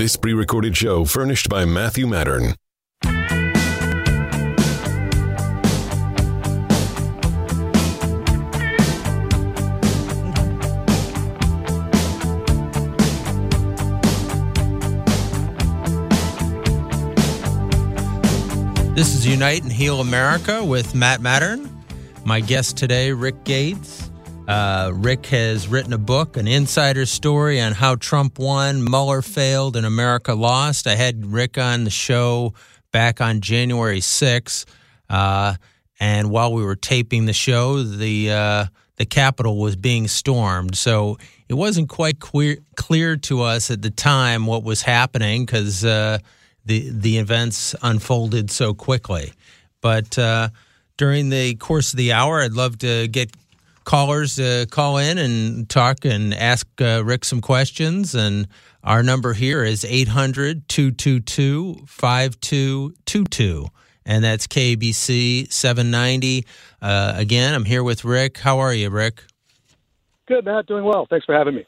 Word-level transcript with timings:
This 0.00 0.16
pre 0.16 0.32
recorded 0.32 0.74
show 0.74 1.04
furnished 1.04 1.50
by 1.50 1.66
Matthew 1.66 2.06
Mattern. 2.06 2.54
This 18.94 19.14
is 19.14 19.26
Unite 19.26 19.62
and 19.62 19.70
Heal 19.70 20.00
America 20.00 20.64
with 20.64 20.94
Matt 20.94 21.20
Mattern. 21.20 21.68
My 22.24 22.40
guest 22.40 22.78
today, 22.78 23.12
Rick 23.12 23.44
Gates. 23.44 23.99
Uh, 24.50 24.90
Rick 24.92 25.26
has 25.26 25.68
written 25.68 25.92
a 25.92 25.98
book, 25.98 26.36
an 26.36 26.48
insider 26.48 27.06
story 27.06 27.60
on 27.60 27.70
how 27.70 27.94
Trump 27.94 28.36
won, 28.36 28.82
Mueller 28.82 29.22
failed, 29.22 29.76
and 29.76 29.86
America 29.86 30.34
lost. 30.34 30.88
I 30.88 30.96
had 30.96 31.24
Rick 31.24 31.56
on 31.56 31.84
the 31.84 31.90
show 31.90 32.54
back 32.90 33.20
on 33.20 33.42
January 33.42 34.00
6th. 34.00 34.64
Uh, 35.08 35.54
and 36.00 36.30
while 36.30 36.52
we 36.52 36.64
were 36.64 36.74
taping 36.74 37.26
the 37.26 37.32
show, 37.32 37.80
the 37.84 38.32
uh, 38.32 38.64
the 38.96 39.06
Capitol 39.06 39.56
was 39.56 39.76
being 39.76 40.08
stormed. 40.08 40.76
So 40.76 41.18
it 41.48 41.54
wasn't 41.54 41.88
quite 41.88 42.18
clear, 42.18 42.56
clear 42.74 43.16
to 43.18 43.42
us 43.42 43.70
at 43.70 43.82
the 43.82 43.90
time 43.90 44.46
what 44.46 44.64
was 44.64 44.82
happening 44.82 45.46
because 45.46 45.84
uh, 45.84 46.18
the 46.64 46.90
the 46.90 47.18
events 47.18 47.76
unfolded 47.82 48.50
so 48.50 48.74
quickly. 48.74 49.32
But 49.80 50.18
uh, 50.18 50.48
during 50.96 51.28
the 51.28 51.54
course 51.54 51.92
of 51.92 51.98
the 51.98 52.12
hour, 52.14 52.42
I'd 52.42 52.52
love 52.52 52.78
to 52.78 53.06
get 53.06 53.30
callers 53.90 54.36
to 54.36 54.68
call 54.70 54.98
in 54.98 55.18
and 55.18 55.68
talk 55.68 56.04
and 56.04 56.32
ask 56.32 56.64
uh, 56.80 57.02
Rick 57.04 57.24
some 57.24 57.40
questions. 57.40 58.14
And 58.14 58.46
our 58.84 59.02
number 59.02 59.32
here 59.32 59.64
is 59.64 59.84
800 59.84 60.68
222 60.68 61.86
5222. 61.88 63.66
And 64.06 64.22
that's 64.22 64.46
KBC 64.46 65.52
790. 65.52 66.46
Uh, 66.80 67.14
again, 67.16 67.52
I'm 67.52 67.64
here 67.64 67.82
with 67.82 68.04
Rick. 68.04 68.38
How 68.38 68.60
are 68.60 68.72
you, 68.72 68.90
Rick? 68.90 69.24
Good, 70.28 70.44
Matt. 70.44 70.66
Doing 70.66 70.84
well. 70.84 71.08
Thanks 71.10 71.26
for 71.26 71.34
having 71.34 71.56
me. 71.56 71.66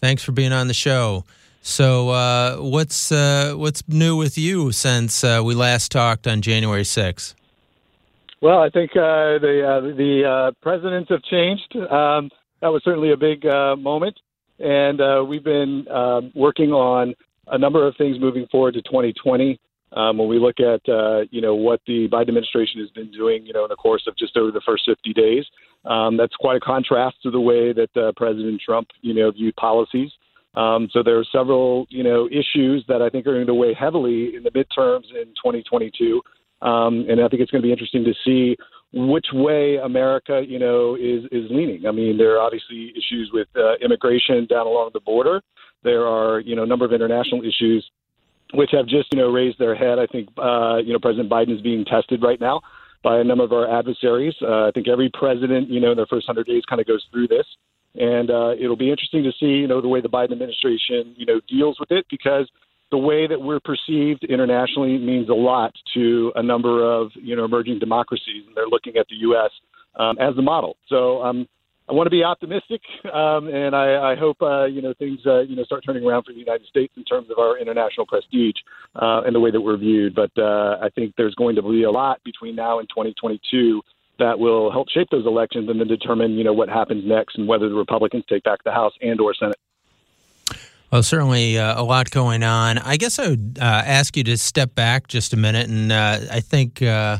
Thanks 0.00 0.22
for 0.22 0.30
being 0.30 0.52
on 0.52 0.68
the 0.68 0.74
show. 0.74 1.24
So, 1.60 2.10
uh, 2.10 2.56
what's 2.58 3.10
uh, 3.10 3.54
what's 3.56 3.82
new 3.88 4.16
with 4.16 4.38
you 4.38 4.70
since 4.70 5.24
uh, 5.24 5.40
we 5.44 5.54
last 5.54 5.90
talked 5.90 6.28
on 6.28 6.40
January 6.40 6.82
6th? 6.82 7.34
Well, 8.44 8.58
I 8.58 8.68
think 8.68 8.90
uh, 8.90 9.40
the 9.40 9.62
uh, 9.64 9.96
the 9.96 10.22
uh, 10.28 10.52
presidents 10.60 11.08
have 11.08 11.22
changed. 11.22 11.74
Um, 11.76 12.28
that 12.60 12.68
was 12.68 12.82
certainly 12.84 13.12
a 13.12 13.16
big 13.16 13.46
uh, 13.46 13.74
moment, 13.74 14.20
and 14.58 15.00
uh, 15.00 15.24
we've 15.26 15.42
been 15.42 15.88
um, 15.88 16.30
working 16.34 16.70
on 16.70 17.14
a 17.46 17.56
number 17.56 17.88
of 17.88 17.96
things 17.96 18.20
moving 18.20 18.46
forward 18.52 18.74
to 18.74 18.82
2020. 18.82 19.58
Um, 19.96 20.18
when 20.18 20.28
we 20.28 20.38
look 20.38 20.60
at 20.60 20.86
uh, 20.92 21.20
you 21.30 21.40
know 21.40 21.54
what 21.54 21.80
the 21.86 22.06
Biden 22.12 22.28
administration 22.28 22.82
has 22.82 22.90
been 22.90 23.10
doing, 23.12 23.46
you 23.46 23.54
know, 23.54 23.64
in 23.64 23.70
the 23.70 23.76
course 23.76 24.02
of 24.06 24.14
just 24.18 24.36
over 24.36 24.50
the 24.50 24.60
first 24.66 24.82
50 24.84 25.14
days, 25.14 25.46
um, 25.86 26.18
that's 26.18 26.36
quite 26.36 26.58
a 26.58 26.60
contrast 26.60 27.16
to 27.22 27.30
the 27.30 27.40
way 27.40 27.72
that 27.72 27.96
uh, 27.96 28.12
President 28.14 28.60
Trump, 28.60 28.88
you 29.00 29.14
know, 29.14 29.30
viewed 29.30 29.56
policies. 29.56 30.10
Um, 30.54 30.90
so 30.92 31.02
there 31.02 31.18
are 31.18 31.24
several, 31.32 31.86
you 31.88 32.04
know, 32.04 32.28
issues 32.28 32.84
that 32.88 33.00
I 33.00 33.08
think 33.08 33.26
are 33.26 33.32
going 33.32 33.46
to 33.46 33.54
weigh 33.54 33.72
heavily 33.72 34.36
in 34.36 34.42
the 34.42 34.50
midterms 34.50 35.08
in 35.18 35.32
2022. 35.42 36.20
Um, 36.64 37.04
and 37.08 37.20
I 37.20 37.28
think 37.28 37.42
it's 37.42 37.50
going 37.50 37.62
to 37.62 37.66
be 37.66 37.72
interesting 37.72 38.04
to 38.04 38.14
see 38.24 38.56
which 38.92 39.26
way 39.32 39.76
America, 39.76 40.42
you 40.46 40.58
know, 40.58 40.94
is 40.94 41.24
is 41.30 41.50
leaning. 41.50 41.86
I 41.86 41.92
mean, 41.92 42.16
there 42.16 42.36
are 42.36 42.40
obviously 42.40 42.92
issues 42.96 43.30
with 43.32 43.48
uh, 43.54 43.74
immigration 43.84 44.46
down 44.46 44.66
along 44.66 44.90
the 44.94 45.00
border. 45.00 45.42
There 45.82 46.06
are, 46.06 46.40
you 46.40 46.56
know, 46.56 46.62
a 46.62 46.66
number 46.66 46.86
of 46.86 46.92
international 46.92 47.42
issues 47.42 47.88
which 48.54 48.70
have 48.72 48.86
just, 48.86 49.12
you 49.12 49.18
know, 49.18 49.30
raised 49.30 49.58
their 49.58 49.74
head. 49.74 49.98
I 49.98 50.06
think, 50.06 50.28
uh, 50.38 50.76
you 50.76 50.92
know, 50.92 50.98
President 50.98 51.28
Biden 51.28 51.54
is 51.54 51.60
being 51.60 51.84
tested 51.84 52.22
right 52.22 52.40
now 52.40 52.60
by 53.02 53.18
a 53.18 53.24
number 53.24 53.44
of 53.44 53.52
our 53.52 53.68
adversaries. 53.78 54.34
Uh, 54.40 54.68
I 54.68 54.70
think 54.72 54.88
every 54.88 55.10
president, 55.12 55.68
you 55.68 55.80
know, 55.80 55.90
in 55.90 55.96
their 55.96 56.06
first 56.06 56.26
hundred 56.26 56.46
days, 56.46 56.62
kind 56.68 56.80
of 56.80 56.86
goes 56.86 57.04
through 57.12 57.28
this, 57.28 57.46
and 57.96 58.30
uh, 58.30 58.52
it'll 58.58 58.76
be 58.76 58.90
interesting 58.90 59.24
to 59.24 59.32
see, 59.38 59.60
you 59.62 59.66
know, 59.66 59.82
the 59.82 59.88
way 59.88 60.00
the 60.00 60.08
Biden 60.08 60.32
administration, 60.32 61.14
you 61.16 61.26
know, 61.26 61.40
deals 61.48 61.78
with 61.78 61.90
it 61.90 62.06
because 62.10 62.48
the 62.94 62.98
way 62.98 63.26
that 63.26 63.40
we're 63.40 63.58
perceived 63.58 64.22
internationally 64.22 64.96
means 64.98 65.28
a 65.28 65.34
lot 65.34 65.74
to 65.94 66.30
a 66.36 66.42
number 66.42 66.88
of 66.88 67.10
you 67.16 67.34
know 67.34 67.44
emerging 67.44 67.80
democracies, 67.80 68.44
and 68.46 68.56
they're 68.56 68.68
looking 68.68 68.96
at 68.96 69.08
the 69.08 69.16
U.S. 69.28 69.50
Um, 69.96 70.16
as 70.20 70.36
the 70.36 70.42
model. 70.42 70.76
So 70.88 71.20
um, 71.20 71.48
I 71.88 71.92
want 71.92 72.06
to 72.06 72.10
be 72.10 72.22
optimistic, 72.22 72.80
um, 73.12 73.48
and 73.48 73.74
I, 73.74 74.12
I 74.12 74.14
hope 74.14 74.36
uh, 74.40 74.66
you 74.66 74.80
know 74.80 74.94
things 74.96 75.18
uh, 75.26 75.40
you 75.40 75.56
know 75.56 75.64
start 75.64 75.82
turning 75.84 76.04
around 76.04 76.22
for 76.22 76.32
the 76.32 76.38
United 76.38 76.68
States 76.68 76.92
in 76.96 77.02
terms 77.02 77.32
of 77.32 77.38
our 77.40 77.58
international 77.58 78.06
prestige 78.06 78.54
uh, 78.94 79.22
and 79.26 79.34
the 79.34 79.40
way 79.40 79.50
that 79.50 79.60
we're 79.60 79.76
viewed. 79.76 80.14
But 80.14 80.30
uh, 80.38 80.78
I 80.80 80.88
think 80.94 81.14
there's 81.16 81.34
going 81.34 81.56
to 81.56 81.62
be 81.62 81.82
a 81.82 81.90
lot 81.90 82.22
between 82.22 82.54
now 82.54 82.78
and 82.78 82.88
2022 82.90 83.82
that 84.20 84.38
will 84.38 84.70
help 84.70 84.88
shape 84.88 85.08
those 85.10 85.26
elections 85.26 85.68
and 85.68 85.80
then 85.80 85.88
determine 85.88 86.38
you 86.38 86.44
know 86.44 86.52
what 86.52 86.68
happens 86.68 87.02
next 87.04 87.38
and 87.38 87.48
whether 87.48 87.68
the 87.68 87.74
Republicans 87.74 88.22
take 88.28 88.44
back 88.44 88.62
the 88.62 88.70
House 88.70 88.92
and 89.02 89.20
or 89.20 89.34
Senate. 89.34 89.58
Well, 90.94 91.02
certainly 91.02 91.58
uh, 91.58 91.74
a 91.76 91.82
lot 91.82 92.08
going 92.12 92.44
on. 92.44 92.78
I 92.78 92.96
guess 92.96 93.18
I 93.18 93.30
would 93.30 93.58
uh, 93.60 93.64
ask 93.64 94.16
you 94.16 94.22
to 94.22 94.38
step 94.38 94.76
back 94.76 95.08
just 95.08 95.32
a 95.32 95.36
minute, 95.36 95.68
and 95.68 95.90
uh, 95.90 96.20
I 96.30 96.38
think 96.38 96.82
uh, 96.82 97.18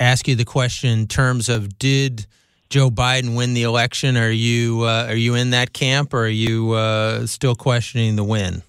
ask 0.00 0.26
you 0.26 0.34
the 0.34 0.46
question 0.46 0.88
in 0.88 1.06
terms 1.06 1.50
of 1.50 1.78
did 1.78 2.26
Joe 2.70 2.88
Biden 2.88 3.36
win 3.36 3.52
the 3.52 3.64
election? 3.64 4.16
Are 4.16 4.30
you 4.30 4.80
uh, 4.84 5.08
are 5.10 5.14
you 5.14 5.34
in 5.34 5.50
that 5.50 5.74
camp, 5.74 6.14
or 6.14 6.20
are 6.20 6.26
you 6.26 6.72
uh, 6.72 7.26
still 7.26 7.54
questioning 7.54 8.16
the 8.16 8.24
win? 8.24 8.62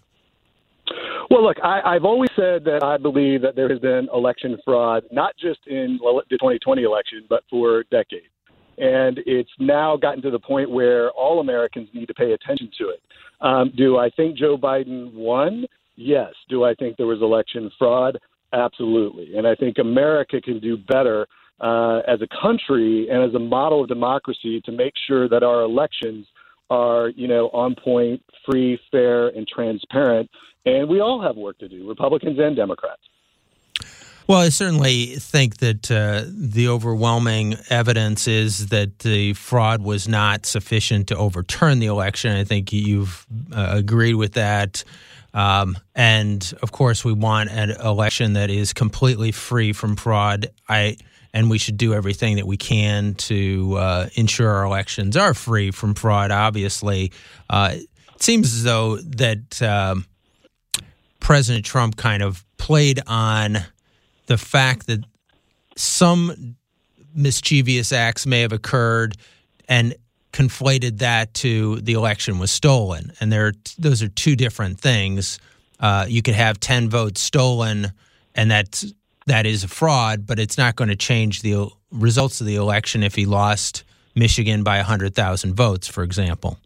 Well, 1.29 1.45
look, 1.45 1.55
I, 1.63 1.95
I've 1.95 2.03
always 2.03 2.31
said 2.35 2.65
that 2.65 2.83
I 2.83 2.97
believe 2.97 3.43
that 3.43 3.55
there 3.55 3.69
has 3.69 3.79
been 3.79 4.09
election 4.13 4.57
fraud, 4.65 5.05
not 5.09 5.37
just 5.37 5.61
in 5.67 5.99
the 6.29 6.37
2020 6.37 6.83
election, 6.83 7.23
but 7.29 7.45
for 7.49 7.85
decades. 7.91 8.27
And 8.77 9.19
it's 9.25 9.49
now 9.59 9.97
gotten 9.97 10.21
to 10.23 10.31
the 10.31 10.39
point 10.39 10.69
where 10.69 11.11
all 11.11 11.39
Americans 11.39 11.89
need 11.93 12.07
to 12.07 12.13
pay 12.13 12.33
attention 12.33 12.69
to 12.77 12.89
it. 12.89 13.01
Um, 13.41 13.71
do 13.75 13.97
I 13.97 14.09
think 14.09 14.37
Joe 14.37 14.57
Biden 14.57 15.13
won? 15.13 15.65
Yes. 15.95 16.33
Do 16.49 16.63
I 16.63 16.73
think 16.75 16.97
there 16.97 17.07
was 17.07 17.21
election 17.21 17.71
fraud? 17.77 18.19
Absolutely. 18.53 19.37
And 19.37 19.47
I 19.47 19.55
think 19.55 19.77
America 19.77 20.41
can 20.41 20.59
do 20.59 20.77
better 20.77 21.27
uh, 21.59 21.99
as 22.07 22.19
a 22.21 22.27
country 22.41 23.07
and 23.09 23.23
as 23.23 23.33
a 23.33 23.39
model 23.39 23.81
of 23.81 23.87
democracy 23.87 24.61
to 24.61 24.71
make 24.71 24.93
sure 25.07 25.29
that 25.29 25.43
our 25.43 25.61
elections 25.61 26.25
are, 26.69 27.09
you 27.09 27.27
know, 27.27 27.49
on 27.49 27.75
point, 27.75 28.21
free, 28.49 28.79
fair, 28.91 29.27
and 29.29 29.47
transparent. 29.47 30.29
And 30.65 30.89
we 30.89 30.99
all 30.99 31.21
have 31.21 31.35
work 31.35 31.57
to 31.59 31.69
do, 31.69 31.87
Republicans 31.87 32.39
and 32.39 32.55
Democrats. 32.55 33.01
Well, 34.27 34.39
I 34.39 34.49
certainly 34.49 35.17
think 35.17 35.57
that 35.57 35.91
uh, 35.91 36.23
the 36.27 36.67
overwhelming 36.69 37.57
evidence 37.69 38.27
is 38.27 38.67
that 38.67 38.97
the 38.99 39.33
fraud 39.33 39.83
was 39.83 40.07
not 40.07 40.47
sufficient 40.47 41.09
to 41.09 41.17
overturn 41.17 41.77
the 41.77 41.85
election. 41.85 42.35
I 42.35 42.43
think 42.43 42.73
you've 42.73 43.23
uh, 43.53 43.67
agreed 43.73 44.15
with 44.15 44.33
that. 44.33 44.83
Um, 45.35 45.77
and 45.93 46.51
of 46.63 46.71
course, 46.71 47.05
we 47.05 47.13
want 47.13 47.51
an 47.51 47.69
election 47.69 48.33
that 48.33 48.49
is 48.49 48.73
completely 48.73 49.31
free 49.31 49.73
from 49.73 49.95
fraud. 49.95 50.47
I 50.67 50.97
and 51.31 51.49
we 51.49 51.57
should 51.59 51.77
do 51.77 51.93
everything 51.93 52.37
that 52.37 52.47
we 52.47 52.57
can 52.57 53.13
to 53.15 53.75
uh, 53.77 54.09
ensure 54.15 54.49
our 54.49 54.63
elections 54.63 55.17
are 55.17 55.33
free 55.33 55.69
from 55.69 55.93
fraud. 55.93 56.31
Obviously, 56.31 57.11
uh, 57.49 57.73
it 57.75 58.23
seems 58.23 58.55
as 58.55 58.63
though 58.63 58.97
that 58.97 59.61
um, 59.61 60.05
President 61.19 61.65
Trump 61.65 61.97
kind 61.97 62.23
of 62.23 62.43
played 62.57 63.01
on 63.05 63.57
the 64.27 64.37
fact 64.37 64.87
that 64.87 65.03
some 65.75 66.55
mischievous 67.13 67.91
acts 67.91 68.25
may 68.25 68.41
have 68.41 68.51
occurred 68.51 69.15
and 69.67 69.95
conflated 70.31 70.99
that 70.99 71.33
to 71.33 71.77
the 71.77 71.93
election 71.93 72.39
was 72.39 72.51
stolen. 72.51 73.13
And 73.19 73.31
there, 73.31 73.53
those 73.77 74.03
are 74.03 74.09
two 74.09 74.35
different 74.35 74.79
things. 74.79 75.39
Uh, 75.79 76.05
you 76.07 76.21
could 76.21 76.35
have 76.35 76.59
ten 76.59 76.89
votes 76.89 77.21
stolen, 77.21 77.91
and 78.33 78.51
that's 78.51 78.93
that 79.27 79.45
is 79.45 79.63
a 79.63 79.67
fraud, 79.67 80.25
but 80.27 80.39
it's 80.39 80.57
not 80.57 80.75
going 80.75 80.89
to 80.89 80.95
change 80.95 81.41
the 81.41 81.69
results 81.91 82.41
of 82.41 82.47
the 82.47 82.55
election 82.55 83.01
if 83.01 83.15
he 83.15 83.25
lost 83.25 83.83
Michigan 84.13 84.63
by 84.63 84.79
hundred 84.79 85.15
thousand 85.15 85.55
votes, 85.55 85.87
for 85.87 86.03
example. 86.03 86.57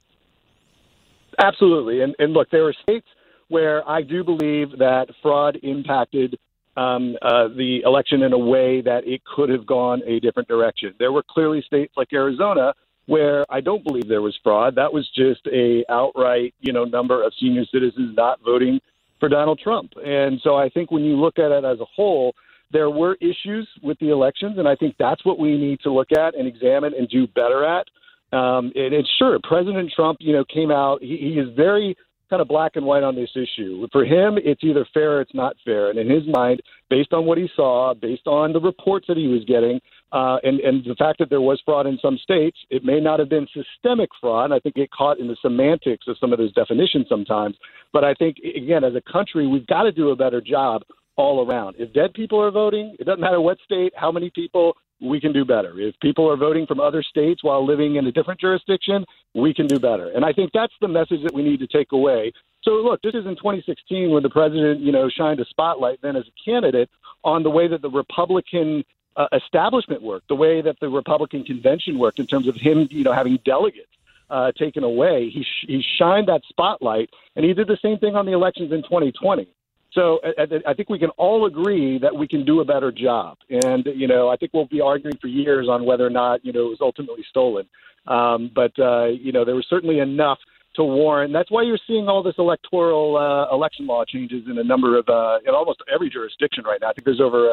Absolutely, 1.42 2.02
and, 2.02 2.16
and 2.20 2.34
look, 2.34 2.50
there 2.52 2.68
are 2.68 2.74
states 2.74 3.08
where 3.48 3.88
I 3.90 4.02
do 4.04 4.24
believe 4.24 4.78
that 4.78 5.08
fraud 5.22 5.58
impacted 5.64 6.38
um, 6.78 7.16
uh, 7.22 7.48
the 7.50 7.82
election 7.86 8.24
in 8.24 8.34
a 8.34 8.38
way 8.38 8.82
that 8.82 9.06
it 9.06 9.22
could 9.26 9.50
have 9.50 9.66
gone 9.66 10.02
a 10.06 10.20
different 10.20 10.48
direction. 10.48 10.94
There 11.00 11.12
were 11.12 11.24
clearly 11.28 11.62
states 11.66 11.94
like 11.98 12.14
Arizona 12.14 12.74
where 13.06 13.44
I 13.50 13.60
don't 13.60 13.84
believe 13.84 14.08
there 14.08 14.22
was 14.22 14.38
fraud. 14.44 14.76
That 14.76 14.94
was 14.94 15.10
just 15.16 15.42
a 15.48 15.84
outright, 15.90 16.54
you 16.62 16.72
know, 16.72 16.86
number 16.86 17.24
of 17.24 17.34
senior 17.40 17.66
citizens 17.74 18.16
not 18.16 18.40
voting 18.46 18.80
for 19.20 19.28
Donald 19.30 19.60
Trump. 19.60 19.94
And 20.06 20.40
so 20.44 20.56
I 20.56 20.70
think 20.70 20.92
when 20.92 21.04
you 21.04 21.16
look 21.16 21.40
at 21.40 21.52
it 21.52 21.66
as 21.66 21.80
a 21.80 21.86
whole, 21.86 22.36
there 22.72 22.92
were 22.92 23.18
issues 23.20 23.68
with 23.82 23.98
the 23.98 24.10
elections, 24.10 24.60
and 24.60 24.68
I 24.68 24.76
think 24.76 24.96
that's 25.00 25.26
what 25.26 25.40
we 25.40 25.58
need 25.58 25.80
to 25.82 25.92
look 25.92 26.12
at 26.12 26.36
and 26.36 26.48
examine 26.48 26.94
and 26.94 27.10
do 27.10 27.26
better 27.26 27.66
at. 27.66 27.88
Um, 28.32 28.72
and 28.76 28.94
it's 28.94 29.10
sure 29.18 29.40
President 29.44 29.92
Trump, 29.96 30.20
you 30.22 30.34
know, 30.34 30.46
came 30.46 30.70
out. 30.70 31.02
He, 31.02 31.18
he 31.18 31.40
is 31.40 31.50
very 31.56 31.98
kind 32.30 32.42
of 32.42 32.48
black 32.48 32.76
and 32.76 32.86
white 32.86 33.04
on 33.04 33.16
this 33.16 33.30
issue. 33.36 33.88
For 33.92 34.06
him, 34.06 34.38
it's 34.38 34.64
either 34.64 34.86
fair 34.94 35.18
or 35.18 35.22
it's 35.22 35.34
not 35.34 35.56
fair. 35.66 35.90
And 35.90 35.98
in 35.98 36.10
his 36.10 36.24
mind, 36.28 36.62
based 36.90 37.14
on 37.14 37.26
what 37.26 37.38
he 37.38 37.50
saw, 37.56 37.94
based 37.94 38.28
on 38.28 38.54
the 38.54 38.60
reports 38.60 39.08
that 39.08 39.18
he 39.18 39.28
was 39.28 39.44
getting, 39.46 39.80
uh, 40.12 40.38
and, 40.44 40.60
and 40.62 40.84
the 40.86 40.96
fact 40.96 41.20
that 41.20 41.30
there 41.30 41.42
was 41.42 41.62
fraud 41.66 41.88
in 41.88 41.98
some 42.02 42.18
states, 42.18 42.58
it 42.70 42.84
may 42.84 43.00
not 43.00 43.20
have 43.20 43.30
been 43.30 43.48
systemic 43.54 44.10
fraud. 44.20 44.52
I 44.52 44.60
think 44.60 44.76
get 44.76 44.92
caught 44.92 45.20
in 45.20 45.28
the 45.28 45.38
semantics 45.42 46.08
of 46.08 46.18
some 46.20 46.34
of 46.34 46.40
those 46.40 46.54
definitions 46.54 47.06
sometimes. 47.10 47.56
But 47.94 48.04
I 48.04 48.14
think, 48.14 48.38
again, 48.56 48.84
as 48.84 48.94
a 48.96 49.12
country, 49.12 49.48
we've 49.48 49.68
got 49.68 49.84
to 49.84 49.92
do 49.92 50.10
a 50.10 50.16
better 50.16 50.42
job 50.42 50.84
all 51.16 51.46
around. 51.46 51.76
If 51.78 51.94
dead 51.94 52.14
people 52.14 52.42
are 52.42 52.52
voting, 52.52 52.96
it 53.00 53.04
doesn't 53.04 53.20
matter 53.20 53.42
what 53.42 53.58
state, 53.66 53.94
how 53.96 54.12
many 54.12 54.32
people, 54.34 54.78
we 55.02 55.20
can 55.20 55.32
do 55.32 55.46
better. 55.46 55.80
If 55.80 56.00
people 56.02 56.30
are 56.30 56.36
voting 56.36 56.66
from 56.66 56.80
other 56.80 57.02
states 57.02 57.44
while 57.44 57.66
living 57.66 57.96
in 57.96 58.06
a 58.08 58.12
different 58.12 58.40
jurisdiction, 58.40 59.06
we 59.34 59.54
can 59.54 59.68
do 59.68 59.80
better. 59.80 60.10
And 60.10 60.26
I 60.26 60.34
think 60.34 60.52
that's 60.54 60.74
the 60.82 60.88
message 60.88 61.24
that 61.24 61.34
we 61.34 61.44
need 61.44 61.60
to 61.60 61.68
take 61.68 61.92
away. 61.92 62.34
So 62.64 62.72
look, 62.72 63.02
this 63.02 63.14
is 63.14 63.26
in 63.26 63.36
2016 63.36 64.12
when 64.12 64.24
the 64.24 64.30
president, 64.30 64.82
you 64.82 64.92
know, 64.92 65.10
shined 65.10 65.40
a 65.40 65.46
spotlight 65.46 66.02
then 66.02 66.16
as 66.16 66.26
a 66.28 66.50
candidate 66.50 66.90
on 67.24 67.44
the 67.44 67.50
way 67.50 67.68
that 67.68 67.82
the 67.82 67.90
Republican 67.90 68.84
uh, 69.16 69.28
establishment 69.34 70.02
worked, 70.02 70.28
the 70.28 70.36
way 70.36 70.62
that 70.62 70.80
the 70.80 70.90
Republican 70.90 71.44
convention 71.44 71.98
worked 71.98 72.20
in 72.20 72.28
terms 72.28 72.48
of 72.48 72.56
him, 72.56 72.88
you 72.92 73.04
know, 73.04 73.14
having 73.14 73.40
delegates 73.46 73.88
uh, 74.30 74.52
taken 74.54 74.84
away. 74.84 75.30
He 75.30 75.44
sh- 75.44 75.66
he 75.68 75.84
shined 75.98 76.28
that 76.28 76.42
spotlight, 76.48 77.10
and 77.36 77.46
he 77.46 77.54
did 77.54 77.68
the 77.68 77.78
same 77.82 77.98
thing 77.98 78.16
on 78.16 78.26
the 78.26 78.34
elections 78.34 78.72
in 78.72 78.84
2020. 78.84 79.48
So 79.92 80.20
I, 80.68 80.74
think 80.76 80.90
we 80.90 81.00
can 81.00 81.10
all 81.12 81.48
agree 81.48 81.98
that 81.98 82.16
we 82.16 82.28
can 82.28 82.46
do 82.46 82.60
a 82.60 82.66
better 82.66 82.92
job. 82.92 83.38
And, 83.50 83.88
you 83.96 84.08
know, 84.08 84.30
I 84.30 84.36
think 84.36 84.54
we'll 84.54 84.66
be 84.68 84.82
arguing 84.82 85.18
for 85.20 85.28
years 85.28 85.68
on 85.68 85.84
whether 85.84 86.06
or 86.06 86.12
not, 86.12 86.46
you 86.46 86.54
know, 86.54 86.68
it 86.68 86.70
was 86.70 86.78
ultimately 86.80 87.26
stolen. 87.28 87.66
Um, 88.06 88.52
but, 88.54 88.78
uh, 88.78 89.06
you 89.06 89.32
know, 89.32 89.44
there 89.44 89.56
was 89.56 89.66
certainly 89.68 90.00
enough 90.00 90.38
to 90.76 90.84
warrant. 90.84 91.34
That's 91.34 91.50
why 91.50 91.64
you're 91.64 91.80
seeing 91.88 92.08
all 92.08 92.22
this 92.22 92.36
electoral 92.38 93.18
uh, 93.18 93.54
election 93.54 93.88
law 93.88 94.06
changes 94.06 94.44
in 94.48 94.60
a 94.60 94.64
number 94.64 94.98
of, 94.98 95.10
uh, 95.10 95.40
in 95.46 95.56
almost 95.56 95.82
every 95.92 96.10
jurisdiction 96.10 96.66
right 96.66 96.80
now. 96.80 96.90
I 96.90 96.94
think 96.94 97.06
there's 97.06 97.22
over 97.22 97.50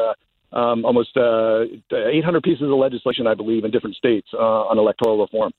uh, 0.53 0.57
um, 0.57 0.85
almost 0.85 1.17
uh, 1.17 1.65
800 1.91 2.43
pieces 2.43 2.63
of 2.63 2.69
legislation, 2.69 3.25
I 3.25 3.33
believe, 3.33 3.65
in 3.65 3.71
different 3.71 3.95
states 3.95 4.27
uh, 4.33 4.37
on 4.37 4.77
electoral 4.77 5.19
reform. 5.19 5.51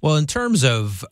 Well, 0.00 0.16
in 0.16 0.26
terms 0.26 0.64
of 0.64 1.04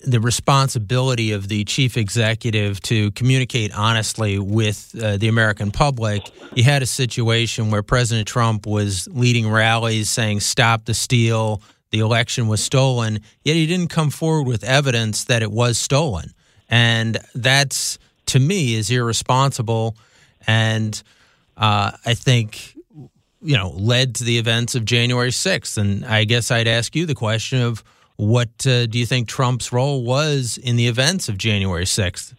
the 0.00 0.20
responsibility 0.20 1.32
of 1.32 1.48
the 1.48 1.64
chief 1.64 1.96
executive 1.96 2.80
to 2.82 3.10
communicate 3.12 3.72
honestly 3.76 4.38
with 4.38 4.94
uh, 5.02 5.16
the 5.16 5.28
American 5.28 5.70
public, 5.70 6.22
you 6.54 6.62
had 6.62 6.82
a 6.82 6.86
situation 6.86 7.70
where 7.70 7.82
President 7.82 8.28
Trump 8.28 8.66
was 8.66 9.08
leading 9.10 9.50
rallies 9.50 10.10
saying, 10.10 10.40
Stop 10.40 10.84
the 10.84 10.94
steal, 10.94 11.62
the 11.90 12.00
election 12.00 12.48
was 12.48 12.62
stolen, 12.62 13.20
yet 13.42 13.56
he 13.56 13.66
didn't 13.66 13.88
come 13.88 14.10
forward 14.10 14.46
with 14.46 14.62
evidence 14.62 15.24
that 15.24 15.42
it 15.42 15.50
was 15.50 15.78
stolen. 15.78 16.32
And 16.68 17.18
that's, 17.34 17.98
to 18.26 18.38
me, 18.38 18.74
is 18.74 18.90
irresponsible. 18.90 19.96
And 20.46 21.02
uh, 21.56 21.92
I 22.04 22.14
think 22.14 22.76
you 23.42 23.56
know, 23.56 23.70
led 23.70 24.16
to 24.16 24.24
the 24.24 24.38
events 24.38 24.74
of 24.74 24.84
January 24.84 25.30
6th. 25.30 25.78
And 25.78 26.04
I 26.04 26.24
guess 26.24 26.50
I'd 26.50 26.66
ask 26.66 26.96
you 26.96 27.06
the 27.06 27.14
question 27.14 27.62
of 27.62 27.84
what 28.16 28.66
uh, 28.66 28.86
do 28.86 28.98
you 28.98 29.06
think 29.06 29.28
Trump's 29.28 29.72
role 29.72 30.02
was 30.02 30.58
in 30.58 30.76
the 30.76 30.86
events 30.86 31.28
of 31.28 31.38
January 31.38 31.84
6th? 31.84 32.34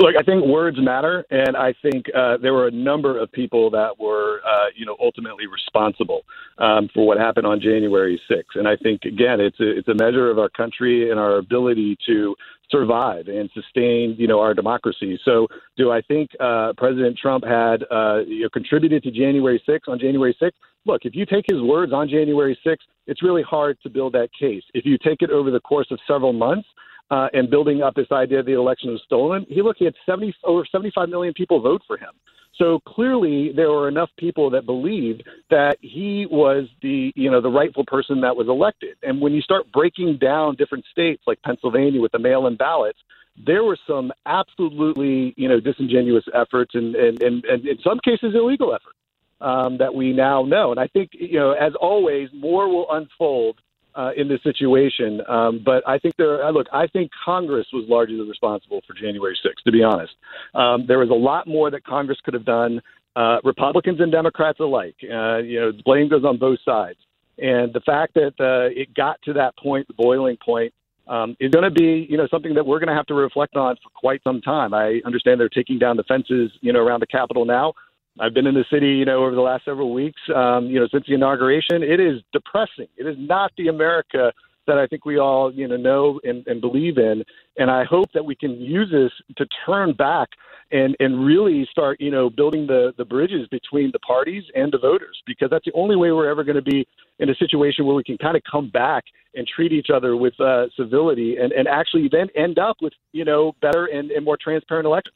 Look, 0.00 0.16
I 0.18 0.24
think 0.24 0.44
words 0.44 0.76
matter, 0.80 1.24
and 1.30 1.56
I 1.56 1.72
think 1.80 2.06
uh, 2.16 2.36
there 2.42 2.52
were 2.52 2.66
a 2.66 2.70
number 2.72 3.16
of 3.18 3.30
people 3.30 3.70
that 3.70 3.98
were, 3.98 4.40
uh, 4.44 4.66
you 4.74 4.84
know, 4.84 4.96
ultimately 5.00 5.46
responsible 5.46 6.22
um, 6.58 6.88
for 6.92 7.06
what 7.06 7.16
happened 7.16 7.46
on 7.46 7.60
January 7.60 8.20
6th. 8.28 8.56
And 8.56 8.66
I 8.66 8.76
think 8.76 9.04
again, 9.04 9.40
it's 9.40 9.60
a, 9.60 9.78
it's 9.78 9.88
a 9.88 9.94
measure 9.94 10.30
of 10.30 10.38
our 10.38 10.48
country 10.48 11.10
and 11.10 11.20
our 11.20 11.38
ability 11.38 11.96
to 12.06 12.34
survive 12.70 13.28
and 13.28 13.48
sustain, 13.54 14.16
you 14.18 14.26
know, 14.26 14.40
our 14.40 14.52
democracy. 14.52 15.18
So, 15.24 15.46
do 15.76 15.92
I 15.92 16.00
think 16.02 16.30
uh, 16.40 16.72
President 16.76 17.16
Trump 17.16 17.44
had 17.44 17.84
uh, 17.90 18.22
you 18.26 18.42
know, 18.42 18.48
contributed 18.52 19.04
to 19.04 19.12
January 19.12 19.62
6th 19.68 19.86
on 19.88 20.00
January 20.00 20.36
6th? 20.42 20.52
Look, 20.86 21.02
if 21.04 21.14
you 21.14 21.24
take 21.24 21.44
his 21.48 21.62
words 21.62 21.92
on 21.92 22.08
January 22.08 22.58
6th, 22.66 22.78
it's 23.06 23.22
really 23.22 23.42
hard 23.42 23.78
to 23.82 23.90
build 23.90 24.12
that 24.14 24.30
case. 24.38 24.64
If 24.74 24.84
you 24.84 24.98
take 24.98 25.22
it 25.22 25.30
over 25.30 25.50
the 25.50 25.60
course 25.60 25.86
of 25.90 25.98
several 26.06 26.32
months, 26.32 26.66
uh, 27.10 27.28
and 27.32 27.50
building 27.50 27.82
up 27.82 27.94
this 27.94 28.10
idea 28.12 28.42
the 28.42 28.52
election 28.52 28.90
was 28.90 29.02
stolen. 29.04 29.46
He 29.48 29.62
look, 29.62 29.76
he 29.78 29.84
had 29.84 29.94
70 30.06 30.34
over 30.44 30.64
75 30.70 31.08
million 31.08 31.34
people 31.34 31.60
vote 31.60 31.82
for 31.86 31.96
him. 31.96 32.10
So 32.56 32.78
clearly, 32.86 33.52
there 33.54 33.70
were 33.70 33.88
enough 33.88 34.10
people 34.16 34.50
that 34.50 34.64
believed 34.64 35.24
that 35.50 35.76
he 35.80 36.26
was 36.30 36.68
the 36.82 37.12
you 37.16 37.30
know 37.30 37.40
the 37.40 37.50
rightful 37.50 37.84
person 37.86 38.20
that 38.20 38.36
was 38.36 38.48
elected. 38.48 38.96
And 39.02 39.20
when 39.20 39.32
you 39.32 39.40
start 39.40 39.70
breaking 39.72 40.18
down 40.18 40.54
different 40.54 40.84
states 40.90 41.22
like 41.26 41.42
Pennsylvania 41.42 42.00
with 42.00 42.12
the 42.12 42.18
mail-in 42.20 42.56
ballots, 42.56 42.98
there 43.44 43.64
were 43.64 43.78
some 43.86 44.12
absolutely 44.24 45.34
you 45.36 45.48
know 45.48 45.58
disingenuous 45.58 46.24
efforts 46.32 46.74
and 46.74 46.94
and, 46.94 47.22
and, 47.22 47.44
and 47.44 47.66
in 47.66 47.78
some 47.82 47.98
cases 48.04 48.34
illegal 48.34 48.72
efforts 48.72 48.98
um, 49.40 49.78
that 49.78 49.94
we 49.94 50.12
now 50.12 50.44
know. 50.44 50.70
And 50.70 50.78
I 50.78 50.86
think 50.86 51.10
you 51.12 51.40
know 51.40 51.52
as 51.52 51.72
always, 51.80 52.28
more 52.32 52.68
will 52.68 52.86
unfold 52.90 53.58
uh, 53.94 54.10
in 54.16 54.28
this 54.28 54.42
situation. 54.42 55.20
Um, 55.28 55.62
but 55.64 55.86
I 55.88 55.98
think 55.98 56.16
there. 56.16 56.50
Look, 56.52 56.66
I 56.72 56.86
think 56.86 57.10
Congress 57.24 57.66
was 57.72 57.84
largely 57.88 58.20
responsible 58.20 58.82
for 58.86 58.94
January 58.94 59.36
6th. 59.44 59.62
To 59.64 59.72
be 59.72 59.82
honest, 59.82 60.12
um, 60.54 60.84
there 60.86 60.98
was 60.98 61.10
a 61.10 61.14
lot 61.14 61.46
more 61.46 61.70
that 61.70 61.84
Congress 61.84 62.18
could 62.24 62.34
have 62.34 62.44
done. 62.44 62.80
Uh, 63.16 63.38
Republicans 63.44 64.00
and 64.00 64.10
Democrats 64.10 64.58
alike. 64.58 64.96
Uh, 65.02 65.38
you 65.38 65.60
know, 65.60 65.70
the 65.70 65.82
blame 65.84 66.08
goes 66.08 66.24
on 66.24 66.36
both 66.36 66.58
sides. 66.64 66.98
And 67.38 67.72
the 67.72 67.80
fact 67.80 68.14
that 68.14 68.34
uh, 68.40 68.70
it 68.74 68.94
got 68.94 69.20
to 69.22 69.32
that 69.34 69.56
point, 69.56 69.86
the 69.88 69.94
boiling 69.94 70.36
point, 70.44 70.72
um, 71.06 71.36
is 71.38 71.50
going 71.50 71.64
to 71.64 71.70
be, 71.70 72.06
you 72.08 72.16
know, 72.16 72.26
something 72.30 72.54
that 72.54 72.64
we're 72.64 72.78
going 72.78 72.88
to 72.88 72.94
have 72.94 73.06
to 73.06 73.14
reflect 73.14 73.56
on 73.56 73.76
for 73.76 73.90
quite 73.94 74.22
some 74.24 74.40
time. 74.40 74.72
I 74.72 75.00
understand 75.04 75.38
they're 75.38 75.48
taking 75.48 75.78
down 75.78 75.96
the 75.96 76.04
fences, 76.04 76.50
you 76.60 76.72
know, 76.72 76.80
around 76.80 77.00
the 77.00 77.06
Capitol 77.06 77.44
now. 77.44 77.74
I've 78.20 78.34
been 78.34 78.46
in 78.46 78.54
the 78.54 78.64
city, 78.70 78.88
you 78.88 79.04
know, 79.04 79.24
over 79.24 79.34
the 79.34 79.40
last 79.40 79.64
several 79.64 79.92
weeks, 79.92 80.20
um, 80.34 80.66
you 80.66 80.78
know, 80.78 80.86
since 80.90 81.04
the 81.06 81.14
inauguration. 81.14 81.82
It 81.82 82.00
is 82.00 82.22
depressing. 82.32 82.86
It 82.96 83.06
is 83.06 83.16
not 83.18 83.52
the 83.56 83.68
America 83.68 84.32
that 84.66 84.78
I 84.78 84.86
think 84.86 85.04
we 85.04 85.18
all, 85.18 85.52
you 85.52 85.68
know, 85.68 85.76
know 85.76 86.20
and, 86.24 86.46
and 86.46 86.60
believe 86.60 86.96
in. 86.96 87.22
And 87.58 87.70
I 87.70 87.84
hope 87.84 88.10
that 88.14 88.24
we 88.24 88.34
can 88.34 88.52
use 88.52 88.90
this 88.90 89.10
to 89.36 89.46
turn 89.66 89.92
back 89.92 90.28
and 90.72 90.96
and 90.98 91.24
really 91.24 91.68
start, 91.70 92.00
you 92.00 92.10
know, 92.10 92.30
building 92.30 92.66
the 92.66 92.94
the 92.96 93.04
bridges 93.04 93.46
between 93.48 93.90
the 93.92 93.98
parties 93.98 94.44
and 94.54 94.72
the 94.72 94.78
voters, 94.78 95.20
because 95.26 95.50
that's 95.50 95.64
the 95.64 95.72
only 95.74 95.96
way 95.96 96.10
we're 96.12 96.30
ever 96.30 96.44
going 96.44 96.56
to 96.56 96.62
be 96.62 96.86
in 97.18 97.28
a 97.28 97.34
situation 97.34 97.84
where 97.84 97.94
we 97.94 98.02
can 98.02 98.16
kind 98.18 98.36
of 98.36 98.42
come 98.50 98.70
back 98.70 99.04
and 99.34 99.46
treat 99.46 99.72
each 99.72 99.88
other 99.94 100.16
with 100.16 100.38
uh, 100.40 100.66
civility 100.76 101.36
and 101.36 101.52
and 101.52 101.68
actually 101.68 102.08
then 102.10 102.28
end 102.34 102.58
up 102.58 102.76
with, 102.80 102.92
you 103.12 103.24
know, 103.24 103.54
better 103.60 103.86
and, 103.86 104.10
and 104.10 104.24
more 104.24 104.38
transparent 104.40 104.86
elections. 104.86 105.14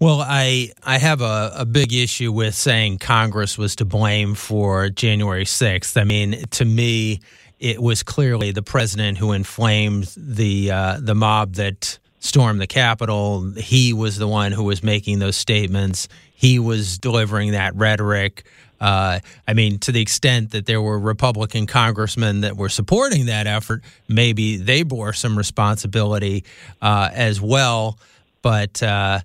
Well, 0.00 0.20
I 0.20 0.70
I 0.82 0.98
have 0.98 1.20
a, 1.20 1.52
a 1.56 1.64
big 1.64 1.92
issue 1.92 2.32
with 2.32 2.54
saying 2.54 2.98
Congress 2.98 3.56
was 3.56 3.76
to 3.76 3.84
blame 3.84 4.34
for 4.34 4.88
January 4.88 5.44
6th. 5.44 6.00
I 6.00 6.04
mean, 6.04 6.44
to 6.50 6.64
me, 6.64 7.20
it 7.60 7.80
was 7.80 8.02
clearly 8.02 8.50
the 8.50 8.62
president 8.62 9.18
who 9.18 9.32
inflamed 9.32 10.12
the 10.16 10.70
uh, 10.70 10.98
the 11.00 11.14
mob 11.14 11.54
that 11.54 11.98
stormed 12.18 12.60
the 12.60 12.66
Capitol. 12.66 13.52
He 13.52 13.92
was 13.92 14.18
the 14.18 14.26
one 14.26 14.50
who 14.50 14.64
was 14.64 14.82
making 14.82 15.20
those 15.20 15.36
statements. 15.36 16.08
He 16.34 16.58
was 16.58 16.98
delivering 16.98 17.52
that 17.52 17.74
rhetoric. 17.76 18.44
Uh, 18.80 19.20
I 19.46 19.54
mean, 19.54 19.78
to 19.80 19.92
the 19.92 20.00
extent 20.02 20.50
that 20.50 20.66
there 20.66 20.82
were 20.82 20.98
Republican 20.98 21.66
congressmen 21.66 22.40
that 22.40 22.56
were 22.56 22.68
supporting 22.68 23.26
that 23.26 23.46
effort, 23.46 23.82
maybe 24.08 24.56
they 24.56 24.82
bore 24.82 25.12
some 25.12 25.38
responsibility 25.38 26.44
uh, 26.82 27.10
as 27.12 27.40
well. 27.40 27.98
But 28.42 28.82
uh, 28.82 29.20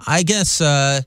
I 0.09 0.25
guess 0.25 0.61
uh, 0.61 1.03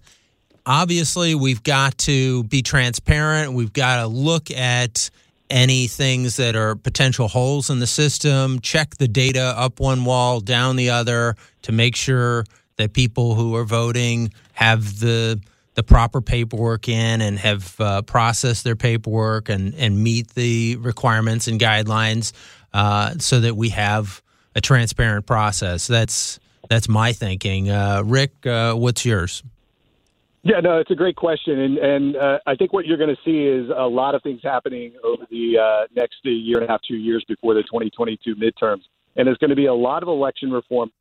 obviously 0.65 1.36
we've 1.36 1.62
got 1.62 1.98
to 2.00 2.46
be 2.46 2.62
transparent. 2.62 3.51
We've 3.51 3.74
got 3.74 3.98
to 3.98 4.08
look 4.08 4.50
at 4.50 5.10
any 5.50 5.88
things 5.88 6.38
that 6.38 6.55
are 6.55 6.75
potential 6.75 7.27
holes 7.27 7.70
in 7.70 7.79
the 7.79 7.88
system. 7.88 8.62
Check 8.62 8.96
the 8.96 9.10
data 9.10 9.53
up 9.58 9.81
one 9.81 10.05
wall, 10.05 10.39
down 10.39 10.77
the 10.77 10.89
other, 10.89 11.36
to 11.63 11.74
make 11.74 11.98
sure 11.98 12.46
that 12.81 12.93
people 12.93 13.35
who 13.35 13.55
are 13.55 13.63
voting 13.63 14.31
have 14.53 15.00
the 15.00 15.39
the 15.73 15.83
proper 15.83 16.21
paperwork 16.21 16.89
in 16.89 17.21
and 17.21 17.39
have 17.39 17.79
uh, 17.79 18.01
processed 18.01 18.65
their 18.65 18.75
paperwork 18.75 19.47
and, 19.47 19.73
and 19.75 20.03
meet 20.03 20.27
the 20.33 20.75
requirements 20.77 21.47
and 21.47 21.61
guidelines 21.61 22.33
uh, 22.73 23.13
so 23.19 23.39
that 23.39 23.55
we 23.55 23.69
have 23.69 24.21
a 24.55 24.59
transparent 24.61 25.25
process. 25.25 25.88
That's 25.88 26.39
that's 26.69 26.89
my 26.89 27.13
thinking. 27.13 27.69
Uh, 27.69 28.03
Rick, 28.05 28.45
uh, 28.45 28.73
what's 28.73 29.05
yours? 29.05 29.43
Yeah, 30.43 30.59
no, 30.59 30.79
it's 30.79 30.89
a 30.89 30.95
great 30.95 31.15
question, 31.15 31.59
and 31.59 31.77
and 31.77 32.15
uh, 32.15 32.39
I 32.47 32.55
think 32.55 32.73
what 32.73 32.85
you're 32.85 32.97
going 32.97 33.15
to 33.15 33.21
see 33.23 33.45
is 33.45 33.69
a 33.75 33.88
lot 33.88 34.15
of 34.15 34.23
things 34.23 34.41
happening 34.43 34.93
over 35.03 35.23
the 35.29 35.57
uh, 35.57 35.88
next 35.95 36.15
year 36.23 36.57
and 36.57 36.67
a 36.67 36.71
half, 36.71 36.81
two 36.88 36.95
years 36.95 37.23
before 37.27 37.53
the 37.53 37.61
2022 37.63 38.35
midterms, 38.35 38.81
and 39.15 39.27
there's 39.27 39.38
going 39.38 39.51
to 39.51 39.55
be 39.55 39.67
a 39.67 39.73
lot 39.73 40.01
of 40.01 40.09
election 40.09 40.51
reform 40.51 40.91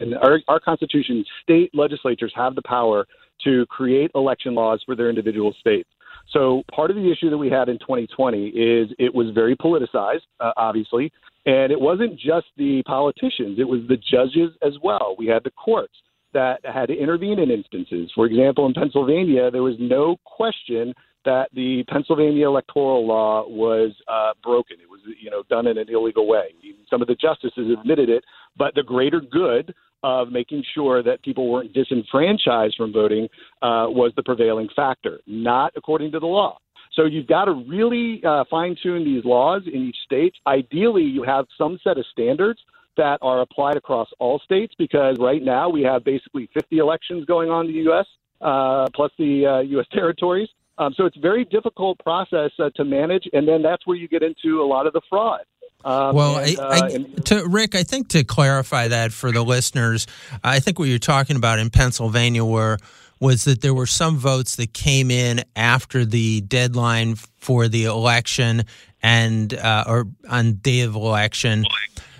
and 0.00 0.14
our, 0.14 0.40
our 0.48 0.60
Constitution, 0.60 1.24
state 1.42 1.70
legislatures 1.74 2.32
have 2.36 2.54
the 2.54 2.62
power 2.62 3.06
to 3.44 3.66
create 3.66 4.10
election 4.14 4.54
laws 4.54 4.82
for 4.84 4.96
their 4.96 5.08
individual 5.08 5.54
states. 5.60 5.88
So 6.32 6.62
part 6.74 6.90
of 6.90 6.96
the 6.96 7.10
issue 7.10 7.30
that 7.30 7.38
we 7.38 7.50
had 7.50 7.68
in 7.68 7.78
2020 7.78 8.48
is 8.48 8.88
it 8.98 9.14
was 9.14 9.32
very 9.34 9.56
politicized, 9.56 10.22
uh, 10.40 10.52
obviously, 10.56 11.12
and 11.44 11.70
it 11.70 11.80
wasn't 11.80 12.18
just 12.18 12.46
the 12.56 12.82
politicians; 12.84 13.58
it 13.58 13.68
was 13.68 13.80
the 13.88 13.96
judges 13.96 14.50
as 14.66 14.72
well. 14.82 15.14
We 15.18 15.26
had 15.26 15.44
the 15.44 15.52
courts 15.52 15.94
that 16.32 16.60
had 16.64 16.86
to 16.86 16.94
intervene 16.94 17.38
in 17.38 17.50
instances. 17.50 18.10
For 18.14 18.26
example, 18.26 18.66
in 18.66 18.74
Pennsylvania, 18.74 19.50
there 19.50 19.62
was 19.62 19.76
no 19.78 20.16
question 20.24 20.92
that 21.24 21.48
the 21.54 21.84
Pennsylvania 21.88 22.46
electoral 22.46 23.06
law 23.06 23.46
was 23.48 23.92
uh, 24.08 24.32
broken. 24.42 24.76
It 24.80 24.88
was, 24.88 25.00
you 25.20 25.30
know, 25.30 25.42
done 25.50 25.66
in 25.66 25.76
an 25.76 25.88
illegal 25.88 26.26
way. 26.26 26.54
Some 26.88 27.02
of 27.02 27.08
the 27.08 27.16
justices 27.16 27.76
admitted 27.78 28.08
it, 28.08 28.24
but 28.56 28.74
the 28.74 28.82
greater 28.82 29.20
good 29.20 29.74
of 30.02 30.30
making 30.30 30.62
sure 30.74 31.02
that 31.02 31.22
people 31.22 31.50
weren't 31.50 31.72
disenfranchised 31.72 32.76
from 32.76 32.92
voting 32.92 33.24
uh, 33.62 33.86
was 33.88 34.12
the 34.16 34.22
prevailing 34.22 34.68
factor, 34.74 35.20
not 35.26 35.72
according 35.76 36.12
to 36.12 36.20
the 36.20 36.26
law. 36.26 36.58
So 36.92 37.04
you've 37.04 37.26
got 37.26 37.44
to 37.46 37.52
really 37.68 38.22
uh, 38.24 38.44
fine 38.50 38.76
tune 38.82 39.04
these 39.04 39.24
laws 39.24 39.62
in 39.66 39.88
each 39.88 39.98
state. 40.04 40.34
Ideally, 40.46 41.02
you 41.02 41.22
have 41.24 41.46
some 41.58 41.78
set 41.84 41.98
of 41.98 42.06
standards 42.10 42.60
that 42.96 43.18
are 43.20 43.42
applied 43.42 43.76
across 43.76 44.08
all 44.18 44.38
states 44.38 44.74
because 44.78 45.16
right 45.18 45.42
now 45.42 45.68
we 45.68 45.82
have 45.82 46.04
basically 46.04 46.48
50 46.54 46.78
elections 46.78 47.24
going 47.26 47.50
on 47.50 47.66
in 47.66 47.72
the 47.72 47.78
U.S. 47.80 48.06
Uh, 48.40 48.86
plus 48.94 49.12
the 49.18 49.46
uh, 49.46 49.60
U.S. 49.60 49.86
territories. 49.92 50.48
Um, 50.78 50.92
so 50.96 51.06
it's 51.06 51.16
a 51.16 51.20
very 51.20 51.44
difficult 51.44 51.98
process 52.00 52.50
uh, 52.58 52.70
to 52.76 52.84
manage, 52.84 53.26
and 53.32 53.48
then 53.48 53.62
that's 53.62 53.86
where 53.86 53.96
you 53.96 54.08
get 54.08 54.22
into 54.22 54.60
a 54.60 54.66
lot 54.66 54.86
of 54.86 54.92
the 54.92 55.00
fraud. 55.08 55.40
Um, 55.86 56.16
well, 56.16 56.38
and, 56.38 56.58
I, 56.58 56.64
I, 56.64 56.78
uh, 56.78 56.88
and, 56.90 57.26
to 57.26 57.46
Rick, 57.46 57.76
I 57.76 57.84
think 57.84 58.08
to 58.08 58.24
clarify 58.24 58.88
that 58.88 59.12
for 59.12 59.30
the 59.30 59.42
listeners, 59.44 60.08
I 60.42 60.58
think 60.58 60.80
what 60.80 60.88
you're 60.88 60.98
talking 60.98 61.36
about 61.36 61.60
in 61.60 61.70
Pennsylvania 61.70 62.44
were 62.44 62.78
was 63.20 63.44
that 63.44 63.60
there 63.60 63.72
were 63.72 63.86
some 63.86 64.16
votes 64.16 64.56
that 64.56 64.74
came 64.74 65.12
in 65.12 65.44
after 65.54 66.04
the 66.04 66.40
deadline 66.40 67.14
for 67.14 67.68
the 67.68 67.84
election 67.84 68.64
and 69.00 69.54
uh, 69.54 69.84
or 69.86 70.08
on 70.28 70.54
day 70.54 70.80
of 70.80 70.96
election, 70.96 71.64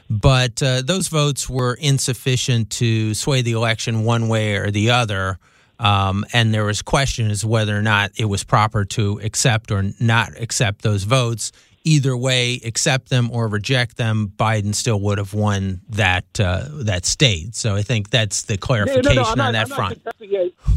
but 0.08 0.62
uh, 0.62 0.82
those 0.82 1.08
votes 1.08 1.50
were 1.50 1.74
insufficient 1.74 2.70
to 2.70 3.14
sway 3.14 3.42
the 3.42 3.52
election 3.52 4.04
one 4.04 4.28
way 4.28 4.54
or 4.54 4.70
the 4.70 4.90
other. 4.90 5.40
Um, 5.78 6.24
and 6.32 6.54
there 6.54 6.64
was 6.64 6.80
question 6.82 7.30
as 7.30 7.44
whether 7.44 7.76
or 7.76 7.82
not 7.82 8.12
it 8.16 8.26
was 8.26 8.44
proper 8.44 8.84
to 8.84 9.20
accept 9.22 9.70
or 9.72 9.90
not 10.00 10.30
accept 10.40 10.82
those 10.82 11.02
votes 11.02 11.52
either 11.86 12.16
way, 12.16 12.60
accept 12.64 13.08
them 13.08 13.30
or 13.30 13.46
reject 13.46 13.96
them, 13.96 14.32
Biden 14.36 14.74
still 14.74 15.00
would 15.00 15.18
have 15.18 15.32
won 15.32 15.80
that 15.88 16.24
uh, 16.38 16.64
that 16.72 17.06
state. 17.06 17.54
So 17.54 17.76
I 17.76 17.82
think 17.82 18.10
that's 18.10 18.42
the 18.42 18.58
clarification 18.58 19.14
no, 19.14 19.22
no, 19.22 19.34
no, 19.34 19.44
on 19.44 19.52
that 19.52 19.70
I'm 19.70 19.76
front. 19.76 20.02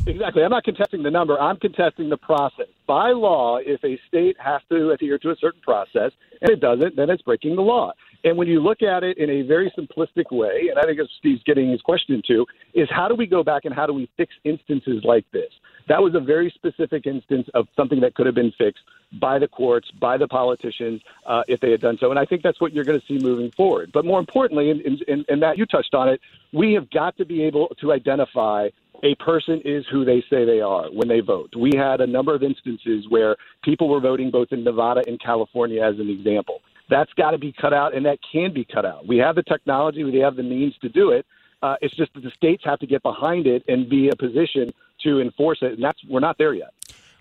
exactly. 0.07 0.43
I'm 0.43 0.51
not 0.51 0.63
contesting 0.63 1.03
the 1.03 1.11
number. 1.11 1.37
I'm 1.39 1.57
contesting 1.57 2.09
the 2.09 2.17
process. 2.17 2.67
By 2.87 3.11
law, 3.11 3.57
if 3.57 3.83
a 3.83 3.99
state 4.07 4.37
has 4.39 4.61
to 4.69 4.91
adhere 4.91 5.17
to 5.19 5.31
a 5.31 5.35
certain 5.35 5.61
process 5.61 6.11
and 6.41 6.51
it 6.51 6.59
doesn't, 6.59 6.95
then 6.95 7.09
it's 7.09 7.23
breaking 7.23 7.55
the 7.55 7.63
law. 7.63 7.91
And 8.23 8.37
when 8.37 8.47
you 8.47 8.59
look 8.61 8.81
at 8.81 9.03
it 9.03 9.17
in 9.17 9.29
a 9.29 9.41
very 9.43 9.71
simplistic 9.77 10.31
way, 10.31 10.69
and 10.69 10.77
I 10.77 10.83
think 10.83 10.99
Steve's 11.19 11.41
getting 11.43 11.71
his 11.71 11.81
question 11.81 12.21
to, 12.27 12.45
is 12.73 12.87
how 12.91 13.07
do 13.07 13.15
we 13.15 13.25
go 13.25 13.43
back 13.43 13.65
and 13.65 13.73
how 13.73 13.85
do 13.85 13.93
we 13.93 14.09
fix 14.17 14.33
instances 14.43 15.03
like 15.03 15.25
this? 15.31 15.49
That 15.89 16.01
was 16.01 16.13
a 16.15 16.19
very 16.19 16.51
specific 16.55 17.07
instance 17.07 17.47
of 17.55 17.67
something 17.75 17.99
that 18.01 18.15
could 18.15 18.27
have 18.27 18.35
been 18.35 18.53
fixed 18.57 18.83
by 19.19 19.39
the 19.39 19.47
courts, 19.47 19.89
by 19.99 20.17
the 20.17 20.27
politicians, 20.27 21.01
uh, 21.25 21.41
if 21.47 21.59
they 21.59 21.71
had 21.71 21.81
done 21.81 21.97
so. 21.99 22.11
And 22.11 22.19
I 22.19 22.25
think 22.25 22.43
that's 22.43 22.61
what 22.61 22.73
you're 22.73 22.85
going 22.85 22.99
to 22.99 23.05
see 23.07 23.17
moving 23.21 23.51
forward. 23.57 23.91
But 23.91 24.05
more 24.05 24.19
importantly, 24.19 24.69
and, 24.69 24.81
and, 24.81 25.25
and 25.27 25.39
Matt, 25.39 25.57
you 25.57 25.65
touched 25.65 25.95
on 25.95 26.07
it, 26.07 26.21
we 26.53 26.73
have 26.73 26.89
got 26.91 27.17
to 27.17 27.25
be 27.25 27.43
able 27.43 27.75
to 27.81 27.91
identify 27.91 28.69
a 29.03 29.15
person 29.15 29.61
is 29.65 29.83
who 29.91 30.05
they 30.05 30.21
say 30.29 30.45
they 30.45 30.61
are 30.61 30.91
when 30.91 31.07
they 31.07 31.21
vote. 31.21 31.53
We 31.57 31.71
had 31.75 32.01
a 32.01 32.07
number 32.07 32.35
of 32.35 32.43
instances 32.43 33.05
where 33.09 33.35
people 33.63 33.89
were 33.89 34.01
voting 34.01 34.29
both 34.29 34.49
in 34.51 34.63
Nevada 34.63 35.01
and 35.07 35.19
California, 35.19 35.81
as 35.81 35.99
an 35.99 36.09
example. 36.09 36.61
That's 36.89 37.11
got 37.13 37.31
to 37.31 37.37
be 37.37 37.53
cut 37.59 37.73
out, 37.73 37.95
and 37.95 38.05
that 38.05 38.19
can 38.31 38.53
be 38.53 38.65
cut 38.65 38.85
out. 38.85 39.07
We 39.07 39.17
have 39.17 39.35
the 39.35 39.43
technology, 39.43 40.03
we 40.03 40.17
have 40.19 40.35
the 40.35 40.43
means 40.43 40.75
to 40.81 40.89
do 40.89 41.11
it. 41.11 41.25
Uh, 41.61 41.75
it's 41.81 41.95
just 41.95 42.13
that 42.13 42.23
the 42.23 42.31
states 42.31 42.63
have 42.65 42.79
to 42.79 42.87
get 42.87 43.03
behind 43.03 43.47
it 43.47 43.63
and 43.67 43.89
be 43.89 44.09
a 44.09 44.15
position 44.15 44.71
to 45.03 45.19
enforce 45.19 45.59
it, 45.61 45.73
and 45.73 45.83
that's 45.83 45.99
we're 46.07 46.19
not 46.19 46.37
there 46.37 46.53
yet. 46.53 46.73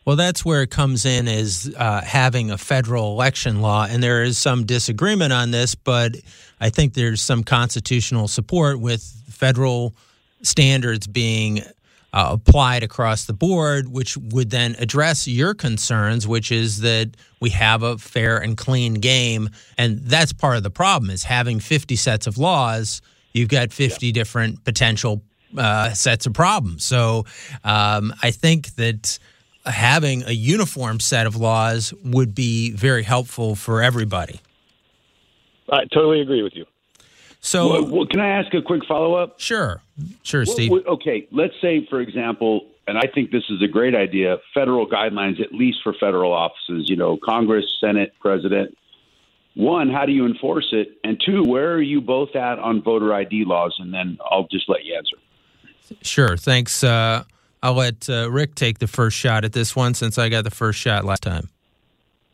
Well, 0.04 0.16
that's 0.16 0.42
where 0.42 0.62
it 0.62 0.70
comes 0.70 1.04
in 1.04 1.28
is 1.28 1.74
uh, 1.76 2.00
having 2.00 2.50
a 2.50 2.56
federal 2.56 3.12
election 3.12 3.60
law, 3.60 3.86
and 3.88 4.02
there 4.02 4.22
is 4.22 4.38
some 4.38 4.64
disagreement 4.64 5.32
on 5.32 5.50
this, 5.50 5.74
but 5.74 6.16
I 6.60 6.70
think 6.70 6.94
there's 6.94 7.20
some 7.20 7.44
constitutional 7.44 8.26
support 8.26 8.80
with 8.80 9.02
federal 9.28 9.94
standards 10.40 11.06
being 11.06 11.60
uh, 12.12 12.30
applied 12.32 12.82
across 12.82 13.26
the 13.26 13.34
board, 13.34 13.88
which 13.88 14.16
would 14.16 14.50
then 14.50 14.76
address 14.78 15.28
your 15.28 15.52
concerns, 15.52 16.26
which 16.26 16.50
is 16.50 16.80
that 16.80 17.10
we 17.40 17.50
have 17.50 17.82
a 17.82 17.98
fair 17.98 18.38
and 18.38 18.56
clean 18.56 18.94
game, 18.94 19.50
and 19.76 19.98
that's 20.00 20.32
part 20.32 20.56
of 20.56 20.62
the 20.62 20.70
problem 20.70 21.10
is 21.10 21.24
having 21.24 21.60
50 21.60 21.96
sets 21.96 22.26
of 22.26 22.38
laws. 22.38 23.02
You've 23.32 23.48
got 23.48 23.72
50 23.72 24.06
yeah. 24.06 24.12
different 24.12 24.64
potential 24.64 25.22
uh, 25.56 25.90
sets 25.90 26.26
of 26.26 26.34
problems. 26.34 26.84
So 26.84 27.24
um, 27.64 28.12
I 28.22 28.30
think 28.30 28.74
that 28.76 29.18
having 29.64 30.22
a 30.24 30.32
uniform 30.32 31.00
set 31.00 31.26
of 31.26 31.36
laws 31.36 31.92
would 32.04 32.34
be 32.34 32.72
very 32.72 33.02
helpful 33.02 33.54
for 33.54 33.82
everybody. 33.82 34.40
I 35.70 35.84
totally 35.92 36.20
agree 36.20 36.42
with 36.42 36.54
you. 36.54 36.64
So, 37.40 37.68
well, 37.68 37.86
well, 37.86 38.06
can 38.06 38.20
I 38.20 38.28
ask 38.28 38.52
a 38.54 38.62
quick 38.62 38.84
follow 38.86 39.14
up? 39.14 39.38
Sure, 39.38 39.80
sure, 40.22 40.44
Steve. 40.44 40.72
Okay, 40.72 41.28
let's 41.30 41.54
say, 41.60 41.86
for 41.88 42.00
example, 42.00 42.66
and 42.88 42.98
I 42.98 43.06
think 43.14 43.30
this 43.30 43.44
is 43.48 43.62
a 43.62 43.68
great 43.68 43.94
idea, 43.94 44.38
federal 44.54 44.88
guidelines, 44.88 45.40
at 45.40 45.52
least 45.52 45.78
for 45.84 45.92
federal 45.92 46.32
offices, 46.32 46.88
you 46.88 46.96
know, 46.96 47.16
Congress, 47.16 47.66
Senate, 47.80 48.12
President. 48.20 48.76
One, 49.58 49.90
how 49.90 50.06
do 50.06 50.12
you 50.12 50.24
enforce 50.24 50.68
it? 50.70 51.00
And 51.02 51.20
two, 51.20 51.42
where 51.42 51.72
are 51.72 51.82
you 51.82 52.00
both 52.00 52.36
at 52.36 52.60
on 52.60 52.80
voter 52.80 53.12
ID 53.12 53.44
laws? 53.44 53.74
And 53.80 53.92
then 53.92 54.16
I'll 54.30 54.46
just 54.46 54.68
let 54.68 54.84
you 54.84 54.96
answer. 54.96 55.16
Sure. 56.00 56.36
Thanks. 56.36 56.84
Uh, 56.84 57.24
I'll 57.60 57.74
let 57.74 58.08
uh, 58.08 58.30
Rick 58.30 58.54
take 58.54 58.78
the 58.78 58.86
first 58.86 59.16
shot 59.16 59.44
at 59.44 59.52
this 59.52 59.74
one 59.74 59.94
since 59.94 60.16
I 60.16 60.28
got 60.28 60.44
the 60.44 60.52
first 60.52 60.78
shot 60.78 61.04
last 61.04 61.24
time. 61.24 61.48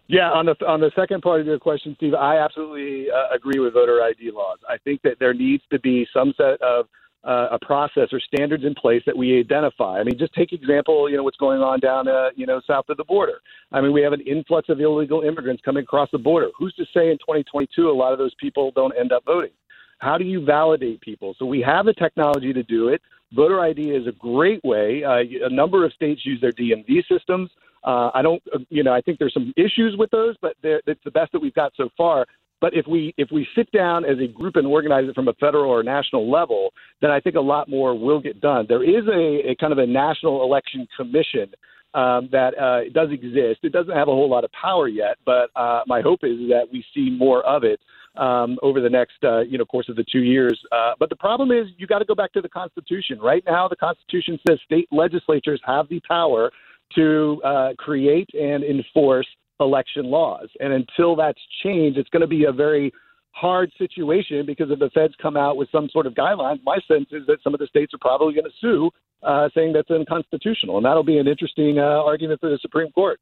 Yeah, 0.06 0.30
on 0.32 0.44
the 0.44 0.54
on 0.66 0.80
the 0.80 0.92
second 0.94 1.22
part 1.22 1.40
of 1.40 1.46
your 1.46 1.58
question, 1.58 1.94
Steve, 1.96 2.12
I 2.12 2.36
absolutely 2.36 3.10
uh, 3.10 3.34
agree 3.34 3.58
with 3.58 3.72
voter 3.72 4.02
ID 4.02 4.30
laws. 4.30 4.58
I 4.68 4.76
think 4.76 5.00
that 5.00 5.18
there 5.18 5.32
needs 5.32 5.62
to 5.72 5.78
be 5.80 6.06
some 6.12 6.34
set 6.36 6.60
of 6.60 6.88
uh, 7.24 7.48
a 7.52 7.58
process 7.58 8.08
or 8.12 8.20
standards 8.20 8.64
in 8.64 8.74
place 8.74 9.02
that 9.06 9.16
we 9.16 9.38
identify. 9.38 9.98
I 9.98 10.04
mean, 10.04 10.18
just 10.18 10.34
take 10.34 10.52
example, 10.52 11.08
you 11.08 11.16
know, 11.16 11.22
what's 11.22 11.36
going 11.36 11.62
on 11.62 11.80
down, 11.80 12.06
uh, 12.06 12.30
you 12.36 12.46
know, 12.46 12.60
south 12.66 12.86
of 12.88 12.96
the 12.96 13.04
border. 13.04 13.40
I 13.72 13.80
mean, 13.80 13.92
we 13.92 14.02
have 14.02 14.12
an 14.12 14.20
influx 14.20 14.68
of 14.68 14.80
illegal 14.80 15.22
immigrants 15.22 15.62
coming 15.64 15.82
across 15.84 16.10
the 16.12 16.18
border. 16.18 16.48
Who's 16.58 16.74
to 16.74 16.84
say 16.94 17.10
in 17.10 17.18
2022 17.18 17.88
a 17.88 17.92
lot 17.92 18.12
of 18.12 18.18
those 18.18 18.34
people 18.40 18.72
don't 18.74 18.94
end 18.98 19.12
up 19.12 19.24
voting? 19.24 19.52
How 19.98 20.18
do 20.18 20.24
you 20.24 20.44
validate 20.44 21.00
people? 21.00 21.34
So 21.38 21.46
we 21.46 21.62
have 21.62 21.86
the 21.86 21.94
technology 21.94 22.52
to 22.52 22.62
do 22.62 22.88
it. 22.88 23.00
Voter 23.32 23.60
ID 23.60 23.90
is 23.90 24.06
a 24.06 24.12
great 24.12 24.62
way. 24.62 25.02
Uh, 25.02 25.46
a 25.46 25.50
number 25.50 25.84
of 25.84 25.92
states 25.92 26.26
use 26.26 26.40
their 26.40 26.52
DMV 26.52 27.06
systems. 27.08 27.50
Uh, 27.84 28.10
I 28.14 28.22
don't, 28.22 28.42
uh, 28.54 28.58
you 28.70 28.82
know, 28.82 28.92
I 28.92 29.00
think 29.00 29.18
there's 29.18 29.34
some 29.34 29.52
issues 29.56 29.96
with 29.96 30.10
those, 30.10 30.36
but 30.40 30.56
it's 30.62 31.04
the 31.04 31.10
best 31.10 31.32
that 31.32 31.40
we've 31.40 31.54
got 31.54 31.72
so 31.76 31.88
far. 31.96 32.26
But 32.64 32.73
if 32.73 32.87
we 32.87 33.12
if 33.18 33.28
we 33.30 33.47
sit 33.54 33.71
down 33.73 34.06
as 34.06 34.16
a 34.21 34.26
group 34.26 34.56
and 34.56 34.66
organize 34.66 35.06
it 35.06 35.14
from 35.14 35.28
a 35.28 35.35
federal 35.35 35.71
or 35.71 35.83
national 35.83 36.30
level, 36.30 36.71
then 37.02 37.11
I 37.11 37.21
think 37.21 37.37
a 37.37 37.40
lot 37.40 37.68
more 37.68 37.94
will 37.94 38.23
get 38.23 38.40
done. 38.40 38.64
There 38.66 38.83
is 38.83 39.06
a, 39.06 39.50
a 39.50 39.56
kind 39.56 39.71
of 39.71 39.78
a 39.78 39.87
national 39.87 40.42
election 40.42 40.88
commission 40.97 41.52
um, 41.92 42.30
that 42.33 42.56
uh, 42.59 42.88
does 42.94 43.11
exist. 43.12 43.61
It 43.64 43.73
doesn't 43.73 43.94
have 43.94 44.09
a 44.09 44.12
whole 44.12 44.30
lot 44.30 44.44
of 44.44 44.50
power 44.52 44.88
yet, 44.88 45.18
but 45.26 45.50
uh, 45.54 45.83
my 45.87 46.00
hope 46.00 46.21
is 46.23 46.38
that 46.49 46.64
we 46.73 46.83
see 46.94 47.11
more 47.11 47.44
of 47.44 47.64
it 47.64 47.80
um, 48.16 48.56
over 48.62 48.80
the 48.80 48.88
next 48.88 49.23
uh, 49.25 49.40
you 49.40 49.59
know 49.59 49.66
course 49.66 49.90
of 49.90 49.97
the 49.97 50.04
two 50.11 50.23
years. 50.23 50.59
Uh, 50.73 50.92
but 50.99 51.11
the 51.11 51.16
problem 51.16 51.50
is 51.50 51.66
you 51.76 51.87
got 51.87 51.99
to 51.99 52.06
go 52.06 52.14
back 52.14 52.33
to 52.33 52.40
the 52.40 52.49
Constitution. 52.49 53.18
Right 53.21 53.44
now, 53.47 53.68
the 53.68 53.76
Constitution 53.76 54.40
says 54.49 54.59
state 54.64 54.88
legislatures 54.90 55.61
have 55.66 55.87
the 55.90 56.00
power 56.09 56.50
to 56.94 57.42
uh, 57.44 57.68
create 57.76 58.30
and 58.33 58.64
enforce 58.64 59.26
election 59.61 60.06
laws. 60.06 60.49
And 60.61 60.73
until 60.73 61.16
that's 61.16 61.40
changed, 61.62 61.99
it's 61.99 62.08
going 62.11 62.23
to 62.23 62.26
be 62.26 62.44
a 62.44 62.52
very 62.52 62.92
hard 63.30 63.73
situation 63.78 64.46
because 64.46 64.70
if 64.70 64.78
the 64.78 64.90
feds 64.90 65.14
come 65.20 65.37
out 65.37 65.56
with 65.56 65.68
some 65.70 65.88
sort 65.90 66.06
of 66.06 66.14
guidelines, 66.14 66.61
my 66.64 66.78
sense 66.87 67.08
is 67.11 67.26
that 67.26 67.38
some 67.42 67.52
of 67.52 67.61
the 67.61 67.66
states 67.66 67.92
are 67.92 67.99
probably 68.00 68.34
going 68.34 68.44
to 68.44 68.50
sue, 68.61 68.90
uh, 69.23 69.49
saying 69.54 69.73
that's 69.73 69.90
unconstitutional. 69.90 70.76
And 70.76 70.87
that'll 70.87 71.04
be 71.04 71.18
an 71.18 71.26
interesting 71.26 71.78
uh, 71.78 71.82
argument 71.82 72.40
for 72.40 72.50
the 72.50 72.58
Supreme 72.62 72.90
Court. 72.92 73.18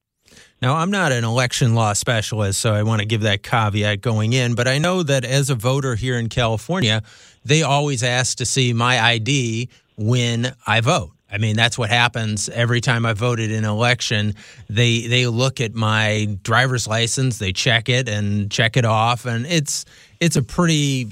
Now, 0.61 0.77
I'm 0.77 0.91
not 0.91 1.13
an 1.13 1.25
election 1.25 1.75
law 1.75 1.95
specialist, 1.95 2.61
so 2.61 2.73
I 2.73 2.85
want 2.85 3.01
to 3.01 3.07
give 3.07 3.23
that 3.23 3.43
caveat 3.43 4.01
going 4.01 4.33
in, 4.33 4.55
but 4.55 4.69
I 4.69 4.79
know 4.79 5.03
that 5.03 5.25
as 5.25 5.51
a 5.51 5.55
voter 5.55 5.97
here 5.97 6.17
in 6.17 6.29
California, 6.29 7.03
they 7.45 7.63
always 7.63 8.05
ask 8.05 8.39
to 8.39 8.47
see 8.47 8.73
my 8.73 9.01
ID 9.01 9.69
when 9.97 10.55
I 10.67 10.81
vote. 10.81 11.11
I 11.33 11.39
mean, 11.39 11.57
that's 11.57 11.79
what 11.79 11.89
happens 11.89 12.51
every 12.51 12.83
time 12.83 13.07
I 13.07 13.15
voted 13.15 13.51
in 13.51 13.65
an 13.65 13.71
election. 13.71 14.35
They 14.69 15.07
they 15.07 15.27
look 15.27 15.61
at 15.61 15.75
my 15.75 16.37
driver's 16.43 16.87
license, 16.87 17.39
they 17.39 17.53
check 17.53 17.89
it 17.89 18.09
and 18.09 18.51
check 18.51 18.77
it 18.77 18.85
off, 18.85 19.25
and 19.25 19.47
it's 19.47 19.87
it's 20.21 20.37
a 20.37 20.43
pretty 20.43 21.09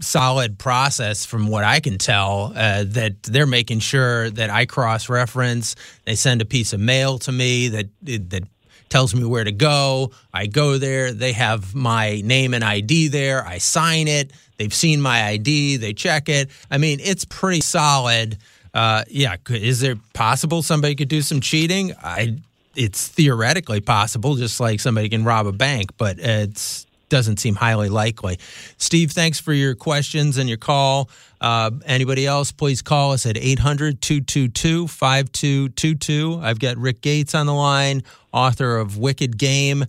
solid 0.00 0.58
process 0.58 1.24
from 1.24 1.48
what 1.48 1.64
I 1.64 1.80
can 1.80 1.98
tell 1.98 2.52
uh, 2.54 2.84
that 2.88 3.22
they're 3.24 3.46
making 3.46 3.80
sure 3.80 4.30
that 4.30 4.50
I 4.50 4.66
cross 4.66 5.08
reference. 5.08 5.74
They 6.04 6.14
send 6.14 6.42
a 6.42 6.44
piece 6.44 6.72
of 6.72 6.80
mail 6.80 7.18
to 7.20 7.32
me 7.32 7.68
that 7.68 7.86
that 8.02 8.44
tells 8.88 9.14
me 9.14 9.24
where 9.24 9.44
to 9.44 9.52
go. 9.52 10.12
I 10.32 10.46
go 10.46 10.78
there. 10.78 11.12
They 11.12 11.32
have 11.32 11.74
my 11.74 12.20
name 12.24 12.54
and 12.54 12.62
ID 12.62 13.08
there. 13.08 13.44
I 13.44 13.58
sign 13.58 14.06
it. 14.06 14.32
They've 14.58 14.72
seen 14.72 15.00
my 15.00 15.24
ID. 15.24 15.78
They 15.78 15.92
check 15.92 16.28
it. 16.28 16.50
I 16.70 16.78
mean, 16.78 17.00
it's 17.00 17.24
pretty 17.24 17.60
solid. 17.60 18.38
Uh, 18.76 19.04
yeah, 19.08 19.36
is 19.48 19.82
it 19.82 19.96
possible 20.12 20.62
somebody 20.62 20.94
could 20.94 21.08
do 21.08 21.22
some 21.22 21.40
cheating? 21.40 21.94
I, 22.04 22.36
it's 22.74 23.08
theoretically 23.08 23.80
possible, 23.80 24.34
just 24.34 24.60
like 24.60 24.80
somebody 24.80 25.08
can 25.08 25.24
rob 25.24 25.46
a 25.46 25.52
bank, 25.52 25.96
but 25.96 26.18
it 26.18 26.84
doesn't 27.08 27.38
seem 27.38 27.54
highly 27.54 27.88
likely. 27.88 28.38
Steve, 28.76 29.12
thanks 29.12 29.40
for 29.40 29.54
your 29.54 29.74
questions 29.74 30.36
and 30.36 30.46
your 30.46 30.58
call. 30.58 31.08
Uh, 31.40 31.70
anybody 31.86 32.26
else, 32.26 32.52
please 32.52 32.82
call 32.82 33.12
us 33.12 33.24
at 33.24 33.38
800 33.38 34.02
222 34.02 34.88
5222. 34.88 36.40
I've 36.42 36.58
got 36.58 36.76
Rick 36.76 37.00
Gates 37.00 37.34
on 37.34 37.46
the 37.46 37.54
line, 37.54 38.02
author 38.30 38.76
of 38.76 38.98
Wicked 38.98 39.38
Game, 39.38 39.86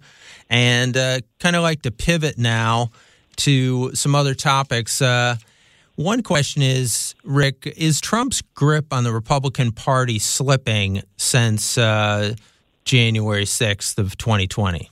and 0.50 0.96
uh, 0.96 1.20
kind 1.40 1.58
of 1.58 1.62
like 1.62 1.82
to 1.82 1.92
pivot 1.92 2.38
now 2.38 2.92
to 3.38 3.94
some 3.96 4.16
other 4.16 4.34
topics. 4.34 5.02
Uh, 5.02 5.36
one 5.98 6.22
question 6.22 6.62
is, 6.62 7.16
Rick, 7.24 7.74
is 7.76 8.00
Trump's 8.00 8.44
grip 8.54 8.94
on 8.94 9.04
the 9.04 9.12
Republican 9.12 9.72
Party 9.72 10.20
slipping 10.20 11.02
since 11.18 11.76
uh, 11.76 12.36
January 12.86 13.46
6th 13.46 13.98
of 13.98 14.16
2020? 14.16 14.92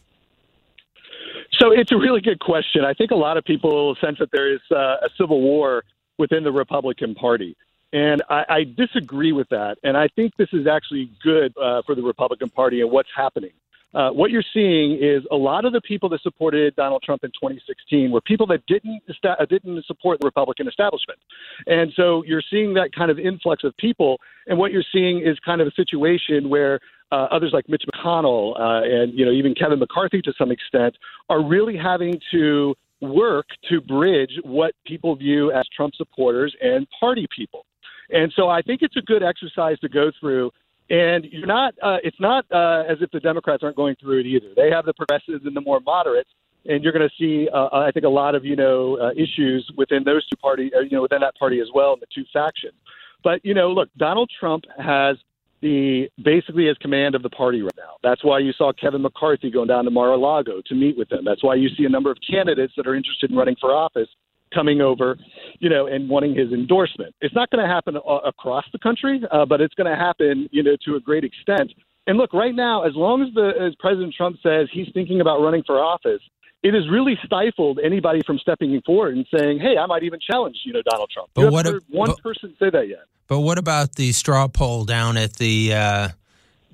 So 1.59 1.71
it's 1.71 1.91
a 1.91 1.95
really 1.95 2.21
good 2.21 2.39
question. 2.39 2.83
I 2.83 2.93
think 2.93 3.11
a 3.11 3.15
lot 3.15 3.37
of 3.37 3.45
people 3.45 3.95
sense 4.03 4.17
that 4.19 4.29
there 4.33 4.51
is 4.51 4.59
uh, 4.71 4.75
a 4.75 5.09
civil 5.15 5.41
war 5.41 5.83
within 6.17 6.43
the 6.43 6.51
Republican 6.51 7.13
Party. 7.13 7.55
And 7.93 8.23
I, 8.27 8.45
I 8.49 8.63
disagree 8.63 9.31
with 9.31 9.47
that. 9.49 9.77
And 9.83 9.95
I 9.95 10.07
think 10.15 10.33
this 10.37 10.49
is 10.53 10.65
actually 10.65 11.11
good 11.23 11.53
uh, 11.55 11.83
for 11.85 11.93
the 11.93 12.01
Republican 12.01 12.49
Party 12.49 12.81
and 12.81 12.89
what's 12.89 13.09
happening 13.15 13.51
uh, 13.95 14.10
what 14.10 14.29
you're 14.29 14.43
seeing 14.53 14.99
is 15.01 15.23
a 15.31 15.36
lot 15.36 15.63
of 15.63 15.71
the 15.71 15.79
people 15.79 16.10
that 16.10 16.21
supported 16.21 16.75
Donald 16.75 17.01
Trump 17.01 17.23
in 17.23 17.31
2016 17.31 18.12
were 18.12 18.19
people 18.19 18.45
that 18.47 18.65
didn't 18.67 19.01
uh, 19.23 19.45
didn't 19.45 19.86
support 19.86 20.19
the 20.19 20.25
Republican 20.25 20.67
establishment, 20.67 21.17
and 21.65 21.93
so 21.95 22.21
you're 22.25 22.43
seeing 22.51 22.73
that 22.73 22.93
kind 22.93 23.10
of 23.10 23.17
influx 23.17 23.63
of 23.63 23.75
people. 23.77 24.19
And 24.47 24.60
what 24.60 24.71
you're 24.71 24.84
seeing 24.91 25.25
is 25.25 25.39
kind 25.45 25.62
of 25.62 25.67
a 25.67 25.71
situation 25.71 26.49
where 26.49 26.79
uh, 27.12 27.27
others 27.31 27.51
like 27.53 27.69
Mitch 27.69 27.84
McConnell 27.93 28.60
uh, 28.60 28.84
and 28.84 29.17
you 29.17 29.25
know 29.25 29.31
even 29.31 29.55
Kevin 29.55 29.79
McCarthy 29.79 30.21
to 30.23 30.34
some 30.38 30.51
extent 30.51 30.97
are 31.29 31.41
really 31.41 31.77
having 31.77 32.19
to 32.31 32.75
work 32.99 33.47
to 33.69 33.79
bridge 33.79 34.31
what 34.43 34.73
people 34.86 35.15
view 35.15 35.51
as 35.51 35.63
Trump 35.75 35.95
supporters 35.95 36.53
and 36.62 36.86
party 36.99 37.27
people. 37.34 37.65
And 38.10 38.31
so 38.36 38.49
I 38.49 38.62
think 38.62 38.81
it's 38.81 38.97
a 38.97 39.01
good 39.01 39.23
exercise 39.23 39.79
to 39.79 39.89
go 39.89 40.12
through 40.19 40.51
and 40.89 41.25
you're 41.25 41.47
not. 41.47 41.73
Uh, 41.81 41.97
it's 42.03 42.19
not 42.19 42.45
uh, 42.51 42.83
as 42.89 42.97
if 43.01 43.09
the 43.11 43.19
Democrats 43.19 43.63
aren't 43.63 43.75
going 43.75 43.95
through 43.99 44.19
it 44.19 44.25
either. 44.25 44.47
They 44.55 44.69
have 44.69 44.85
the 44.85 44.93
progressives 44.93 45.45
and 45.45 45.55
the 45.55 45.61
more 45.61 45.79
moderates, 45.79 46.29
and 46.65 46.83
you're 46.83 46.93
going 46.93 47.07
to 47.07 47.15
see. 47.17 47.49
Uh, 47.51 47.69
I 47.71 47.91
think 47.91 48.05
a 48.05 48.09
lot 48.09 48.35
of 48.35 48.45
you 48.45 48.55
know 48.55 48.97
uh, 49.01 49.11
issues 49.11 49.69
within 49.77 50.03
those 50.03 50.25
two 50.27 50.37
parties. 50.37 50.71
Uh, 50.75 50.81
you 50.81 50.91
know, 50.91 51.01
within 51.01 51.21
that 51.21 51.35
party 51.37 51.59
as 51.59 51.67
well, 51.73 51.93
in 51.93 51.99
the 51.99 52.07
two 52.13 52.25
factions. 52.31 52.75
But 53.23 53.43
you 53.43 53.53
know, 53.53 53.69
look, 53.71 53.89
Donald 53.97 54.29
Trump 54.39 54.65
has 54.77 55.17
the 55.61 56.07
basically 56.23 56.67
has 56.67 56.77
command 56.77 57.15
of 57.15 57.23
the 57.23 57.29
party 57.29 57.61
right 57.61 57.71
now. 57.77 57.95
That's 58.03 58.23
why 58.23 58.39
you 58.39 58.53
saw 58.53 58.71
Kevin 58.73 59.01
McCarthy 59.01 59.49
going 59.49 59.67
down 59.67 59.85
to 59.85 59.91
Mar-a-Lago 59.91 60.61
to 60.67 60.75
meet 60.75 60.97
with 60.97 61.09
them. 61.09 61.23
That's 61.25 61.43
why 61.43 61.55
you 61.55 61.69
see 61.75 61.85
a 61.85 61.89
number 61.89 62.11
of 62.11 62.17
candidates 62.29 62.73
that 62.77 62.85
are 62.85 62.93
interested 62.93 63.31
in 63.31 63.37
running 63.37 63.55
for 63.59 63.73
office 63.73 64.09
coming 64.55 64.81
over, 64.81 65.17
you 65.59 65.69
know, 65.69 65.85
and 65.87 66.09
wanting 66.09 66.33
his 66.33 66.51
endorsement. 66.51 67.13
It's 67.21 67.35
not 67.35 67.49
going 67.51 67.63
to 67.63 67.71
happen 67.71 67.95
across 67.97 68.65
the 68.71 68.79
country, 68.79 69.21
uh, 69.31 69.45
but 69.45 69.61
it's 69.61 69.75
going 69.75 69.91
to 69.91 69.97
happen, 69.97 70.47
you 70.51 70.63
know, 70.63 70.75
to 70.85 70.95
a 70.95 70.99
great 70.99 71.23
extent. 71.23 71.71
And 72.07 72.17
look, 72.17 72.33
right 72.33 72.55
now, 72.55 72.83
as 72.83 72.93
long 72.95 73.21
as 73.23 73.33
the 73.33 73.51
as 73.59 73.73
President 73.79 74.13
Trump 74.15 74.37
says 74.41 74.67
he's 74.71 74.87
thinking 74.93 75.21
about 75.21 75.41
running 75.41 75.63
for 75.65 75.79
office, 75.79 76.21
it 76.63 76.73
has 76.73 76.89
really 76.89 77.17
stifled 77.25 77.79
anybody 77.83 78.21
from 78.25 78.37
stepping 78.39 78.79
forward 78.85 79.15
and 79.15 79.25
saying, 79.35 79.59
"Hey, 79.59 79.77
I 79.77 79.85
might 79.87 80.03
even 80.03 80.19
challenge, 80.19 80.57
you 80.65 80.73
know, 80.73 80.81
Donald 80.89 81.09
Trump." 81.11 81.29
But 81.33 81.41
you 81.41 81.51
what 81.51 81.65
heard 81.65 81.83
one 81.89 82.09
but, 82.09 82.21
person 82.21 82.55
say 82.59 82.69
that 82.69 82.87
yet? 82.87 83.05
But 83.27 83.39
what 83.39 83.57
about 83.57 83.95
the 83.95 84.11
straw 84.11 84.47
poll 84.47 84.85
down 84.85 85.17
at 85.17 85.33
the 85.33 85.73
uh, 85.73 86.09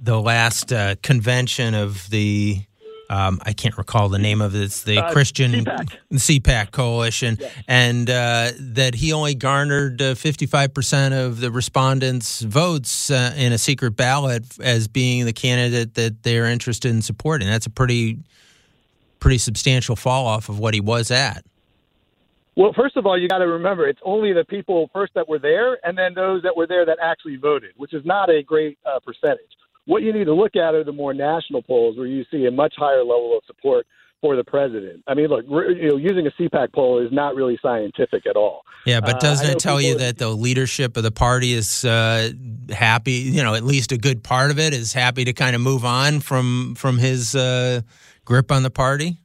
the 0.02 0.20
last 0.20 0.74
uh, 0.74 0.96
convention 1.02 1.74
of 1.74 2.10
the 2.10 2.62
um, 3.12 3.39
I 3.43 3.54
can't 3.54 3.78
recall 3.78 4.08
the 4.10 4.17
name 4.19 4.41
of 4.41 4.56
it. 4.56 4.62
It's 4.62 4.84
the 4.84 5.00
uh, 5.00 5.12
Christian 5.12 5.52
CPAC, 5.52 5.97
CPAC 6.13 6.71
coalition, 6.71 7.38
yeah. 7.39 7.50
and 7.67 8.10
uh, 8.10 8.52
that 8.58 8.95
he 8.95 9.12
only 9.12 9.36
garnered 9.36 10.02
uh, 10.02 10.15
fifty-five 10.15 10.74
percent 10.74 11.13
of 11.13 11.41
the 11.41 11.52
respondents' 11.52 12.41
votes 12.41 13.12
uh, 13.12 13.34
in 13.36 13.52
a 13.52 13.58
secret 13.58 13.91
ballot 13.97 14.45
as 14.60 14.88
being 14.88 15.26
the 15.26 15.34
candidate 15.34 15.95
that 15.95 16.24
they're 16.24 16.45
interested 16.45 16.89
in 16.89 17.02
supporting. 17.02 17.47
That's 17.50 17.65
a 17.65 17.69
pretty, 17.69 18.19
pretty 19.19 19.38
substantial 19.38 19.95
fall 19.95 20.26
off 20.26 20.50
of 20.50 20.58
what 20.58 20.74
he 20.74 20.80
was 20.80 21.12
at. 21.12 21.43
Well, 22.56 22.74
first 22.74 22.97
of 22.97 23.06
all, 23.06 23.17
you 23.17 23.28
got 23.30 23.39
to 23.39 23.47
remember 23.47 23.88
it's 23.88 24.02
only 24.04 24.34
the 24.34 24.43
people 24.43 24.89
first 24.93 25.13
that 25.15 25.28
were 25.28 25.39
there, 25.39 25.78
and 25.86 25.97
then 25.97 26.13
those 26.13 26.43
that 26.43 26.56
were 26.56 26.67
there 26.67 26.86
that 26.86 26.97
actually 27.02 27.38
voted, 27.38 27.71
which 27.78 27.93
is 27.93 28.06
not 28.06 28.30
a 28.30 28.43
great 28.43 28.78
uh, 28.86 29.00
percentage. 29.00 29.52
What 29.86 30.04
you 30.04 30.13
need 30.13 30.26
to 30.26 30.34
look 30.34 30.56
at 30.56 30.76
are 30.76 30.84
the 30.84 30.91
more 30.91 31.13
national 31.13 31.63
polls 31.63 31.98
where 31.98 32.08
you 32.08 32.24
see 32.32 32.46
a 32.46 32.52
much 32.52 32.74
higher 32.78 33.04
level 33.04 33.36
of 33.38 33.44
support 33.48 33.86
for 34.22 34.36
the 34.36 34.44
president. 34.44 35.04
I 35.08 35.15
mean, 35.15 35.28
look, 35.28 35.46
you 35.46 35.89
know, 35.89 35.98
using 35.98 36.28
a 36.28 36.32
CPAC 36.32 36.74
poll 36.74 37.04
is 37.04 37.12
not 37.12 37.36
really 37.36 37.58
scientific 37.62 38.28
at 38.28 38.36
all. 38.36 38.62
Yeah, 38.86 39.02
but 39.02 39.20
doesn't 39.20 39.48
uh, 39.48 39.54
it 39.54 39.60
tell 39.60 39.82
you 39.82 39.98
that 39.98 40.20
the 40.20 40.30
leadership 40.30 40.96
of 40.96 41.04
the 41.04 41.12
party 41.12 41.54
is 41.54 41.84
uh, 41.84 42.32
happy? 42.70 43.13
You 43.13 43.41
know, 43.41 43.56
at 43.56 43.63
least 43.63 43.91
a 43.91 43.98
good 43.98 44.24
part 44.24 44.52
of 44.52 44.60
it 44.60 44.74
is 44.74 44.94
happy 44.94 45.26
to 45.26 45.34
kind 45.34 45.56
of 45.56 45.62
move 45.62 45.84
on 45.84 46.20
from 46.20 46.76
from 46.76 47.00
his 47.00 47.36
uh, 47.36 47.82
grip 48.24 48.52
on 48.52 48.62
the 48.63 48.70
party. 48.70 49.17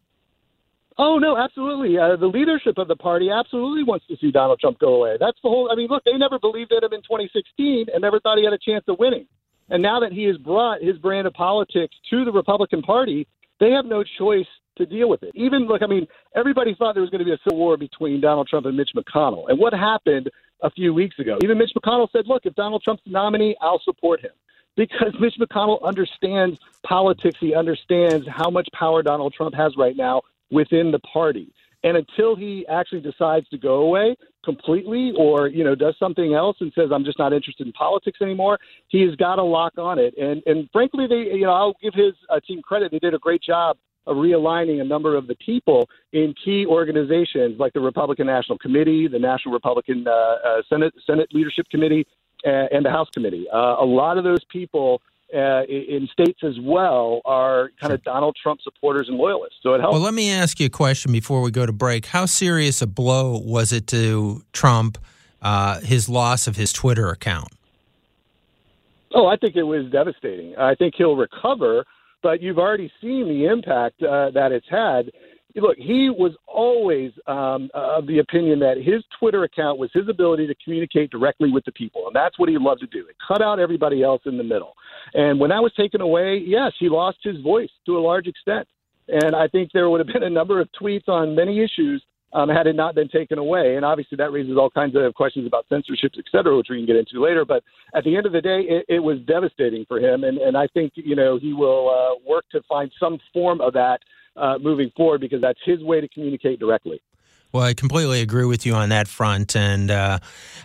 Oh 0.98 1.18
no, 1.18 1.36
absolutely. 1.36 1.98
Uh, 1.98 2.16
the 2.16 2.26
leadership 2.26 2.78
of 2.78 2.88
the 2.88 2.96
party 2.96 3.30
absolutely 3.30 3.82
wants 3.82 4.06
to 4.06 4.16
see 4.16 4.30
Donald 4.30 4.60
Trump 4.60 4.78
go 4.78 4.94
away. 4.94 5.16
That's 5.20 5.38
the 5.42 5.50
whole. 5.50 5.68
I 5.70 5.74
mean, 5.74 5.88
look, 5.88 6.04
they 6.04 6.16
never 6.16 6.38
believed 6.38 6.72
in 6.72 6.82
him 6.82 6.92
in 6.94 7.02
2016 7.02 7.86
and 7.92 8.00
never 8.00 8.18
thought 8.18 8.38
he 8.38 8.44
had 8.44 8.54
a 8.54 8.58
chance 8.58 8.84
of 8.88 8.98
winning. 8.98 9.26
And 9.68 9.82
now 9.82 10.00
that 10.00 10.12
he 10.12 10.24
has 10.24 10.36
brought 10.36 10.82
his 10.82 10.96
brand 10.98 11.26
of 11.26 11.34
politics 11.34 11.94
to 12.10 12.24
the 12.24 12.32
Republican 12.32 12.82
Party, 12.82 13.26
they 13.58 13.70
have 13.72 13.84
no 13.84 14.04
choice 14.18 14.46
to 14.76 14.86
deal 14.86 15.08
with 15.08 15.22
it. 15.22 15.32
Even 15.34 15.66
look, 15.66 15.82
I 15.82 15.86
mean, 15.86 16.06
everybody 16.34 16.74
thought 16.74 16.94
there 16.94 17.02
was 17.02 17.10
going 17.10 17.20
to 17.20 17.24
be 17.24 17.32
a 17.32 17.38
civil 17.44 17.58
war 17.58 17.76
between 17.76 18.20
Donald 18.20 18.48
Trump 18.48 18.66
and 18.66 18.76
Mitch 18.76 18.90
McConnell. 18.94 19.48
And 19.48 19.58
what 19.58 19.72
happened 19.72 20.30
a 20.62 20.70
few 20.70 20.92
weeks 20.94 21.18
ago? 21.18 21.38
Even 21.42 21.58
Mitch 21.58 21.72
McConnell 21.76 22.10
said, 22.12 22.26
"Look, 22.26 22.46
if 22.46 22.54
Donald 22.54 22.82
Trump's 22.82 23.02
the 23.04 23.10
nominee, 23.10 23.56
I'll 23.60 23.80
support 23.80 24.20
him." 24.20 24.32
Because 24.76 25.14
Mitch 25.20 25.36
McConnell 25.40 25.82
understands 25.82 26.58
politics, 26.82 27.38
he 27.40 27.54
understands 27.54 28.26
how 28.28 28.50
much 28.50 28.68
power 28.72 29.02
Donald 29.02 29.32
Trump 29.34 29.54
has 29.54 29.76
right 29.76 29.96
now 29.96 30.22
within 30.50 30.92
the 30.92 31.00
party. 31.00 31.52
And 31.86 31.96
until 31.96 32.34
he 32.34 32.66
actually 32.68 33.00
decides 33.00 33.48
to 33.50 33.58
go 33.58 33.76
away 33.76 34.16
completely 34.44 35.12
or, 35.16 35.46
you 35.46 35.62
know, 35.62 35.76
does 35.76 35.94
something 36.00 36.34
else 36.34 36.56
and 36.58 36.72
says, 36.74 36.88
I'm 36.92 37.04
just 37.04 37.16
not 37.16 37.32
interested 37.32 37.64
in 37.64 37.72
politics 37.74 38.18
anymore, 38.20 38.58
he's 38.88 39.14
got 39.14 39.36
to 39.36 39.44
lock 39.44 39.74
on 39.78 40.00
it. 40.00 40.12
And, 40.18 40.42
and 40.46 40.68
frankly, 40.72 41.06
they, 41.06 41.36
you 41.36 41.44
know, 41.44 41.52
I'll 41.52 41.76
give 41.80 41.94
his 41.94 42.14
uh, 42.28 42.40
team 42.40 42.60
credit. 42.60 42.90
They 42.90 42.98
did 42.98 43.14
a 43.14 43.20
great 43.20 43.40
job 43.40 43.76
of 44.08 44.16
realigning 44.16 44.80
a 44.80 44.84
number 44.84 45.14
of 45.14 45.28
the 45.28 45.36
people 45.36 45.88
in 46.12 46.34
key 46.44 46.66
organizations 46.66 47.60
like 47.60 47.72
the 47.72 47.80
Republican 47.80 48.26
National 48.26 48.58
Committee, 48.58 49.06
the 49.06 49.20
National 49.20 49.54
Republican 49.54 50.08
uh, 50.08 50.10
uh, 50.10 50.62
Senate, 50.68 50.92
Senate 51.06 51.28
Leadership 51.32 51.68
Committee, 51.70 52.04
uh, 52.44 52.66
and 52.72 52.84
the 52.84 52.90
House 52.90 53.08
Committee. 53.14 53.46
Uh, 53.52 53.76
a 53.78 53.84
lot 53.84 54.18
of 54.18 54.24
those 54.24 54.44
people 54.50 55.00
uh, 55.34 55.62
in 55.64 56.08
states 56.12 56.40
as 56.42 56.54
well 56.60 57.20
are 57.24 57.70
kind 57.80 57.92
of 57.92 58.02
Donald 58.04 58.36
Trump 58.40 58.60
supporters 58.62 59.08
and 59.08 59.16
loyalists. 59.16 59.58
So 59.62 59.74
it 59.74 59.80
helps. 59.80 59.94
Well, 59.94 60.02
let 60.02 60.14
me 60.14 60.30
ask 60.30 60.60
you 60.60 60.66
a 60.66 60.70
question 60.70 61.12
before 61.12 61.42
we 61.42 61.50
go 61.50 61.66
to 61.66 61.72
break. 61.72 62.06
How 62.06 62.26
serious 62.26 62.80
a 62.80 62.86
blow 62.86 63.38
was 63.38 63.72
it 63.72 63.86
to 63.88 64.42
Trump, 64.52 64.98
uh, 65.42 65.80
his 65.80 66.08
loss 66.08 66.46
of 66.46 66.56
his 66.56 66.72
Twitter 66.72 67.10
account? 67.10 67.48
Oh, 69.14 69.26
I 69.26 69.36
think 69.36 69.56
it 69.56 69.62
was 69.62 69.90
devastating. 69.90 70.56
I 70.56 70.74
think 70.74 70.94
he'll 70.96 71.16
recover, 71.16 71.84
but 72.22 72.42
you've 72.42 72.58
already 72.58 72.92
seen 73.00 73.28
the 73.28 73.46
impact 73.46 74.02
uh, 74.02 74.30
that 74.30 74.52
it's 74.52 74.68
had 74.68 75.10
look, 75.60 75.76
he 75.76 76.10
was 76.10 76.32
always 76.46 77.12
um, 77.26 77.70
of 77.74 78.06
the 78.06 78.18
opinion 78.18 78.58
that 78.60 78.76
his 78.76 79.02
Twitter 79.18 79.44
account 79.44 79.78
was 79.78 79.90
his 79.92 80.08
ability 80.08 80.46
to 80.46 80.54
communicate 80.62 81.10
directly 81.10 81.50
with 81.50 81.64
the 81.64 81.72
people, 81.72 82.06
and 82.06 82.14
that's 82.14 82.38
what 82.38 82.48
he 82.48 82.58
loved 82.58 82.80
to 82.80 82.86
do. 82.86 83.06
It 83.08 83.16
cut 83.26 83.42
out 83.42 83.58
everybody 83.58 84.02
else 84.02 84.22
in 84.26 84.36
the 84.36 84.44
middle. 84.44 84.74
And 85.14 85.38
when 85.40 85.50
that 85.50 85.62
was 85.62 85.72
taken 85.74 86.00
away, 86.00 86.42
yes, 86.44 86.72
he 86.78 86.88
lost 86.88 87.18
his 87.22 87.40
voice 87.40 87.70
to 87.86 87.96
a 87.96 88.00
large 88.00 88.26
extent. 88.26 88.66
And 89.08 89.36
I 89.36 89.46
think 89.46 89.70
there 89.72 89.88
would 89.88 90.00
have 90.00 90.12
been 90.12 90.24
a 90.24 90.30
number 90.30 90.60
of 90.60 90.68
tweets 90.80 91.08
on 91.08 91.34
many 91.34 91.62
issues 91.62 92.02
um, 92.32 92.48
had 92.48 92.66
it 92.66 92.74
not 92.74 92.94
been 92.94 93.08
taken 93.08 93.38
away. 93.38 93.76
And 93.76 93.84
obviously, 93.84 94.16
that 94.16 94.32
raises 94.32 94.56
all 94.58 94.68
kinds 94.68 94.94
of 94.96 95.14
questions 95.14 95.46
about 95.46 95.64
censorship, 95.68 96.12
et 96.18 96.24
cetera, 96.30 96.56
which 96.56 96.66
we 96.68 96.76
can 96.76 96.86
get 96.86 96.96
into 96.96 97.22
later. 97.24 97.44
But 97.44 97.62
at 97.94 98.04
the 98.04 98.16
end 98.16 98.26
of 98.26 98.32
the 98.32 98.40
day, 98.40 98.62
it, 98.62 98.84
it 98.88 98.98
was 98.98 99.18
devastating 99.26 99.86
for 99.86 99.98
him. 100.00 100.24
And, 100.24 100.38
and 100.38 100.56
I 100.56 100.66
think, 100.66 100.92
you 100.96 101.14
know, 101.14 101.38
he 101.38 101.52
will 101.52 101.88
uh, 101.88 102.28
work 102.28 102.44
to 102.50 102.60
find 102.68 102.90
some 102.98 103.18
form 103.32 103.60
of 103.60 103.72
that 103.74 104.00
uh, 104.36 104.58
moving 104.60 104.90
forward 104.96 105.20
because 105.20 105.40
that's 105.40 105.60
his 105.64 105.82
way 105.82 106.00
to 106.00 106.08
communicate 106.08 106.58
directly. 106.58 107.00
Well, 107.52 107.64
I 107.64 107.74
completely 107.74 108.20
agree 108.20 108.44
with 108.44 108.66
you 108.66 108.74
on 108.74 108.90
that 108.90 109.08
front. 109.08 109.56
And 109.56 109.90
uh, 109.90 110.18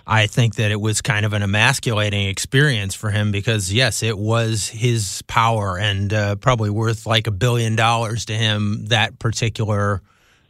I 0.05 0.27
think 0.27 0.55
that 0.55 0.71
it 0.71 0.81
was 0.81 1.01
kind 1.01 1.25
of 1.25 1.33
an 1.33 1.41
emasculating 1.41 2.27
experience 2.27 2.95
for 2.95 3.11
him 3.11 3.31
because, 3.31 3.71
yes, 3.71 4.03
it 4.03 4.17
was 4.17 4.67
his 4.67 5.21
power 5.27 5.77
and 5.77 6.13
uh, 6.13 6.35
probably 6.35 6.69
worth 6.69 7.05
like 7.05 7.27
a 7.27 7.31
billion 7.31 7.75
dollars 7.75 8.25
to 8.25 8.33
him, 8.33 8.85
that 8.87 9.19
particular 9.19 10.01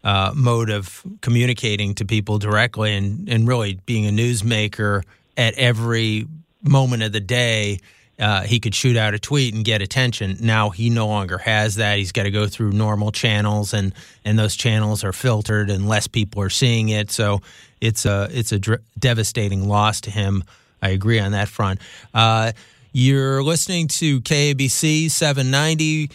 uh, 0.03 0.31
mode 0.35 0.69
of 0.69 1.03
communicating 1.21 1.93
to 1.95 2.05
people 2.05 2.39
directly 2.39 2.95
and, 2.95 3.29
and 3.29 3.47
really 3.47 3.79
being 3.85 4.07
a 4.07 4.11
newsmaker 4.11 5.03
at 5.37 5.53
every 5.55 6.25
moment 6.63 7.03
of 7.03 7.11
the 7.11 7.19
day 7.19 7.79
uh, 8.21 8.43
he 8.43 8.59
could 8.59 8.75
shoot 8.75 8.95
out 8.95 9.15
a 9.15 9.19
tweet 9.19 9.53
and 9.55 9.65
get 9.65 9.81
attention. 9.81 10.37
Now 10.39 10.69
he 10.69 10.89
no 10.91 11.07
longer 11.07 11.39
has 11.39 11.75
that. 11.75 11.97
He's 11.97 12.11
got 12.11 12.23
to 12.23 12.31
go 12.31 12.47
through 12.47 12.71
normal 12.71 13.11
channels, 13.11 13.73
and 13.73 13.93
and 14.23 14.37
those 14.37 14.55
channels 14.55 15.03
are 15.03 15.11
filtered, 15.11 15.69
and 15.71 15.89
less 15.89 16.07
people 16.07 16.41
are 16.43 16.49
seeing 16.49 16.89
it. 16.89 17.09
So 17.09 17.41
it's 17.81 18.05
a 18.05 18.29
it's 18.31 18.51
a 18.51 18.59
dr- 18.59 18.81
devastating 18.97 19.67
loss 19.67 20.01
to 20.01 20.11
him. 20.11 20.43
I 20.81 20.89
agree 20.89 21.19
on 21.19 21.31
that 21.31 21.47
front. 21.47 21.79
Uh, 22.13 22.51
you're 22.93 23.41
listening 23.41 23.87
to 23.87 24.21
KABC 24.21 25.09
790. 25.09 26.11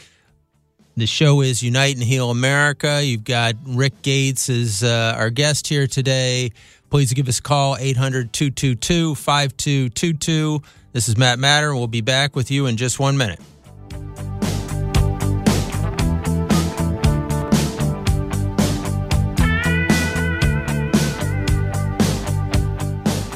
The 0.96 1.06
show 1.06 1.40
is 1.40 1.62
Unite 1.62 1.94
and 1.94 2.04
Heal 2.04 2.30
America. 2.30 3.02
You've 3.04 3.24
got 3.24 3.54
Rick 3.66 4.02
Gates 4.02 4.48
as 4.48 4.82
uh, 4.82 5.14
our 5.16 5.30
guest 5.30 5.66
here 5.66 5.86
today. 5.86 6.52
Please 6.88 7.12
give 7.12 7.28
us 7.28 7.38
a 7.38 7.42
call, 7.42 7.76
800 7.76 8.32
222 8.32 9.14
5222. 9.14 10.62
This 10.96 11.10
is 11.10 11.18
Matt 11.18 11.38
Mattern. 11.38 11.74
We'll 11.74 11.88
be 11.88 12.00
back 12.00 12.34
with 12.34 12.50
you 12.50 12.64
in 12.64 12.78
just 12.78 12.98
one 12.98 13.18
minute. 13.18 13.38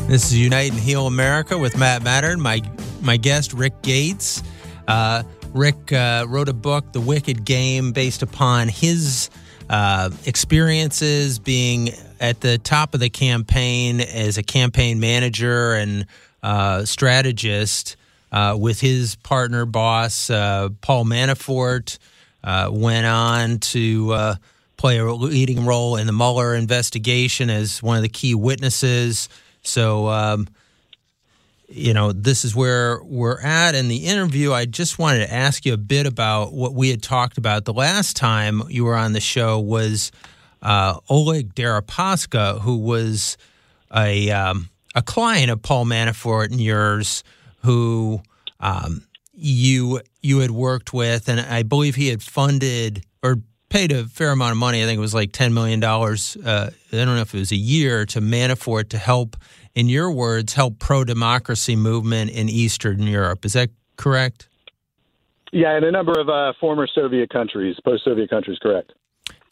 This 0.09 0.25
is 0.25 0.39
Unite 0.39 0.71
and 0.71 0.81
Heal 0.81 1.07
America 1.07 1.59
with 1.59 1.77
Matt 1.77 2.01
Mattern. 2.01 2.41
My 2.41 2.63
my 3.03 3.19
guest 3.19 3.53
Rick 3.53 3.83
Gates. 3.83 4.43
Uh, 4.89 5.25
Rick 5.53 5.93
uh, 5.93 6.25
wrote 6.31 6.49
a 6.49 6.55
book, 6.55 6.91
The 6.93 7.01
Wicked 7.03 7.45
Game, 7.45 7.93
based 7.93 8.23
upon 8.23 8.69
his 8.69 9.29
uh, 9.69 10.09
experiences 10.25 11.39
being 11.39 11.91
at 12.21 12.41
the 12.41 12.57
top 12.57 12.95
of 12.95 13.01
the 13.01 13.11
campaign 13.11 14.01
as 14.01 14.39
a 14.39 14.43
campaign 14.43 14.99
manager 14.99 15.75
and 15.75 16.07
uh, 16.43 16.85
strategist 16.85 17.97
uh, 18.33 18.57
with 18.59 18.81
his 18.81 19.17
partner 19.17 19.67
boss 19.67 20.31
uh, 20.31 20.69
Paul 20.81 21.05
Manafort. 21.05 21.99
Uh, 22.43 22.71
went 22.73 23.05
on 23.05 23.59
to 23.59 24.13
uh, 24.13 24.35
play 24.79 24.97
a 24.97 25.13
leading 25.13 25.67
role 25.67 25.97
in 25.97 26.07
the 26.07 26.13
Mueller 26.13 26.55
investigation 26.55 27.51
as 27.51 27.83
one 27.83 27.99
of 27.99 28.03
the 28.03 28.09
key 28.09 28.35
witnesses. 28.35 29.29
So, 29.61 30.09
um, 30.09 30.49
you 31.69 31.93
know, 31.93 32.13
this 32.13 32.47
is 32.47 32.57
where 32.57 32.99
we're 33.05 33.41
at 33.43 33.75
in 33.75 33.89
the 33.89 34.07
interview. 34.07 34.55
I 34.55 34.65
just 34.65 34.99
wanted 34.99 35.27
to 35.27 35.33
ask 35.33 35.67
you 35.67 35.75
a 35.75 35.77
bit 35.77 36.07
about 36.07 36.55
what 36.55 36.73
we 36.73 36.89
had 36.89 37.03
talked 37.03 37.37
about 37.37 37.67
the 37.67 37.75
last 37.75 38.17
time 38.17 38.63
you 38.71 38.87
were 38.87 38.97
on 38.97 39.13
the 39.13 39.21
show 39.21 39.61
was 39.61 40.11
uh, 40.63 40.99
Oleg 41.11 41.55
Deripaska, 41.55 42.61
who 42.63 42.79
was 42.79 43.37
a 43.95 44.31
um, 44.31 44.71
a 44.95 45.03
client 45.03 45.51
of 45.51 45.63
Paul 45.63 45.85
Manafort 45.87 46.51
and 46.51 46.61
yours 46.61 47.23
who 47.63 48.21
um, 48.59 49.07
you 49.33 50.01
you 50.23 50.41
had 50.41 50.51
worked 50.51 50.93
with, 50.93 51.29
and 51.29 51.41
I 51.41 51.63
believe 51.63 51.95
he 51.95 52.09
had 52.09 52.23
funded 52.23 53.05
or 53.23 53.37
paid 53.69 53.93
a 53.93 54.05
fair 54.05 54.31
amount 54.31 54.53
of 54.53 54.59
money. 54.59 54.83
I 54.83 54.87
think 54.87 54.99
it 54.99 55.01
was 55.01 55.15
like 55.15 55.33
ten 55.33 55.55
million 55.55 55.81
dollars. 55.81 56.37
Uh, 56.37 56.71
I 56.93 56.97
don't 56.97 57.07
know 57.07 57.21
if 57.21 57.35
it 57.35 57.39
was 57.39 57.53
a 57.53 57.57
year 57.57 58.05
to 58.07 58.21
Manafort 58.21 58.91
to 58.91 58.99
help, 58.99 59.37
in 59.75 59.89
your 59.89 60.11
words, 60.11 60.55
help 60.55 60.79
pro 60.79 61.05
democracy 61.05 61.77
movement 61.77 62.31
in 62.31 62.49
Eastern 62.49 63.03
Europe. 63.03 63.45
Is 63.45 63.55
that 63.55 63.71
correct? 63.97 64.49
Yeah, 65.53 65.77
in 65.77 65.85
a 65.85 65.91
number 65.91 66.13
of 66.19 66.29
uh, 66.29 66.53
former 66.61 66.87
Soviet 66.87 67.31
countries, 67.31 67.77
post 67.85 68.05
Soviet 68.05 68.31
countries, 68.31 68.59
correct. 68.63 68.93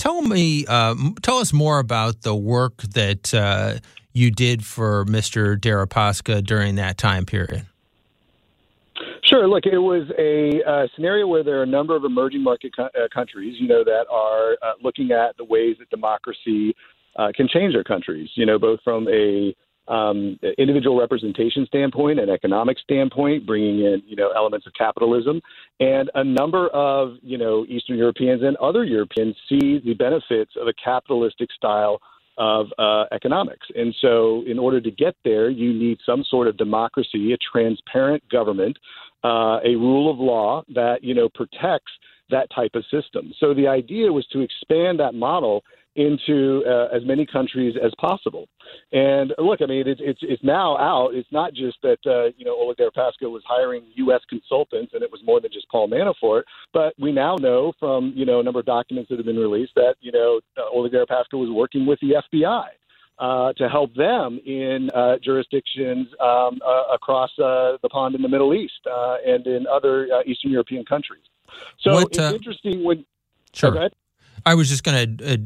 Tell 0.08 0.22
me, 0.22 0.64
uh, 0.66 0.94
tell 1.20 1.36
us 1.36 1.52
more 1.52 1.78
about 1.78 2.22
the 2.22 2.34
work 2.34 2.78
that 2.94 3.34
uh, 3.34 3.74
you 4.14 4.30
did 4.30 4.64
for 4.64 5.04
Mr. 5.04 5.54
Deripaska 5.54 6.42
during 6.42 6.76
that 6.76 6.96
time 6.96 7.26
period? 7.26 7.66
Sure. 9.22 9.46
Look, 9.46 9.66
it 9.66 9.76
was 9.76 10.10
a 10.18 10.62
uh, 10.66 10.86
scenario 10.94 11.26
where 11.26 11.44
there 11.44 11.60
are 11.60 11.64
a 11.64 11.66
number 11.66 11.94
of 11.94 12.04
emerging 12.04 12.42
market 12.42 12.74
co- 12.74 12.84
uh, 12.84 13.08
countries, 13.12 13.56
you 13.60 13.68
know, 13.68 13.84
that 13.84 14.06
are 14.10 14.52
uh, 14.62 14.72
looking 14.82 15.10
at 15.10 15.36
the 15.36 15.44
ways 15.44 15.76
that 15.78 15.90
democracy 15.90 16.74
uh, 17.16 17.28
can 17.36 17.46
change 17.46 17.74
their 17.74 17.84
countries. 17.84 18.30
You 18.34 18.46
know, 18.46 18.58
both 18.58 18.80
from 18.82 19.08
a 19.08 19.54
um, 19.88 20.38
individual 20.58 20.98
representation 20.98 21.66
standpoint 21.66 22.20
and 22.20 22.30
economic 22.30 22.78
standpoint, 22.78 23.46
bringing 23.46 23.80
in 23.80 24.02
you 24.06 24.16
know 24.16 24.30
elements 24.36 24.66
of 24.66 24.72
capitalism, 24.74 25.40
and 25.80 26.10
a 26.14 26.24
number 26.24 26.68
of 26.68 27.16
you 27.22 27.38
know 27.38 27.64
Eastern 27.68 27.96
Europeans 27.96 28.42
and 28.42 28.56
other 28.58 28.84
Europeans 28.84 29.36
see 29.48 29.80
the 29.84 29.94
benefits 29.94 30.52
of 30.60 30.68
a 30.68 30.72
capitalistic 30.72 31.50
style 31.52 32.00
of 32.38 32.68
uh, 32.78 33.04
economics. 33.12 33.66
And 33.74 33.94
so, 34.00 34.44
in 34.46 34.58
order 34.58 34.80
to 34.80 34.90
get 34.90 35.16
there, 35.24 35.50
you 35.50 35.72
need 35.72 35.98
some 36.06 36.24
sort 36.30 36.46
of 36.46 36.56
democracy, 36.56 37.32
a 37.32 37.36
transparent 37.52 38.22
government, 38.28 38.78
uh, 39.24 39.58
a 39.64 39.74
rule 39.74 40.10
of 40.10 40.18
law 40.18 40.62
that 40.74 41.02
you 41.02 41.14
know 41.14 41.28
protects 41.28 41.92
that 42.30 42.48
type 42.54 42.72
of 42.74 42.84
system. 42.90 43.32
So 43.40 43.54
the 43.54 43.66
idea 43.66 44.12
was 44.12 44.26
to 44.28 44.40
expand 44.40 45.00
that 45.00 45.14
model 45.14 45.64
into 45.98 46.62
uh, 46.64 46.94
as 46.96 47.04
many 47.04 47.26
countries 47.26 47.74
as 47.84 47.92
possible. 48.00 48.48
And 48.92 49.34
look, 49.36 49.60
I 49.60 49.66
mean, 49.66 49.86
it's 49.86 50.00
it's 50.02 50.20
it's 50.22 50.42
now 50.44 50.78
out. 50.78 51.14
It's 51.14 51.30
not 51.32 51.52
just 51.52 51.76
that 51.82 51.98
uh, 52.06 52.30
you 52.38 52.44
know 52.44 52.54
Oleg 52.56 52.78
Deripaska 52.78 53.28
was 53.28 53.42
hiring 53.46 53.82
U.S. 53.96 54.20
consultants, 54.30 54.92
and 54.94 55.02
it 55.02 55.10
was 55.10 55.20
more 55.24 55.40
than 55.40 55.50
just 55.52 55.68
Paul 55.68 55.88
Manafort. 55.88 56.42
But 56.72 56.94
we 56.98 57.10
now 57.10 57.34
know 57.34 57.72
from 57.80 58.12
you 58.14 58.24
know 58.24 58.38
a 58.38 58.42
number 58.42 58.60
of 58.60 58.66
documents 58.66 59.08
that 59.10 59.18
have 59.18 59.26
been 59.26 59.36
released 59.36 59.72
that 59.74 59.96
you 60.00 60.12
know 60.12 60.40
uh, 60.56 60.62
Oleg 60.72 60.92
Deripaska 60.92 61.34
was 61.34 61.50
working 61.50 61.84
with 61.84 61.98
the 62.00 62.22
FBI. 62.32 62.66
Uh, 63.20 63.52
to 63.54 63.68
help 63.68 63.92
them 63.96 64.38
in 64.46 64.90
uh, 64.94 65.16
jurisdictions 65.20 66.06
um, 66.20 66.60
uh, 66.64 66.94
across 66.94 67.30
uh, 67.40 67.76
the 67.82 67.88
pond 67.90 68.14
in 68.14 68.22
the 68.22 68.28
Middle 68.28 68.54
East 68.54 68.78
uh, 68.88 69.16
and 69.26 69.44
in 69.44 69.66
other 69.66 70.06
uh, 70.14 70.20
Eastern 70.24 70.52
European 70.52 70.84
countries. 70.84 71.24
So 71.80 71.94
What, 71.94 72.08
it's 72.10 72.18
interesting 72.18 72.84
when. 72.84 73.04
Sure. 73.52 73.76
Oh. 73.76 73.88
I 74.46 74.54
was 74.54 74.68
just 74.68 74.84
going 74.84 75.16
to 75.16 75.32
uh, 75.32 75.36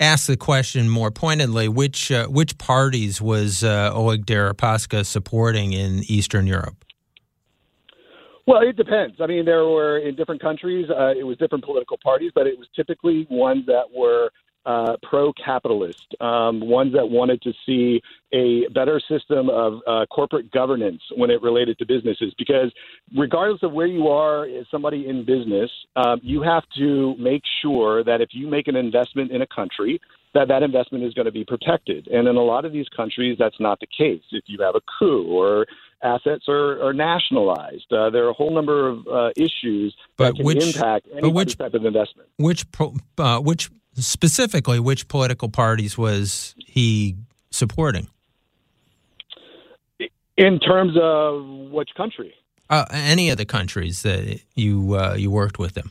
ask 0.00 0.26
the 0.26 0.36
question 0.36 0.88
more 0.88 1.10
pointedly: 1.10 1.68
which 1.68 2.10
uh, 2.10 2.26
which 2.26 2.58
parties 2.58 3.20
was 3.20 3.62
uh, 3.62 3.92
Oleg 3.94 4.26
Deripaska 4.26 5.06
supporting 5.06 5.72
in 5.72 6.02
Eastern 6.08 6.46
Europe? 6.46 6.84
Well, 8.46 8.62
it 8.62 8.76
depends. 8.76 9.16
I 9.20 9.26
mean, 9.26 9.44
there 9.44 9.64
were 9.66 9.98
in 9.98 10.16
different 10.16 10.42
countries, 10.42 10.90
uh, 10.90 11.12
it 11.16 11.22
was 11.22 11.36
different 11.36 11.64
political 11.64 11.96
parties, 12.02 12.32
but 12.34 12.48
it 12.48 12.58
was 12.58 12.66
typically 12.74 13.26
ones 13.30 13.64
that 13.66 13.84
were 13.94 14.30
uh, 14.66 14.96
pro-capitalist, 15.02 16.14
um, 16.20 16.60
ones 16.60 16.92
that 16.92 17.08
wanted 17.08 17.40
to 17.42 17.52
see 17.64 18.00
a 18.32 18.68
better 18.74 19.00
system 19.08 19.48
of 19.48 19.80
uh, 19.86 20.06
corporate 20.06 20.50
governance 20.50 21.00
when 21.16 21.30
it 21.30 21.40
related 21.42 21.78
to 21.78 21.86
businesses. 21.86 22.32
Because 22.38 22.72
regardless 23.16 23.62
of 23.62 23.72
where 23.72 23.86
you 23.86 24.08
are 24.08 24.44
as 24.44 24.66
somebody 24.70 25.08
in 25.08 25.24
business, 25.24 25.70
um, 25.96 26.20
you 26.22 26.42
have 26.42 26.62
to 26.76 27.14
make 27.18 27.42
sure 27.62 28.04
that 28.04 28.20
if 28.20 28.30
you 28.32 28.48
make 28.48 28.68
an 28.68 28.76
investment 28.76 29.30
in 29.32 29.42
a 29.42 29.46
country, 29.46 30.00
that 30.34 30.46
that 30.48 30.62
investment 30.62 31.02
is 31.02 31.12
going 31.14 31.26
to 31.26 31.32
be 31.32 31.44
protected. 31.44 32.06
And 32.06 32.28
in 32.28 32.36
a 32.36 32.42
lot 32.42 32.64
of 32.64 32.72
these 32.72 32.86
countries, 32.96 33.36
that's 33.38 33.58
not 33.58 33.80
the 33.80 33.86
case. 33.86 34.22
If 34.30 34.44
you 34.46 34.58
have 34.62 34.76
a 34.76 34.80
coup 34.98 35.26
or 35.26 35.66
assets 36.04 36.44
are, 36.48 36.80
are 36.86 36.92
nationalized, 36.92 37.92
uh, 37.92 38.10
there 38.10 38.26
are 38.26 38.28
a 38.30 38.32
whole 38.34 38.54
number 38.54 38.88
of 38.88 39.06
uh, 39.08 39.30
issues 39.36 39.94
But 40.16 40.28
that 40.28 40.36
can 40.36 40.44
which- 40.46 40.76
impact 40.76 41.08
any 41.16 41.32
which- 41.32 41.56
type 41.58 41.74
of 41.74 41.84
investment. 41.84 42.28
Which 42.36 42.70
pro, 42.70 42.94
uh, 43.18 43.40
which 43.40 43.70
specifically 43.94 44.80
which 44.80 45.08
political 45.08 45.48
parties 45.48 45.96
was 45.98 46.54
he 46.58 47.16
supporting? 47.50 48.08
In 50.36 50.58
terms 50.58 50.96
of 51.00 51.44
which 51.70 51.90
country? 51.96 52.34
Uh, 52.70 52.84
any 52.90 53.30
of 53.30 53.36
the 53.36 53.44
countries 53.44 54.02
that 54.02 54.40
you 54.54 54.94
uh, 54.94 55.14
you 55.14 55.30
worked 55.30 55.58
with 55.58 55.76
him. 55.76 55.90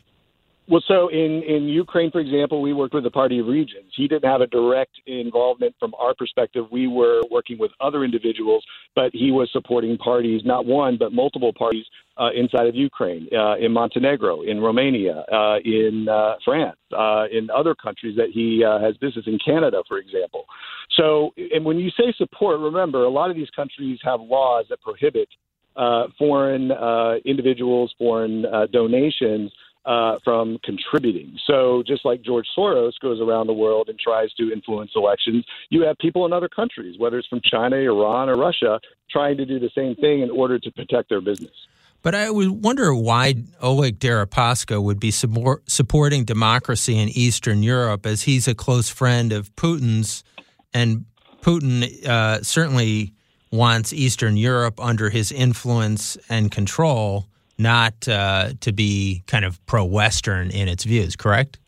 Well, 0.69 0.83
so 0.87 1.07
in, 1.07 1.41
in 1.41 1.63
Ukraine, 1.63 2.11
for 2.11 2.19
example, 2.19 2.61
we 2.61 2.73
worked 2.73 2.93
with 2.93 3.03
the 3.03 3.09
Party 3.09 3.39
of 3.39 3.47
Regions. 3.47 3.91
He 3.95 4.07
didn't 4.07 4.29
have 4.29 4.41
a 4.41 4.47
direct 4.47 4.91
involvement 5.07 5.73
from 5.79 5.95
our 5.95 6.13
perspective. 6.13 6.65
We 6.71 6.85
were 6.85 7.21
working 7.31 7.57
with 7.57 7.71
other 7.81 8.03
individuals, 8.03 8.63
but 8.95 9.09
he 9.11 9.31
was 9.31 9.49
supporting 9.51 9.97
parties, 9.97 10.43
not 10.45 10.67
one, 10.67 10.95
but 10.95 11.11
multiple 11.11 11.51
parties 11.57 11.85
uh, 12.17 12.29
inside 12.35 12.67
of 12.67 12.75
Ukraine, 12.75 13.27
uh, 13.35 13.55
in 13.55 13.71
Montenegro, 13.71 14.43
in 14.43 14.61
Romania, 14.61 15.25
uh, 15.33 15.57
in 15.65 16.07
uh, 16.07 16.35
France, 16.45 16.77
uh, 16.95 17.23
in 17.31 17.49
other 17.49 17.73
countries 17.73 18.15
that 18.17 18.29
he 18.31 18.63
uh, 18.63 18.79
has 18.79 18.95
business 18.97 19.25
in 19.25 19.39
Canada, 19.43 19.81
for 19.87 19.97
example. 19.97 20.45
So, 20.91 21.33
and 21.51 21.65
when 21.65 21.79
you 21.79 21.89
say 21.97 22.13
support, 22.15 22.59
remember, 22.59 23.05
a 23.05 23.09
lot 23.09 23.31
of 23.31 23.35
these 23.35 23.49
countries 23.55 23.97
have 24.03 24.21
laws 24.21 24.65
that 24.69 24.81
prohibit 24.81 25.29
foreign 26.19 26.71
individuals, 27.25 27.91
foreign 27.97 28.45
donations 28.71 29.51
uh, 29.85 30.17
from 30.23 30.57
contributing. 30.63 31.37
So 31.47 31.83
just 31.87 32.05
like 32.05 32.21
George 32.21 32.45
Soros 32.57 32.91
goes 33.01 33.19
around 33.21 33.47
the 33.47 33.53
world 33.53 33.89
and 33.89 33.97
tries 33.97 34.31
to 34.33 34.51
influence 34.51 34.91
elections, 34.95 35.45
you 35.69 35.83
have 35.83 35.97
people 35.97 36.25
in 36.25 36.33
other 36.33 36.49
countries, 36.49 36.99
whether 36.99 37.17
it's 37.17 37.27
from 37.27 37.41
China, 37.43 37.77
Iran, 37.77 38.29
or 38.29 38.37
Russia, 38.37 38.79
trying 39.09 39.37
to 39.37 39.45
do 39.45 39.59
the 39.59 39.71
same 39.73 39.95
thing 39.95 40.21
in 40.21 40.29
order 40.29 40.59
to 40.59 40.71
protect 40.71 41.09
their 41.09 41.21
business. 41.21 41.53
But 42.01 42.15
I 42.15 42.29
would 42.29 42.63
wonder 42.63 42.93
why 42.93 43.35
Oleg 43.61 43.99
Deripaska 43.99 44.81
would 44.81 44.99
be 44.99 45.11
supporting 45.11 46.23
democracy 46.23 46.97
in 46.97 47.09
Eastern 47.09 47.61
Europe, 47.61 48.05
as 48.05 48.21
he's 48.21 48.47
a 48.47 48.55
close 48.55 48.89
friend 48.89 49.33
of 49.33 49.53
Putin's, 49.57 50.23
and 50.73 51.05
Putin 51.41 52.05
uh, 52.05 52.41
certainly 52.41 53.13
wants 53.51 53.91
Eastern 53.91 54.37
Europe 54.37 54.79
under 54.79 55.09
his 55.09 55.31
influence 55.31 56.17
and 56.29 56.51
control, 56.51 57.25
not 57.59 58.07
uh, 58.07 58.53
to 58.61 58.71
be 58.71 59.23
kind 59.27 59.45
of 59.45 59.63
pro-Western 59.65 60.49
in 60.51 60.67
its 60.67 60.83
views. 60.83 61.15
Correct? 61.15 61.59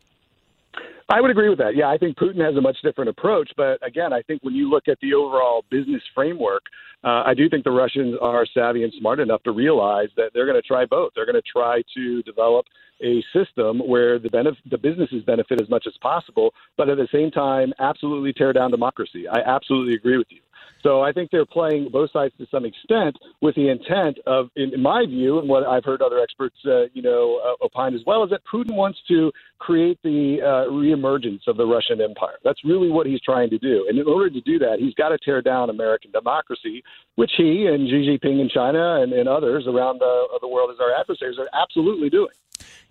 I 1.09 1.19
would 1.19 1.29
agree 1.29 1.49
with 1.49 1.59
that. 1.59 1.75
Yeah, 1.75 1.89
I 1.89 1.97
think 1.97 2.17
Putin 2.17 2.39
has 2.45 2.55
a 2.55 2.61
much 2.61 2.77
different 2.83 3.09
approach. 3.09 3.51
But 3.57 3.85
again, 3.85 4.13
I 4.13 4.21
think 4.21 4.43
when 4.43 4.55
you 4.55 4.69
look 4.69 4.87
at 4.87 4.97
the 5.01 5.13
overall 5.13 5.65
business 5.69 6.01
framework, 6.15 6.63
uh, 7.03 7.23
I 7.25 7.33
do 7.33 7.49
think 7.49 7.65
the 7.65 7.71
Russians 7.71 8.15
are 8.21 8.45
savvy 8.45 8.83
and 8.83 8.93
smart 8.97 9.19
enough 9.19 9.43
to 9.43 9.51
realize 9.51 10.07
that 10.15 10.31
they're 10.33 10.45
going 10.45 10.61
to 10.61 10.65
try 10.65 10.85
both. 10.85 11.11
They're 11.15 11.25
going 11.25 11.41
to 11.41 11.51
try 11.51 11.81
to 11.95 12.23
develop 12.23 12.65
a 13.03 13.23
system 13.33 13.79
where 13.79 14.19
the 14.19 14.29
benef- 14.29 14.69
the 14.69 14.77
businesses 14.77 15.23
benefit 15.23 15.59
as 15.59 15.69
much 15.69 15.85
as 15.87 15.93
possible, 16.01 16.53
but 16.77 16.87
at 16.87 16.97
the 16.97 17.07
same 17.11 17.31
time, 17.31 17.73
absolutely 17.79 18.31
tear 18.31 18.53
down 18.53 18.71
democracy. 18.71 19.27
I 19.27 19.39
absolutely 19.39 19.95
agree 19.95 20.17
with 20.17 20.27
you. 20.29 20.39
So 20.83 21.01
I 21.01 21.11
think 21.11 21.29
they're 21.31 21.45
playing 21.45 21.89
both 21.91 22.11
sides 22.11 22.33
to 22.39 22.47
some 22.49 22.65
extent 22.65 23.15
with 23.41 23.55
the 23.55 23.69
intent 23.69 24.17
of, 24.25 24.49
in, 24.55 24.81
my 24.81 25.05
view, 25.05 25.39
and 25.39 25.47
what 25.47 25.63
I've 25.63 25.85
heard 25.85 26.01
other 26.01 26.19
experts, 26.19 26.55
uh, 26.65 26.85
you 26.93 27.01
know, 27.01 27.39
uh, 27.45 27.65
opine 27.65 27.93
as 27.93 28.01
well, 28.05 28.23
is 28.23 28.31
that 28.31 28.41
Putin 28.51 28.75
wants 28.75 28.99
to 29.07 29.31
create 29.59 29.99
the 30.03 30.39
uh, 30.41 30.71
reemergence 30.71 31.41
of 31.47 31.57
the 31.57 31.65
Russian 31.65 32.01
Empire. 32.01 32.37
That's 32.43 32.63
really 32.65 32.89
what 32.89 33.05
he's 33.05 33.21
trying 33.21 33.49
to 33.51 33.59
do. 33.59 33.85
And 33.87 33.99
in 33.99 34.07
order 34.07 34.29
to 34.29 34.41
do 34.41 34.57
that, 34.59 34.77
he's 34.79 34.95
got 34.95 35.09
to 35.09 35.17
tear 35.19 35.41
down 35.41 35.69
American 35.69 36.11
democracy, 36.11 36.83
which 37.15 37.31
he 37.37 37.67
and 37.67 37.87
Xi 37.87 38.07
Jinping 38.07 38.41
in 38.41 38.49
China 38.49 39.01
and, 39.01 39.13
and 39.13 39.29
others 39.29 39.65
around 39.67 39.99
the, 39.99 40.27
the 40.41 40.47
world 40.47 40.71
as 40.71 40.79
our 40.79 40.93
adversaries 40.99 41.37
are 41.37 41.49
absolutely 41.53 42.09
doing. 42.09 42.33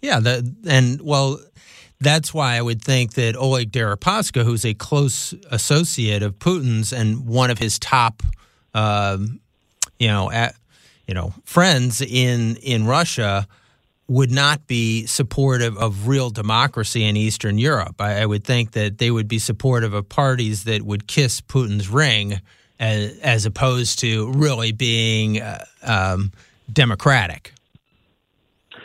Yeah, 0.01 0.21
the, 0.21 0.55
and 0.67 1.01
well, 1.03 1.41
that's 2.01 2.33
why 2.33 2.57
I 2.57 2.63
would 2.63 2.83
think 2.83 3.15
that 3.15 3.37
Oleg 3.37 3.71
Deripaska, 3.71 4.45
who's 4.45 4.65
a 4.65 4.75
close 4.75 5.35
associate 5.51 6.23
of 6.23 6.39
Putin's 6.39 6.93
and 6.93 7.27
one 7.27 7.51
of 7.51 7.59
his 7.59 7.79
top, 7.79 8.23
um, 8.75 9.41
you 9.99 10.09
know, 10.09 10.31
at, 10.31 10.55
you 11.07 11.15
know, 11.15 11.35
friends 11.45 12.01
in 12.01 12.57
in 12.57 12.87
Russia, 12.87 13.47
would 14.09 14.31
not 14.33 14.67
be 14.67 15.07
supportive 15.07 15.77
of 15.79 16.09
real 16.09 16.31
democracy 16.31 17.05
in 17.05 17.17
Eastern 17.17 17.59
Europe. 17.59 18.01
I, 18.01 18.23
I 18.23 18.27
would 18.27 18.45
think 18.45 18.73
that 18.73 18.99
they 18.99 19.11
would 19.11 19.29
be 19.29 19.39
supportive 19.39 19.95
of 19.95 20.09
parties 20.09 20.65
that 20.65 20.83
would 20.83 21.07
kiss 21.07 21.41
Putin's 21.41 21.89
ring, 21.89 22.41
as, 22.81 23.19
as 23.19 23.47
opposed 23.47 24.01
to 24.01 24.33
really 24.33 24.73
being 24.73 25.41
uh, 25.41 25.65
um, 25.83 26.33
democratic. 26.73 27.53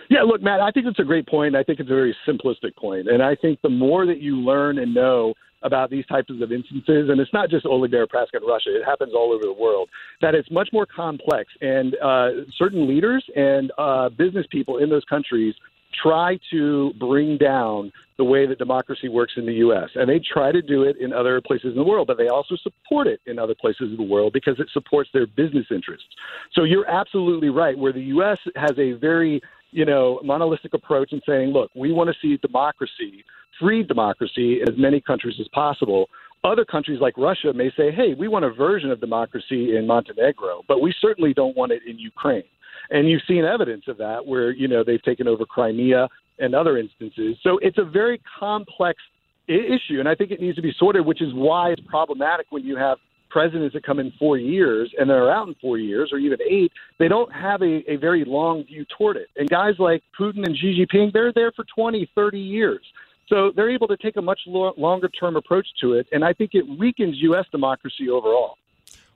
Yeah, 0.09 0.21
look, 0.21 0.41
Matt, 0.41 0.61
I 0.61 0.71
think 0.71 0.85
it's 0.85 0.99
a 0.99 1.03
great 1.03 1.27
point. 1.27 1.55
I 1.55 1.63
think 1.63 1.79
it's 1.79 1.89
a 1.89 1.93
very 1.93 2.15
simplistic 2.27 2.75
point. 2.75 3.09
And 3.09 3.23
I 3.23 3.35
think 3.35 3.59
the 3.61 3.69
more 3.69 4.05
that 4.05 4.21
you 4.21 4.37
learn 4.37 4.77
and 4.77 4.93
know 4.93 5.33
about 5.63 5.89
these 5.89 6.05
types 6.05 6.29
of 6.29 6.51
instances, 6.51 7.09
and 7.09 7.19
it's 7.19 7.33
not 7.33 7.49
just 7.49 7.65
Oleg 7.65 7.91
Deripaska 7.91 8.35
in 8.35 8.43
Russia, 8.47 8.75
it 8.75 8.85
happens 8.85 9.13
all 9.15 9.33
over 9.33 9.43
the 9.43 9.53
world, 9.53 9.89
that 10.21 10.35
it's 10.35 10.49
much 10.51 10.69
more 10.71 10.85
complex. 10.85 11.51
And 11.61 11.95
uh, 12.03 12.29
certain 12.57 12.87
leaders 12.87 13.25
and 13.35 13.71
uh, 13.77 14.09
business 14.09 14.45
people 14.51 14.77
in 14.77 14.89
those 14.89 15.03
countries 15.05 15.55
try 16.03 16.37
to 16.51 16.93
bring 16.99 17.37
down 17.37 17.91
the 18.17 18.23
way 18.23 18.45
that 18.45 18.57
democracy 18.57 19.09
works 19.09 19.33
in 19.37 19.45
the 19.45 19.53
U.S. 19.53 19.89
And 19.95 20.09
they 20.09 20.19
try 20.19 20.51
to 20.51 20.61
do 20.61 20.83
it 20.83 20.97
in 20.99 21.11
other 21.11 21.41
places 21.41 21.71
in 21.71 21.75
the 21.75 21.83
world, 21.83 22.07
but 22.07 22.17
they 22.17 22.27
also 22.27 22.55
support 22.55 23.07
it 23.07 23.19
in 23.25 23.39
other 23.39 23.55
places 23.55 23.89
in 23.91 23.97
the 23.97 24.03
world 24.03 24.33
because 24.33 24.59
it 24.59 24.67
supports 24.71 25.09
their 25.13 25.27
business 25.27 25.65
interests. 25.71 26.07
So 26.53 26.63
you're 26.63 26.89
absolutely 26.89 27.49
right. 27.49 27.77
Where 27.77 27.91
the 27.91 28.03
U.S. 28.03 28.37
has 28.55 28.77
a 28.77 28.93
very 28.93 29.41
you 29.75 29.83
know, 29.83 30.21
monolithic 30.23 30.73
approach 30.73 31.11
and 31.11 31.21
saying, 31.27 31.49
look, 31.49 31.69
we 31.75 31.91
want 31.91 32.09
to 32.09 32.15
see 32.21 32.37
democracy, 32.37 33.25
free 33.59 33.83
democracy, 33.83 34.61
in 34.61 34.69
as 34.69 34.77
many 34.77 35.01
countries 35.01 35.35
as 35.41 35.49
possible. 35.49 36.07
Other 36.45 36.63
countries 36.63 37.01
like 37.01 37.17
Russia 37.17 37.51
may 37.53 37.69
say, 37.75 37.91
hey, 37.91 38.13
we 38.17 38.29
want 38.29 38.45
a 38.45 38.53
version 38.53 38.89
of 38.89 39.01
democracy 39.01 39.75
in 39.75 39.85
Montenegro, 39.85 40.63
but 40.69 40.81
we 40.81 40.95
certainly 41.01 41.33
don't 41.33 41.57
want 41.57 41.73
it 41.73 41.81
in 41.85 41.99
Ukraine. 41.99 42.43
And 42.89 43.09
you've 43.09 43.23
seen 43.27 43.43
evidence 43.43 43.83
of 43.89 43.97
that 43.97 44.25
where, 44.25 44.51
you 44.51 44.69
know, 44.69 44.81
they've 44.81 45.03
taken 45.03 45.27
over 45.27 45.45
Crimea 45.45 46.07
and 46.39 46.55
other 46.55 46.77
instances. 46.77 47.35
So 47.43 47.57
it's 47.61 47.77
a 47.77 47.83
very 47.83 48.21
complex 48.39 49.01
issue, 49.49 49.99
and 49.99 50.07
I 50.07 50.15
think 50.15 50.31
it 50.31 50.39
needs 50.39 50.55
to 50.55 50.61
be 50.61 50.73
sorted, 50.79 51.05
which 51.05 51.21
is 51.21 51.33
why 51.33 51.71
it's 51.71 51.81
problematic 51.85 52.45
when 52.49 52.63
you 52.63 52.77
have 52.77 52.97
presidents 53.35 53.73
that 53.73 53.85
come 53.85 53.99
in 53.99 54.13
four 54.17 54.37
years 54.37 54.89
and 54.97 55.09
they're 55.09 55.29
out 55.29 55.45
in 55.45 55.55
four 55.55 55.77
years 55.77 56.09
or 56.13 56.17
even 56.17 56.39
eight, 56.49 56.71
they 56.99 57.09
don't 57.09 57.29
have 57.33 57.61
a, 57.61 57.83
a 57.91 57.97
very 57.97 58.23
long 58.23 58.63
view 58.63 58.85
toward 58.97 59.17
it. 59.17 59.27
And 59.35 59.49
guys 59.49 59.73
like 59.77 60.01
Putin 60.17 60.45
and 60.45 60.55
Xi 60.55 60.73
Jinping, 60.79 61.11
they're 61.11 61.33
there 61.33 61.51
for 61.51 61.65
20, 61.75 62.09
30 62.15 62.39
years. 62.39 62.79
So 63.27 63.51
they're 63.53 63.69
able 63.69 63.89
to 63.89 63.97
take 63.97 64.15
a 64.15 64.21
much 64.21 64.39
lo- 64.47 64.73
longer 64.77 65.09
term 65.09 65.35
approach 65.35 65.67
to 65.81 65.95
it. 65.95 66.07
And 66.13 66.23
I 66.23 66.31
think 66.31 66.51
it 66.53 66.63
weakens 66.79 67.17
U.S. 67.23 67.45
democracy 67.51 68.07
overall. 68.09 68.57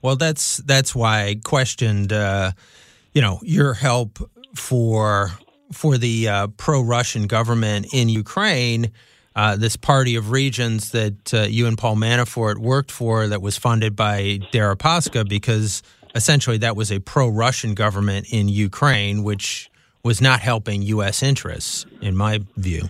Well, 0.01 0.17
that's 0.17 0.57
that's 0.57 0.93
why 0.93 1.23
I 1.23 1.35
questioned, 1.41 2.11
uh, 2.11 2.51
you 3.13 3.21
know, 3.21 3.39
your 3.41 3.73
help 3.73 4.19
for 4.53 5.31
for 5.71 5.97
the 5.97 6.27
uh, 6.27 6.47
pro-Russian 6.57 7.27
government 7.27 7.93
in 7.93 8.09
Ukraine. 8.09 8.91
Uh, 9.35 9.55
this 9.55 9.75
party 9.75 10.15
of 10.15 10.31
regions 10.31 10.91
that 10.91 11.33
uh, 11.33 11.41
you 11.41 11.67
and 11.67 11.77
Paul 11.77 11.95
Manafort 11.95 12.57
worked 12.57 12.91
for, 12.91 13.27
that 13.27 13.41
was 13.41 13.57
funded 13.57 13.95
by 13.95 14.39
Deripaska, 14.51 15.27
because 15.27 15.83
essentially 16.15 16.57
that 16.57 16.75
was 16.75 16.91
a 16.91 16.99
pro-Russian 16.99 17.73
government 17.73 18.27
in 18.31 18.49
Ukraine, 18.49 19.23
which 19.23 19.69
was 20.03 20.21
not 20.21 20.39
helping 20.39 20.81
U.S. 20.83 21.21
interests, 21.21 21.85
in 22.01 22.15
my 22.15 22.39
view. 22.57 22.89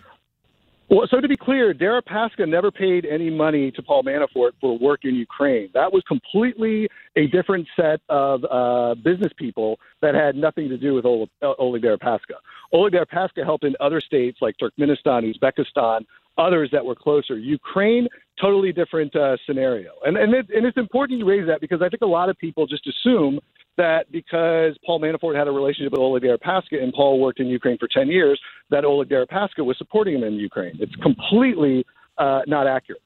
Well, 0.90 1.08
so 1.08 1.22
to 1.22 1.28
be 1.28 1.38
clear, 1.38 1.72
Deripaska 1.72 2.50
never 2.50 2.72
paid 2.72 3.06
any 3.06 3.30
money 3.30 3.70
to 3.72 3.84
Paul 3.84 4.02
Manafort 4.04 4.54
for 4.60 4.76
work 4.76 5.02
in 5.04 5.14
Ukraine. 5.14 5.70
That 5.76 5.94
was 5.94 6.02
completely 6.08 6.90
a 7.16 7.28
different 7.28 7.68
set 7.76 8.02
of 8.10 8.44
uh, 8.50 8.96
business 8.96 9.32
people 9.38 9.80
that 10.02 10.16
had 10.16 10.36
nothing 10.36 10.68
to 10.70 10.78
do 10.78 10.96
with 10.96 11.06
Oleg 11.06 11.84
Deripaska. 11.84 12.38
Oleg 12.74 12.94
Deripaska 12.94 13.44
helped 13.46 13.66
in 13.66 13.76
other 13.80 14.02
states 14.02 14.40
like 14.42 14.56
Turkmenistan, 14.58 15.32
Uzbekistan, 15.32 16.06
others 16.40 16.70
that 16.72 16.84
were 16.84 16.96
closer. 16.96 17.38
Ukraine, 17.38 18.08
totally 18.42 18.72
different 18.72 19.16
uh, 19.16 19.36
scenario. 19.46 19.92
And, 20.06 20.18
and, 20.18 20.34
it, 20.34 20.48
and 20.50 20.66
it's 20.66 20.78
important 20.78 21.20
you 21.20 21.26
raise 21.26 21.46
that 21.48 21.62
because 21.62 21.82
I 21.82 21.90
think 21.90 22.02
a 22.02 22.08
lot 22.08 22.30
of 22.30 22.38
people 22.38 22.66
just 22.66 22.88
assume 22.88 23.40
that 23.78 24.12
because 24.12 24.78
Paul 24.86 25.00
Manafort 25.00 25.38
had 25.38 25.48
a 25.48 25.52
relationship 25.52 25.92
with 25.92 26.00
Oleg 26.00 26.24
Deripaska 26.24 26.82
and 26.82 26.94
Paul 26.94 27.20
worked 27.20 27.40
in 27.40 27.48
Ukraine 27.48 27.78
for 27.78 27.88
10 27.88 28.08
years, 28.08 28.40
that 28.70 28.86
Oleg 28.86 29.10
Deripaska 29.10 29.64
was 29.66 29.78
supporting 29.78 30.16
him 30.16 30.24
in 30.24 30.34
Ukraine. 30.34 30.78
It's 30.80 30.96
completely 30.96 31.86
uh, 32.18 32.42
not 32.48 32.68
accurate. 32.68 33.02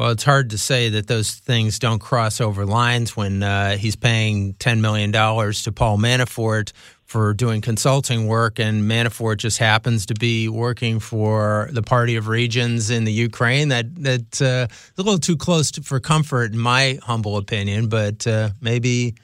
Well, 0.00 0.10
it's 0.12 0.24
hard 0.24 0.48
to 0.50 0.58
say 0.58 0.88
that 0.88 1.08
those 1.08 1.34
things 1.34 1.78
don't 1.78 1.98
cross 1.98 2.40
over 2.40 2.64
lines 2.64 3.16
when 3.16 3.42
uh, 3.42 3.76
he's 3.76 3.96
paying 3.96 4.54
$10 4.54 4.80
million 4.80 5.12
to 5.12 5.72
Paul 5.72 5.98
Manafort 5.98 6.72
for 7.10 7.34
doing 7.34 7.60
consulting 7.60 8.28
work, 8.28 8.60
and 8.60 8.84
Manafort 8.84 9.38
just 9.38 9.58
happens 9.58 10.06
to 10.06 10.14
be 10.14 10.48
working 10.48 11.00
for 11.00 11.68
the 11.72 11.82
Party 11.82 12.14
of 12.14 12.28
Regions 12.28 12.88
in 12.88 13.02
the 13.02 13.12
Ukraine. 13.12 13.66
That 13.68 13.92
that 13.96 14.40
uh, 14.40 14.72
a 14.96 15.02
little 15.02 15.18
too 15.18 15.36
close 15.36 15.72
to, 15.72 15.82
for 15.82 15.98
comfort, 15.98 16.52
in 16.52 16.58
my 16.58 17.00
humble 17.02 17.36
opinion. 17.36 17.88
But 17.88 18.28
uh, 18.28 18.50
maybe 18.60 19.16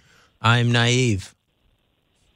I'm 0.43 0.73
naive. 0.73 1.33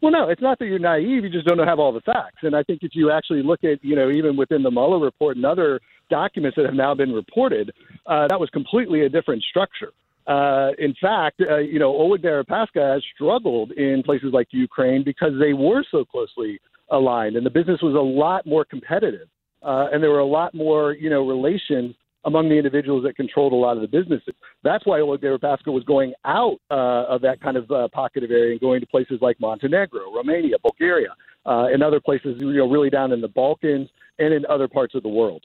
Well, 0.01 0.13
no, 0.13 0.29
it's 0.29 0.41
not 0.41 0.61
that 0.61 0.67
you're 0.67 0.79
naive. 0.79 1.25
You 1.25 1.31
just 1.31 1.47
don't 1.47 1.59
have 1.59 1.81
all 1.81 1.93
the 1.93 2.01
facts. 2.01 2.39
And 2.43 2.55
I 2.55 2.63
think 2.63 2.85
if 2.85 2.93
you 2.95 3.11
actually 3.11 3.43
look 3.43 3.65
at, 3.65 3.85
you 3.85 3.97
know, 3.97 4.09
even 4.09 4.37
within 4.37 4.63
the 4.63 4.71
Mueller 4.71 5.01
report 5.01 5.37
and 5.37 5.45
other 5.45 5.81
documents 6.11 6.55
that 6.57 6.65
have 6.65 6.75
now 6.75 6.95
been 6.95 7.13
reported, 7.13 7.73
uh, 8.07 8.29
that 8.29 8.39
was 8.39 8.51
completely 8.51 9.03
a 9.03 9.09
different 9.09 9.43
structure. 9.43 9.91
Uh, 10.27 10.71
in 10.79 10.95
fact, 11.01 11.41
uh, 11.41 11.57
you 11.57 11.79
know, 11.79 11.91
Oleg 11.91 12.23
Deripaska 12.23 12.95
has 12.95 13.03
struggled 13.15 13.73
in 13.73 14.03
places 14.03 14.33
like 14.33 14.49
Ukraine 14.51 15.03
because 15.03 15.33
they 15.41 15.53
were 15.53 15.85
so 15.91 16.05
closely 16.05 16.61
aligned, 16.91 17.37
and 17.37 17.45
the 17.45 17.51
business 17.51 17.81
was 17.83 17.95
a 17.95 17.99
lot 17.99 18.47
more 18.47 18.65
competitive, 18.65 19.29
uh, 19.63 19.89
and 19.93 20.03
there 20.03 20.11
were 20.11 20.19
a 20.19 20.27
lot 20.27 20.55
more, 20.55 20.93
you 20.93 21.11
know, 21.11 21.27
relations 21.27 21.95
among 22.25 22.49
the 22.49 22.55
individuals 22.55 23.03
that 23.05 23.17
controlled 23.17 23.53
a 23.53 23.57
lot 23.57 23.77
of 23.77 23.81
the 23.81 23.89
businesses. 23.89 24.35
That's 24.63 24.85
why 24.85 25.01
Oleg 25.01 25.23
Deripaska 25.23 25.73
was 25.73 25.85
going 25.85 26.13
out 26.25 26.61
uh, 26.71 27.05
of 27.09 27.23
that 27.23 27.41
kind 27.41 27.57
of 27.57 27.71
uh, 27.71 27.89
pocket 27.89 28.23
of 28.23 28.31
area 28.31 28.53
and 28.53 28.61
going 28.61 28.81
to 28.81 28.87
places 28.87 29.19
like 29.23 29.41
Montenegro, 29.41 30.15
Romania, 30.15 30.57
Bulgaria, 30.63 31.15
uh, 31.47 31.69
and 31.73 31.83
other 31.83 32.01
places, 32.01 32.37
you 32.41 32.53
know, 32.53 32.69
really 32.71 32.91
down 32.91 33.13
in 33.13 33.21
the 33.23 33.29
Balkans 33.29 33.89
and 34.19 34.35
in 34.35 34.45
other 34.47 34.69
parts 34.69 34.95
of 34.95 35.03
the 35.03 35.09
world. 35.09 35.45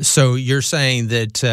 So 0.00 0.34
you're 0.34 0.62
saying 0.62 1.08
that 1.08 1.44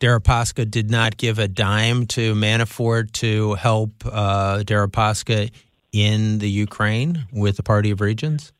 Deripaska 0.00 0.68
did 0.68 0.90
not 0.90 1.18
give 1.18 1.38
a 1.38 1.46
dime 1.46 2.06
to 2.06 2.34
Manafort 2.34 3.12
to 3.12 3.54
help 3.54 3.90
uh, 4.06 4.62
Deripaska 4.64 5.50
in 5.92 6.38
the 6.38 6.48
Ukraine 6.48 7.26
with 7.32 7.56
the 7.56 7.62
Party 7.62 7.90
of 7.90 8.00
Regions? 8.00 8.52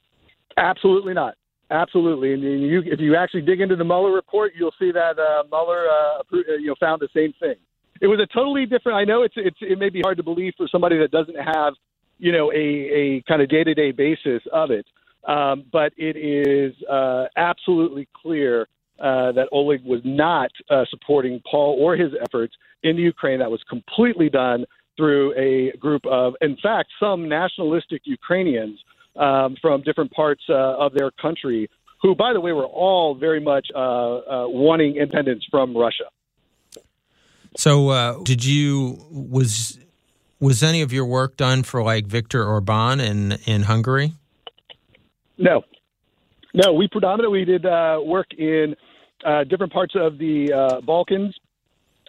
Absolutely 0.57 1.15
not. 1.15 1.35
Absolutely, 1.71 2.35
and 2.35 2.43
you, 2.43 2.83
if 2.85 2.99
you 2.99 3.15
actually 3.15 3.43
dig 3.43 3.61
into 3.61 3.77
the 3.77 3.85
Mueller 3.85 4.13
report, 4.13 4.53
you'll 4.59 4.75
see 4.77 4.91
that 4.91 5.21
uh, 5.21 5.45
Mueller, 5.51 5.87
uh, 5.89 6.23
you 6.59 6.67
know, 6.67 6.75
found 6.81 7.01
the 7.01 7.09
same 7.15 7.33
thing. 7.39 7.55
It 8.01 8.09
was 8.09 8.19
a 8.19 8.27
totally 8.35 8.67
different. 8.67 8.99
I 8.99 9.05
know 9.05 9.23
it's 9.23 9.35
it's 9.37 9.59
it 9.61 9.79
may 9.79 9.89
be 9.89 10.01
hard 10.01 10.17
to 10.17 10.25
believe 10.25 10.55
for 10.57 10.67
somebody 10.67 10.99
that 10.99 11.13
doesn't 11.13 11.37
have, 11.37 11.75
you 12.19 12.33
know, 12.33 12.51
a 12.51 12.57
a 12.57 13.23
kind 13.29 13.41
of 13.41 13.49
day 13.49 13.63
to 13.63 13.73
day 13.73 13.93
basis 13.93 14.43
of 14.53 14.73
it, 14.73 14.85
um, 15.29 15.65
but 15.71 15.93
it 15.97 16.17
is 16.17 16.75
uh, 16.91 17.27
absolutely 17.37 18.09
clear 18.21 18.67
uh, 19.01 19.33
that 19.33 19.49
Oleg 19.51 19.83
was 19.85 20.01
not 20.05 20.51
uh, 20.69 20.85
supporting 20.91 21.41
Paul 21.51 21.77
or 21.81 21.97
his 21.97 22.13
efforts 22.23 22.55
in 22.83 22.97
Ukraine. 22.97 23.39
That 23.39 23.51
was 23.51 23.63
completely 23.69 24.29
done 24.29 24.67
through 24.97 25.33
a 25.39 25.75
group 25.79 26.05
of, 26.05 26.35
in 26.43 26.57
fact, 26.63 26.91
some 27.01 27.29
nationalistic 27.29 28.03
Ukrainians 28.05 28.79
um, 29.17 29.57
from 29.63 29.83
different 29.83 30.11
parts 30.13 30.43
uh, 30.51 30.55
of 30.55 30.93
their 30.93 31.11
country, 31.13 31.71
who, 32.03 32.15
by 32.15 32.35
the 32.35 32.41
way, 32.41 32.53
were 32.53 32.67
all 32.67 33.15
very 33.15 33.41
much 33.41 33.69
uh, 33.75 33.79
uh, 33.79 34.49
wanting 34.49 34.97
independence 34.97 35.47
from 35.51 35.77
Russia. 35.77 36.05
So, 37.57 38.23
did 38.23 38.45
you 38.45 38.99
was 39.11 39.79
was 40.39 40.63
any 40.63 40.83
of 40.83 40.93
your 40.93 41.05
work 41.05 41.37
done 41.37 41.63
for 41.63 41.83
like 41.83 42.07
Viktor 42.07 42.45
Orban 42.45 43.01
in 43.01 43.33
in 43.47 43.63
Hungary? 43.63 44.13
No, 45.37 45.63
no. 46.55 46.73
We 46.75 46.87
predominantly 46.87 47.45
did 47.45 47.65
work 47.65 48.29
in 48.39 48.77
uh, 49.25 49.45
different 49.45 49.73
parts 49.73 49.95
of 49.95 50.19
the 50.19 50.53
uh, 50.53 50.81
Balkans, 50.81 51.39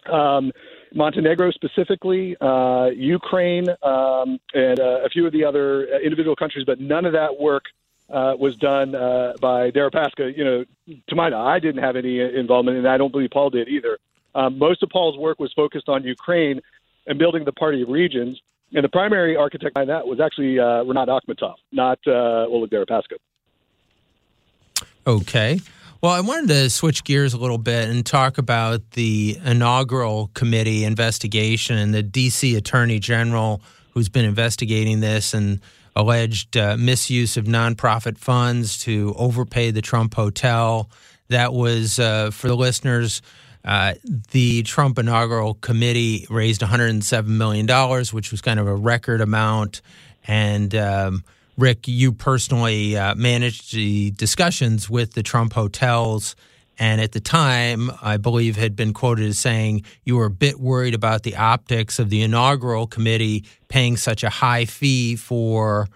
um, 0.06 0.52
Montenegro 0.94 1.50
specifically, 1.52 2.36
uh, 2.40 2.86
Ukraine, 2.94 3.68
um, 3.82 4.38
and 4.54 4.78
uh, 4.80 5.00
a 5.04 5.08
few 5.08 5.26
of 5.26 5.32
the 5.32 5.44
other 5.44 5.88
uh, 5.88 5.98
individual 5.98 6.36
countries, 6.36 6.64
but 6.64 6.80
none 6.80 7.04
of 7.04 7.12
that 7.12 7.38
work 7.38 7.64
uh, 8.10 8.34
was 8.38 8.56
done 8.56 8.92
by 9.40 9.70
Deripaska. 9.70 10.36
You 10.36 10.44
know, 10.44 10.64
to 11.06 11.14
my 11.14 11.30
knowledge, 11.30 11.50
I 11.50 11.58
didn't 11.60 11.82
have 11.82 11.96
any 11.96 12.20
involvement, 12.20 12.76
and 12.76 12.86
I 12.86 12.98
don't 12.98 13.10
believe 13.10 13.30
Paul 13.30 13.50
did 13.50 13.68
either. 13.68 13.98
Um, 14.34 14.58
most 14.58 14.82
of 14.82 14.90
Paul's 14.90 15.16
work 15.16 15.38
was 15.38 15.52
focused 15.52 15.88
on 15.88 16.04
Ukraine 16.04 16.60
and 17.06 17.18
building 17.18 17.44
the 17.44 17.52
Party 17.52 17.82
of 17.82 17.88
Regions, 17.88 18.40
and 18.74 18.84
the 18.84 18.88
primary 18.88 19.36
architect 19.36 19.74
behind 19.74 19.90
that 19.90 20.06
was 20.06 20.20
actually 20.20 20.54
Rinat 20.54 21.08
Akhmetov, 21.08 21.54
not 21.70 21.98
Oleg 22.06 22.70
Deripaska. 22.70 23.16
Okay. 25.06 25.60
Well, 26.02 26.10
I 26.10 26.20
wanted 26.20 26.48
to 26.48 26.68
switch 26.68 27.04
gears 27.04 27.32
a 27.32 27.38
little 27.38 27.58
bit 27.58 27.88
and 27.88 28.04
talk 28.04 28.36
about 28.36 28.90
the 28.90 29.38
inaugural 29.44 30.32
committee 30.34 30.82
investigation 30.82 31.78
and 31.78 31.94
the 31.94 32.02
D.C. 32.02 32.56
Attorney 32.56 32.98
General 32.98 33.62
who's 33.90 34.08
been 34.08 34.24
investigating 34.24 34.98
this 34.98 35.32
and 35.32 35.60
alleged 35.94 36.56
uh, 36.56 36.76
misuse 36.76 37.36
of 37.36 37.44
nonprofit 37.44 38.18
funds 38.18 38.78
to 38.78 39.14
overpay 39.16 39.70
the 39.70 39.80
Trump 39.80 40.14
Hotel. 40.14 40.90
That 41.28 41.52
was, 41.52 42.00
uh, 42.00 42.32
for 42.32 42.48
the 42.48 42.56
listeners, 42.56 43.22
uh, 43.64 43.94
the 44.32 44.64
Trump 44.64 44.98
inaugural 44.98 45.54
committee 45.54 46.26
raised 46.28 46.62
$107 46.62 47.26
million, 47.28 47.68
which 48.12 48.32
was 48.32 48.40
kind 48.40 48.58
of 48.58 48.66
a 48.66 48.74
record 48.74 49.20
amount. 49.20 49.82
And 50.26 50.74
um, 50.74 51.22
Rick, 51.58 51.86
you 51.86 52.12
personally 52.12 52.96
uh, 52.96 53.14
managed 53.14 53.74
the 53.74 54.10
discussions 54.12 54.88
with 54.88 55.12
the 55.12 55.22
Trump 55.22 55.52
hotels. 55.52 56.34
And 56.78 57.00
at 57.00 57.12
the 57.12 57.20
time, 57.20 57.90
I 58.00 58.16
believe 58.16 58.56
had 58.56 58.74
been 58.74 58.94
quoted 58.94 59.26
as 59.26 59.38
saying 59.38 59.84
you 60.04 60.16
were 60.16 60.24
a 60.24 60.30
bit 60.30 60.58
worried 60.58 60.94
about 60.94 61.22
the 61.22 61.36
optics 61.36 61.98
of 61.98 62.08
the 62.08 62.22
inaugural 62.22 62.86
committee 62.86 63.44
paying 63.68 63.96
such 63.96 64.24
a 64.24 64.30
high 64.30 64.64
fee 64.64 65.16
for 65.16 65.88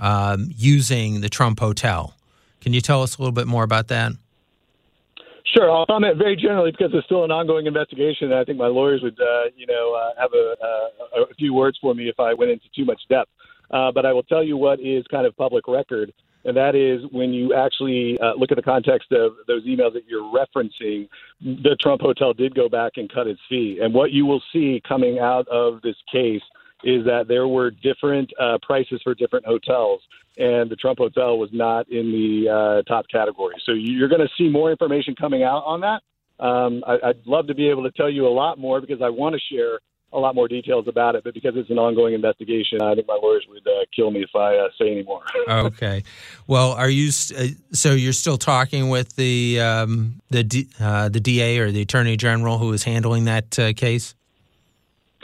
um, 0.00 0.50
using 0.54 1.20
the 1.20 1.28
Trump 1.28 1.60
hotel. 1.60 2.14
Can 2.60 2.72
you 2.72 2.80
tell 2.80 3.02
us 3.02 3.16
a 3.16 3.22
little 3.22 3.32
bit 3.32 3.46
more 3.46 3.62
about 3.62 3.88
that? 3.88 4.12
Sure, 5.54 5.70
I'll 5.70 5.86
comment 5.86 6.16
very 6.16 6.34
generally 6.34 6.72
because 6.72 6.90
it's 6.92 7.04
still 7.06 7.22
an 7.22 7.30
ongoing 7.30 7.66
investigation. 7.66 8.32
And 8.32 8.34
I 8.34 8.44
think 8.44 8.58
my 8.58 8.66
lawyers 8.66 9.02
would, 9.02 9.20
uh, 9.20 9.50
you 9.56 9.66
know, 9.66 9.94
uh, 9.94 10.20
have 10.20 10.32
a, 10.32 10.56
uh, 10.60 11.24
a, 11.30 11.34
few 11.34 11.54
words 11.54 11.78
for 11.80 11.94
me 11.94 12.08
if 12.08 12.18
I 12.18 12.34
went 12.34 12.50
into 12.50 12.64
too 12.74 12.84
much 12.84 13.00
depth. 13.08 13.30
Uh, 13.70 13.90
but 13.92 14.06
I 14.06 14.12
will 14.12 14.22
tell 14.22 14.42
you 14.42 14.56
what 14.56 14.80
is 14.80 15.04
kind 15.10 15.26
of 15.26 15.36
public 15.36 15.66
record, 15.66 16.12
and 16.44 16.56
that 16.56 16.74
is 16.74 17.02
when 17.10 17.32
you 17.32 17.54
actually 17.54 18.18
uh, 18.20 18.34
look 18.36 18.52
at 18.52 18.56
the 18.56 18.62
context 18.62 19.12
of 19.12 19.32
those 19.46 19.64
emails 19.64 19.94
that 19.94 20.04
you're 20.06 20.22
referencing, 20.22 21.08
the 21.40 21.76
Trump 21.80 22.02
Hotel 22.02 22.32
did 22.32 22.54
go 22.54 22.68
back 22.68 22.92
and 22.96 23.10
cut 23.10 23.26
its 23.26 23.40
fee. 23.48 23.78
And 23.82 23.94
what 23.94 24.12
you 24.12 24.26
will 24.26 24.42
see 24.52 24.82
coming 24.86 25.18
out 25.18 25.48
of 25.48 25.80
this 25.82 25.96
case 26.12 26.42
is 26.84 27.04
that 27.06 27.28
there 27.28 27.48
were 27.48 27.70
different 27.70 28.30
uh, 28.38 28.58
prices 28.62 29.00
for 29.02 29.14
different 29.14 29.46
hotels, 29.46 30.02
and 30.36 30.70
the 30.70 30.76
Trump 30.76 30.98
Hotel 30.98 31.38
was 31.38 31.48
not 31.52 31.88
in 31.88 32.12
the 32.12 32.50
uh, 32.50 32.82
top 32.82 33.06
category. 33.08 33.54
So 33.64 33.72
you're 33.72 34.08
going 34.08 34.20
to 34.20 34.32
see 34.36 34.48
more 34.48 34.70
information 34.70 35.14
coming 35.14 35.42
out 35.42 35.62
on 35.64 35.80
that. 35.80 36.02
Um, 36.44 36.84
I, 36.86 36.98
I'd 37.08 37.26
love 37.26 37.46
to 37.46 37.54
be 37.54 37.70
able 37.70 37.84
to 37.84 37.92
tell 37.92 38.10
you 38.10 38.26
a 38.26 38.28
lot 38.28 38.58
more 38.58 38.80
because 38.80 39.00
I 39.00 39.08
want 39.08 39.34
to 39.34 39.40
share 39.54 39.78
a 40.14 40.18
lot 40.18 40.34
more 40.34 40.48
details 40.48 40.86
about 40.88 41.16
it, 41.16 41.24
but 41.24 41.34
because 41.34 41.54
it's 41.56 41.70
an 41.70 41.78
ongoing 41.78 42.14
investigation, 42.14 42.80
I 42.80 42.94
think 42.94 43.08
my 43.08 43.18
lawyers 43.20 43.44
would 43.48 43.66
uh, 43.66 43.84
kill 43.94 44.10
me 44.10 44.22
if 44.22 44.34
I 44.34 44.56
uh, 44.56 44.68
say 44.78 44.92
any 44.92 45.02
more. 45.02 45.22
okay. 45.48 46.04
Well, 46.46 46.72
are 46.72 46.88
you 46.88 47.08
uh, 47.08 47.48
so 47.72 47.92
you're 47.92 48.12
still 48.12 48.38
talking 48.38 48.88
with 48.88 49.16
the 49.16 49.60
um, 49.60 50.20
the 50.30 50.44
D, 50.44 50.68
uh, 50.80 51.08
the 51.08 51.20
DA 51.20 51.58
or 51.58 51.70
the 51.70 51.82
Attorney 51.82 52.16
General 52.16 52.58
who 52.58 52.72
is 52.72 52.84
handling 52.84 53.24
that 53.24 53.58
uh, 53.58 53.72
case? 53.72 54.14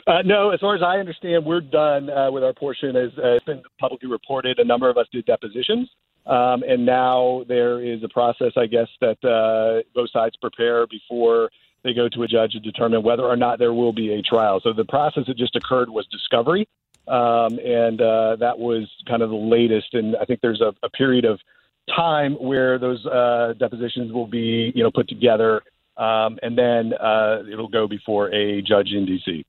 Uh, 0.07 0.23
no, 0.25 0.51
as 0.51 0.59
far 0.61 0.75
as 0.75 0.83
I 0.83 0.97
understand, 0.97 1.45
we're 1.45 1.61
done 1.61 2.11
uh, 2.11 2.31
with 2.33 2.43
our 2.43 2.53
portion. 2.53 2.97
As 2.97 3.11
uh, 3.19 3.37
it's 3.37 3.45
been 3.45 3.63
publicly 3.79 4.09
reported, 4.09 4.59
a 4.59 4.65
number 4.65 4.91
of 4.91 4.97
us 4.97 5.07
did 5.13 5.25
depositions, 5.25 5.89
um, 6.27 6.65
and 6.67 6.85
now 6.85 7.45
there 7.47 7.81
is 7.81 8.03
a 8.03 8.09
process, 8.09 8.53
I 8.57 8.67
guess, 8.67 8.89
that 9.01 9.23
uh, 9.25 9.83
both 9.95 10.11
sides 10.11 10.35
prepare 10.37 10.87
before 10.87 11.51
they 11.83 11.95
go 11.95 12.09
to 12.09 12.23
a 12.23 12.29
judge 12.29 12.53
to 12.53 12.61
determine 12.61 13.03
whether 13.03 13.25
or 13.25 13.37
not 13.37 13.59
there 13.59 13.73
will 13.73 13.93
be 13.93 14.13
a 14.13 14.23
trial. 14.23 14.61
So 14.63 14.73
the 14.73 14.85
process 14.85 15.25
that 15.27 15.37
just 15.37 15.57
occurred 15.57 15.89
was 15.89 16.07
discovery, 16.07 16.69
um, 17.09 17.59
and 17.59 18.01
uh, 18.01 18.37
that 18.37 18.59
was 18.59 18.89
kind 19.09 19.23
of 19.23 19.31
the 19.31 19.37
latest. 19.37 19.95
And 19.95 20.17
I 20.17 20.25
think 20.25 20.41
there's 20.41 20.61
a, 20.61 20.75
a 20.83 20.91
period 20.91 21.25
of 21.25 21.41
time 21.95 22.35
where 22.35 22.79
those 22.79 23.05
uh, 23.07 23.55
depositions 23.59 24.13
will 24.13 24.27
be, 24.27 24.73
you 24.75 24.83
know, 24.83 24.91
put 24.91 25.09
together, 25.09 25.63
um, 25.97 26.39
and 26.43 26.57
then 26.57 26.93
uh, 26.95 27.43
it'll 27.51 27.69
go 27.69 27.89
before 27.89 28.33
a 28.33 28.63
judge 28.63 28.91
in 28.93 29.07
D.C. 29.07 29.45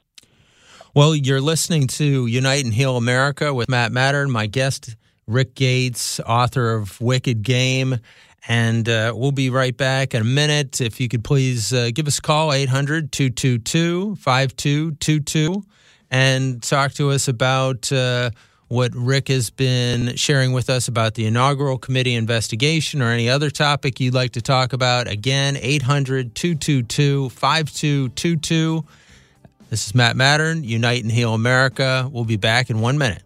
Well, 0.94 1.16
you're 1.16 1.42
listening 1.42 1.88
to 1.88 2.26
Unite 2.28 2.66
and 2.66 2.74
Heal 2.74 2.98
America 2.98 3.54
with 3.54 3.70
Matt 3.70 3.92
Mattern, 3.92 4.30
my 4.30 4.48
guest, 4.48 4.98
Rick 5.26 5.56
Gates, 5.56 6.20
author 6.22 6.74
of 6.74 7.00
Wicked 7.00 7.44
Game. 7.44 8.00
And 8.48 8.90
uh, 8.90 9.14
we'll 9.16 9.32
be 9.32 9.50
right 9.50 9.76
back 9.76 10.14
in 10.14 10.22
a 10.22 10.26
minute. 10.26 10.82
If 10.82 11.00
you 11.00 11.08
could 11.08 11.24
please 11.24 11.72
uh, 11.72 11.92
give 11.94 12.08
us 12.08 12.18
a 12.18 12.22
call, 12.22 12.52
800 12.52 13.12
222 13.12 14.16
5222, 14.16 15.64
and 16.10 16.62
talk 16.64 16.94
to 16.94 17.12
us 17.12 17.28
about 17.28 17.92
uh, 17.92 18.32
what 18.68 18.96
Rick 18.96 19.28
has 19.28 19.50
been 19.50 20.16
sharing 20.16 20.54
with 20.54 20.70
us 20.70 20.88
about 20.88 21.16
the 21.16 21.26
inaugural 21.26 21.78
committee 21.78 22.16
investigation 22.16 23.02
or 23.02 23.12
any 23.12 23.30
other 23.30 23.50
topic 23.50 24.00
you'd 24.00 24.14
like 24.14 24.32
to 24.32 24.42
talk 24.42 24.74
about. 24.74 25.08
Again, 25.08 25.58
800 25.58 26.34
222 26.34 27.30
5222. 27.30 28.86
This 29.70 29.88
is 29.88 29.94
Matt 29.96 30.16
Mattern, 30.16 30.64
Unite 30.64 31.04
and 31.04 31.12
Heal 31.12 31.34
America. 31.34 32.10
We'll 32.12 32.26
be 32.26 32.38
back 32.38 32.70
in 32.70 32.82
one 32.82 32.98
minute. 32.98 33.24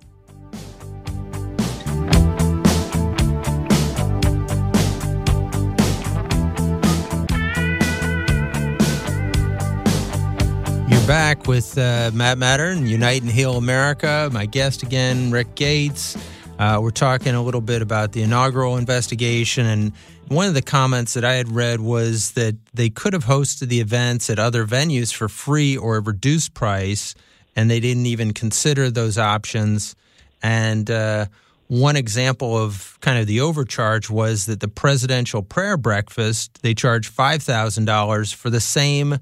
Back 11.08 11.46
with 11.46 11.78
uh, 11.78 12.10
Matt 12.14 12.40
Mattern, 12.40 12.88
Unite 12.88 13.22
and 13.22 13.30
Heal 13.30 13.58
America. 13.58 14.30
My 14.34 14.48
guest 14.48 14.82
again, 14.82 15.30
Rick 15.30 15.54
Gates. 15.54 16.18
Uh, 16.58 16.80
we're 16.82 16.90
talking 16.90 17.36
a 17.36 17.44
little 17.44 17.62
bit 17.62 17.84
about 17.84 18.12
the 18.12 18.24
inaugural 18.24 18.78
investigation 18.78 19.66
and 19.68 19.94
one 20.28 20.48
of 20.48 20.56
the 20.56 20.62
comments 20.62 21.14
that 21.14 21.24
I 21.24 21.34
had 21.34 21.50
read 21.50 21.80
was 21.80 22.32
that 22.32 22.56
they 22.74 22.90
could 22.90 23.14
have 23.14 23.26
hosted 23.26 23.68
the 23.68 23.80
events 23.80 24.30
at 24.30 24.40
other 24.40 24.66
venues 24.66 25.14
for 25.14 25.30
free 25.30 25.78
or 25.78 25.98
a 25.98 26.02
reduced 26.02 26.56
price, 26.56 27.14
and 27.56 27.70
they 27.70 27.80
didn't 27.80 28.08
even 28.08 28.34
consider 28.34 28.90
those 28.90 29.20
options. 29.20 29.96
And 30.42 30.90
uh, 30.90 31.28
one 31.68 31.96
example 31.96 32.58
of 32.58 32.98
kind 33.02 33.20
of 33.20 33.28
the 33.28 33.42
overcharge 33.42 34.10
was 34.10 34.48
that 34.48 34.60
the 34.60 34.68
presidential 34.68 35.44
prayer 35.44 35.78
breakfast 35.78 36.64
they 36.64 36.74
charged 36.74 37.10
five 37.10 37.44
thousand 37.44 37.86
dollars 37.86 38.32
for 38.32 38.50
the 38.50 38.60
same 38.60 39.20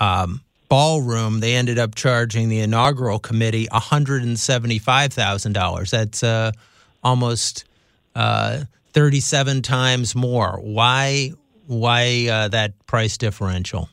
um, 0.00 0.40
ballroom. 0.74 1.38
They 1.38 1.54
ended 1.54 1.78
up 1.78 1.94
charging 1.94 2.48
the 2.48 2.58
inaugural 2.58 3.20
committee 3.20 3.68
one 3.70 3.80
hundred 3.80 4.24
and 4.24 4.36
seventy-five 4.36 5.12
thousand 5.12 5.52
dollars. 5.52 5.92
That's 5.92 6.22
uh, 6.22 6.50
almost. 7.02 7.64
Uh, 8.16 8.64
37 8.94 9.60
times 9.62 10.14
more. 10.14 10.60
Why 10.62 11.32
why 11.66 12.28
uh, 12.30 12.48
that 12.48 12.86
price 12.86 13.18
differential? 13.18 13.88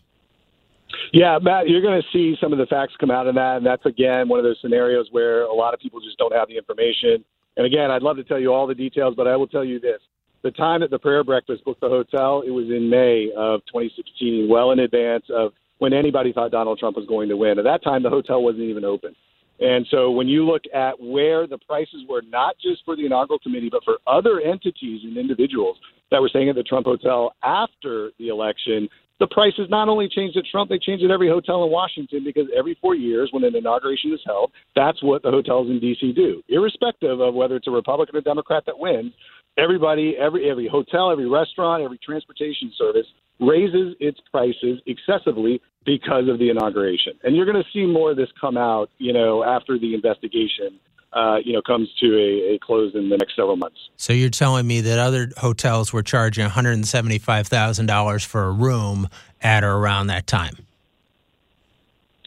Yeah, 1.11 1.39
Matt, 1.41 1.67
you're 1.67 1.81
going 1.81 2.01
to 2.01 2.07
see 2.13 2.37
some 2.39 2.53
of 2.53 2.59
the 2.59 2.67
facts 2.67 2.93
come 2.99 3.11
out 3.11 3.27
of 3.27 3.35
that, 3.35 3.57
and 3.57 3.65
that's 3.65 3.85
again 3.85 4.29
one 4.29 4.39
of 4.39 4.45
those 4.45 4.59
scenarios 4.61 5.07
where 5.11 5.41
a 5.43 5.53
lot 5.53 5.73
of 5.73 5.79
people 5.79 5.99
just 5.99 6.17
don't 6.17 6.33
have 6.33 6.47
the 6.47 6.55
information. 6.55 7.25
And 7.57 7.65
again, 7.65 7.91
I'd 7.91 8.03
love 8.03 8.17
to 8.17 8.23
tell 8.23 8.39
you 8.39 8.53
all 8.53 8.67
the 8.67 8.75
details, 8.75 9.15
but 9.17 9.27
I 9.27 9.35
will 9.35 9.47
tell 9.47 9.65
you 9.65 9.79
this: 9.79 9.99
the 10.43 10.51
time 10.51 10.81
that 10.81 10.91
the 10.91 10.99
prayer 10.99 11.23
breakfast 11.23 11.65
booked 11.65 11.81
the 11.81 11.89
hotel, 11.89 12.43
it 12.45 12.51
was 12.51 12.67
in 12.69 12.89
May 12.89 13.31
of 13.35 13.61
2016, 13.65 14.47
well 14.47 14.71
in 14.71 14.79
advance 14.79 15.25
of 15.33 15.53
when 15.81 15.93
anybody 15.93 16.31
thought 16.31 16.51
Donald 16.51 16.77
Trump 16.77 16.95
was 16.95 17.07
going 17.07 17.27
to 17.27 17.35
win. 17.35 17.57
At 17.57 17.63
that 17.63 17.83
time, 17.83 18.03
the 18.03 18.09
hotel 18.09 18.43
wasn't 18.43 18.65
even 18.65 18.85
open. 18.85 19.15
And 19.59 19.83
so 19.89 20.11
when 20.11 20.27
you 20.27 20.45
look 20.45 20.61
at 20.75 20.93
where 21.01 21.47
the 21.47 21.57
prices 21.57 22.03
were, 22.07 22.21
not 22.21 22.55
just 22.61 22.85
for 22.85 22.95
the 22.95 23.07
inaugural 23.07 23.39
committee, 23.39 23.69
but 23.71 23.83
for 23.83 23.97
other 24.05 24.41
entities 24.41 25.01
and 25.03 25.17
individuals 25.17 25.77
that 26.11 26.21
were 26.21 26.29
staying 26.29 26.49
at 26.49 26.55
the 26.55 26.61
Trump 26.61 26.85
Hotel 26.85 27.33
after 27.41 28.11
the 28.19 28.27
election, 28.27 28.87
the 29.19 29.25
prices 29.25 29.65
not 29.69 29.89
only 29.89 30.07
changed 30.07 30.37
at 30.37 30.43
Trump, 30.51 30.69
they 30.69 30.77
changed 30.77 31.03
at 31.03 31.09
every 31.09 31.29
hotel 31.29 31.63
in 31.63 31.71
Washington 31.71 32.23
because 32.23 32.45
every 32.55 32.77
four 32.79 32.93
years 32.93 33.29
when 33.31 33.43
an 33.43 33.55
inauguration 33.55 34.13
is 34.13 34.19
held, 34.23 34.51
that's 34.75 35.01
what 35.01 35.23
the 35.23 35.31
hotels 35.31 35.67
in 35.67 35.79
D.C. 35.79 36.13
do. 36.13 36.43
Irrespective 36.47 37.19
of 37.19 37.33
whether 37.33 37.55
it's 37.55 37.67
a 37.67 37.71
Republican 37.71 38.15
or 38.15 38.21
Democrat 38.21 38.61
that 38.67 38.77
wins, 38.77 39.13
everybody, 39.57 40.15
every 40.19 40.47
every 40.47 40.67
hotel, 40.67 41.11
every 41.11 41.27
restaurant, 41.27 41.81
every 41.81 41.97
transportation 41.97 42.71
service 42.77 43.07
raises 43.41 43.95
its 43.99 44.19
prices 44.31 44.79
excessively 44.85 45.61
because 45.83 46.29
of 46.29 46.37
the 46.37 46.49
inauguration. 46.49 47.13
And 47.23 47.35
you're 47.35 47.45
going 47.45 47.61
to 47.61 47.69
see 47.73 47.85
more 47.85 48.11
of 48.11 48.17
this 48.17 48.29
come 48.39 48.55
out, 48.55 48.89
you 48.99 49.11
know, 49.11 49.43
after 49.43 49.79
the 49.79 49.95
investigation, 49.95 50.79
uh, 51.11 51.37
you 51.43 51.51
know, 51.53 51.61
comes 51.61 51.89
to 51.99 52.05
a, 52.15 52.53
a, 52.53 52.59
close 52.59 52.93
in 52.95 53.09
the 53.09 53.17
next 53.17 53.35
several 53.35 53.57
months. 53.57 53.89
So 53.97 54.13
you're 54.13 54.29
telling 54.29 54.67
me 54.67 54.79
that 54.81 54.99
other 54.99 55.29
hotels 55.37 55.91
were 55.91 56.03
charging 56.03 56.47
$175,000 56.47 58.25
for 58.25 58.43
a 58.43 58.51
room 58.51 59.09
at 59.41 59.63
or 59.63 59.73
around 59.73 60.07
that 60.07 60.27
time? 60.27 60.53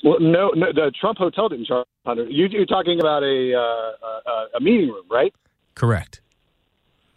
Well, 0.03 0.21
no, 0.21 0.51
no 0.51 0.67
the 0.73 0.93
Trump 1.01 1.17
hotel 1.17 1.49
didn't 1.49 1.67
charge 1.67 1.87
100. 2.03 2.31
You, 2.31 2.47
you're 2.49 2.67
talking 2.67 3.01
about 3.01 3.23
a, 3.23 3.55
uh, 3.55 4.31
a, 4.31 4.57
a 4.57 4.61
meeting 4.61 4.89
room, 4.89 5.07
right? 5.11 5.33
Correct. 5.75 6.21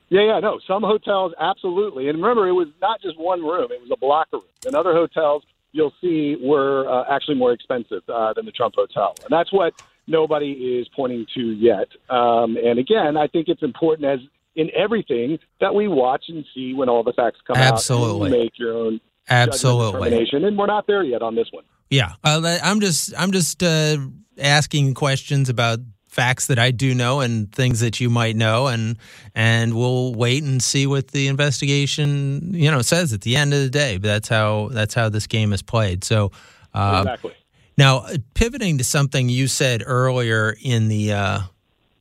Yeah, 0.09 0.21
yeah, 0.21 0.39
no. 0.39 0.59
Some 0.65 0.83
hotels, 0.83 1.33
absolutely. 1.39 2.07
And 2.07 2.21
remember, 2.21 2.47
it 2.47 2.53
was 2.53 2.67
not 2.81 3.01
just 3.01 3.19
one 3.19 3.43
room; 3.43 3.71
it 3.71 3.81
was 3.81 3.89
a 3.91 3.97
block 3.97 4.27
of 4.33 4.41
rooms. 4.41 4.65
And 4.65 4.75
other 4.75 4.93
hotels, 4.93 5.43
you'll 5.71 5.93
see, 6.01 6.37
were 6.41 6.87
uh, 6.89 7.03
actually 7.13 7.35
more 7.35 7.51
expensive 7.51 8.03
uh, 8.07 8.33
than 8.33 8.45
the 8.45 8.51
Trump 8.51 8.75
Hotel, 8.77 9.15
and 9.23 9.29
that's 9.29 9.51
what 9.51 9.73
nobody 10.07 10.51
is 10.51 10.87
pointing 10.95 11.25
to 11.35 11.41
yet. 11.41 11.87
Um, 12.09 12.57
and 12.57 12.79
again, 12.79 13.17
I 13.17 13.27
think 13.27 13.49
it's 13.49 13.63
important, 13.63 14.07
as 14.07 14.19
in 14.55 14.69
everything, 14.75 15.39
that 15.59 15.75
we 15.75 15.87
watch 15.87 16.25
and 16.29 16.45
see 16.55 16.73
when 16.73 16.89
all 16.89 17.03
the 17.03 17.13
facts 17.13 17.39
come 17.45 17.57
absolutely. 17.57 17.65
out. 17.67 18.13
Absolutely, 18.13 18.39
make 18.39 18.53
your 18.57 18.73
own 18.73 19.01
absolutely. 19.29 20.27
And 20.31 20.57
we're 20.57 20.65
not 20.67 20.87
there 20.87 21.03
yet 21.03 21.21
on 21.21 21.35
this 21.35 21.47
one. 21.51 21.65
Yeah, 21.89 22.13
uh, 22.23 22.59
I'm 22.63 22.79
just 22.79 23.13
I'm 23.17 23.31
just 23.31 23.63
uh, 23.63 23.97
asking 24.39 24.93
questions 24.93 25.49
about 25.49 25.79
facts 26.07 26.47
that 26.47 26.57
I 26.57 26.71
do 26.71 26.95
know 26.95 27.19
and 27.19 27.51
things 27.51 27.81
that 27.81 27.99
you 27.99 28.09
might 28.09 28.35
know, 28.35 28.67
and 28.67 28.97
and 29.35 29.75
we'll 29.75 30.13
wait 30.15 30.43
and 30.43 30.61
see 30.61 30.87
what 30.87 31.09
the 31.09 31.27
investigation 31.27 32.53
you 32.53 32.71
know 32.71 32.81
says 32.81 33.13
at 33.13 33.21
the 33.21 33.35
end 33.35 33.53
of 33.53 33.61
the 33.61 33.69
day. 33.69 33.97
But 33.97 34.07
that's 34.07 34.27
how 34.27 34.69
that's 34.71 34.93
how 34.93 35.09
this 35.09 35.27
game 35.27 35.53
is 35.53 35.61
played. 35.61 36.03
So 36.03 36.31
uh, 36.73 37.03
exactly. 37.05 37.33
Now 37.77 38.07
pivoting 38.33 38.79
to 38.79 38.83
something 38.83 39.29
you 39.29 39.47
said 39.47 39.83
earlier 39.85 40.55
in 40.61 40.87
the 40.87 41.13
uh, 41.13 41.39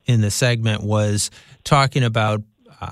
in 0.07 0.21
the 0.21 0.31
segment 0.31 0.83
was 0.83 1.31
talking 1.65 2.03
about. 2.03 2.43
Uh, 2.81 2.91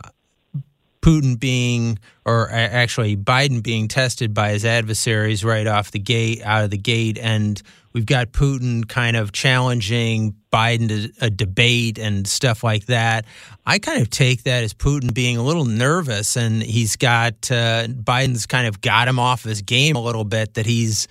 Putin 1.02 1.38
being, 1.38 1.98
or 2.24 2.50
actually 2.50 3.14
Biden 3.14 3.62
being 3.62 3.88
tested 3.88 4.32
by 4.32 4.52
his 4.52 4.64
adversaries 4.64 5.44
right 5.44 5.66
off 5.66 5.90
the 5.90 5.98
gate, 5.98 6.40
out 6.42 6.64
of 6.64 6.70
the 6.70 6.78
gate, 6.78 7.18
and 7.20 7.60
we've 7.94 8.04
got 8.04 8.32
Putin 8.32 8.86
kind 8.86 9.16
of 9.16 9.32
challenging 9.32 10.34
Biden 10.52 10.88
to 10.88 11.24
a 11.24 11.30
debate 11.30 11.98
and 11.98 12.26
stuff 12.26 12.62
like 12.62 12.86
that. 12.86 13.24
I 13.64 13.78
kind 13.78 14.02
of 14.02 14.10
take 14.10 14.42
that 14.42 14.64
as 14.64 14.74
Putin 14.74 15.14
being 15.14 15.36
a 15.36 15.42
little 15.42 15.64
nervous, 15.64 16.36
and 16.36 16.62
he's 16.62 16.96
got 16.96 17.50
uh, 17.50 17.86
Biden's 17.86 18.46
kind 18.46 18.66
of 18.66 18.80
got 18.80 19.08
him 19.08 19.18
off 19.18 19.44
his 19.44 19.62
game 19.62 19.96
a 19.96 20.02
little 20.02 20.24
bit. 20.24 20.54
That 20.54 20.66
he's 20.66 21.08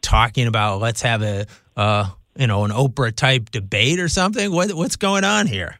talking 0.00 0.48
about 0.48 0.80
let's 0.80 1.02
have 1.02 1.22
a 1.22 1.46
uh, 1.76 2.10
you 2.36 2.46
know 2.46 2.64
an 2.64 2.70
Oprah 2.70 3.14
type 3.14 3.50
debate 3.50 4.00
or 4.00 4.08
something. 4.08 4.50
What, 4.50 4.72
what's 4.72 4.96
going 4.96 5.24
on 5.24 5.46
here? 5.46 5.76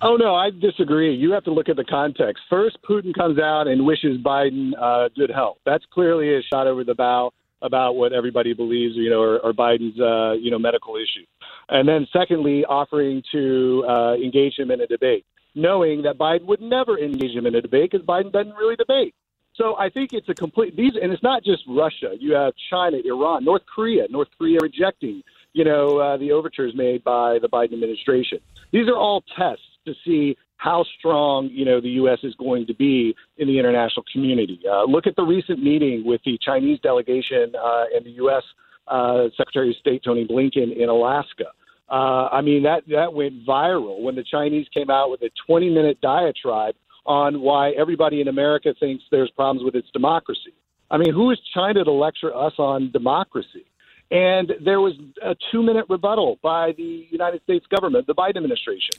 Oh 0.00 0.16
no, 0.16 0.34
I 0.34 0.50
disagree. 0.50 1.14
You 1.14 1.32
have 1.32 1.44
to 1.44 1.52
look 1.52 1.68
at 1.68 1.76
the 1.76 1.84
context. 1.84 2.42
First, 2.50 2.78
Putin 2.88 3.14
comes 3.14 3.38
out 3.38 3.68
and 3.68 3.86
wishes 3.86 4.18
Biden 4.18 4.72
uh, 4.80 5.08
good 5.14 5.30
health. 5.30 5.58
That's 5.64 5.84
clearly 5.92 6.34
a 6.34 6.42
shot 6.42 6.66
over 6.66 6.82
the 6.82 6.94
bow 6.94 7.32
about 7.62 7.96
what 7.96 8.12
everybody 8.12 8.52
believes, 8.54 8.94
you 8.96 9.10
know, 9.10 9.20
or, 9.20 9.38
or 9.40 9.52
Biden's, 9.52 9.98
uh, 10.00 10.32
you 10.32 10.50
know, 10.50 10.58
medical 10.58 10.96
issue. 10.96 11.24
And 11.68 11.88
then 11.88 12.06
secondly, 12.12 12.64
offering 12.64 13.22
to 13.32 13.84
uh, 13.88 14.14
engage 14.14 14.58
him 14.58 14.70
in 14.70 14.80
a 14.80 14.86
debate, 14.86 15.24
knowing 15.54 16.02
that 16.02 16.18
Biden 16.18 16.44
would 16.46 16.60
never 16.60 16.98
engage 16.98 17.34
him 17.34 17.46
in 17.46 17.54
a 17.54 17.60
debate 17.60 17.90
because 17.90 18.06
Biden 18.06 18.32
doesn't 18.32 18.54
really 18.54 18.76
debate. 18.76 19.14
So 19.54 19.76
I 19.76 19.90
think 19.90 20.12
it's 20.12 20.28
a 20.28 20.34
complete 20.34 20.76
these, 20.76 20.92
and 21.00 21.12
it's 21.12 21.22
not 21.22 21.44
just 21.44 21.62
Russia. 21.68 22.14
You 22.18 22.34
have 22.34 22.54
China, 22.70 22.98
Iran, 23.04 23.44
North 23.44 23.62
Korea, 23.72 24.06
North 24.08 24.28
Korea 24.38 24.58
rejecting, 24.62 25.22
you 25.52 25.64
know, 25.64 25.98
uh, 25.98 26.16
the 26.16 26.32
overtures 26.32 26.74
made 26.74 27.04
by 27.04 27.38
the 27.38 27.48
Biden 27.48 27.74
administration. 27.74 28.38
These 28.72 28.88
are 28.88 28.96
all 28.96 29.22
tests 29.36 29.64
to 29.84 29.94
see 30.04 30.36
how 30.62 30.84
strong 30.98 31.48
you 31.52 31.64
know 31.64 31.80
the 31.80 31.90
U.S. 32.02 32.18
is 32.22 32.34
going 32.36 32.66
to 32.66 32.74
be 32.74 33.14
in 33.36 33.48
the 33.48 33.58
international 33.58 34.04
community. 34.12 34.60
Uh, 34.70 34.84
look 34.84 35.06
at 35.08 35.16
the 35.16 35.24
recent 35.24 35.62
meeting 35.62 36.04
with 36.04 36.20
the 36.24 36.38
Chinese 36.40 36.78
delegation 36.80 37.52
uh, 37.56 37.84
and 37.94 38.06
the 38.06 38.12
U.S. 38.22 38.44
uh, 38.86 39.24
Secretary 39.36 39.70
of 39.70 39.76
State 39.76 40.02
Tony 40.04 40.24
Blinken 40.24 40.76
in 40.76 40.88
Alaska. 40.88 41.46
Uh, 41.90 42.28
I 42.30 42.40
mean, 42.42 42.62
that, 42.62 42.84
that 42.88 43.12
went 43.12 43.44
viral 43.44 44.02
when 44.02 44.14
the 44.14 44.24
Chinese 44.24 44.66
came 44.72 44.88
out 44.88 45.10
with 45.10 45.22
a 45.22 45.30
20 45.46 45.68
minute 45.68 46.00
diatribe 46.00 46.76
on 47.04 47.40
why 47.40 47.70
everybody 47.72 48.20
in 48.20 48.28
America 48.28 48.72
thinks 48.78 49.02
there's 49.10 49.30
problems 49.32 49.64
with 49.64 49.74
its 49.74 49.88
democracy. 49.92 50.54
I 50.92 50.98
mean, 50.98 51.12
who 51.12 51.32
is 51.32 51.38
China 51.52 51.82
to 51.82 51.90
lecture 51.90 52.34
us 52.34 52.52
on 52.58 52.92
democracy? 52.92 53.66
And 54.12 54.52
there 54.62 54.80
was 54.80 54.92
a 55.22 55.34
two 55.50 55.62
minute 55.62 55.86
rebuttal 55.88 56.38
by 56.42 56.72
the 56.76 57.08
United 57.10 57.42
States 57.42 57.66
government, 57.74 58.06
the 58.06 58.14
Biden 58.14 58.36
administration. 58.36 58.90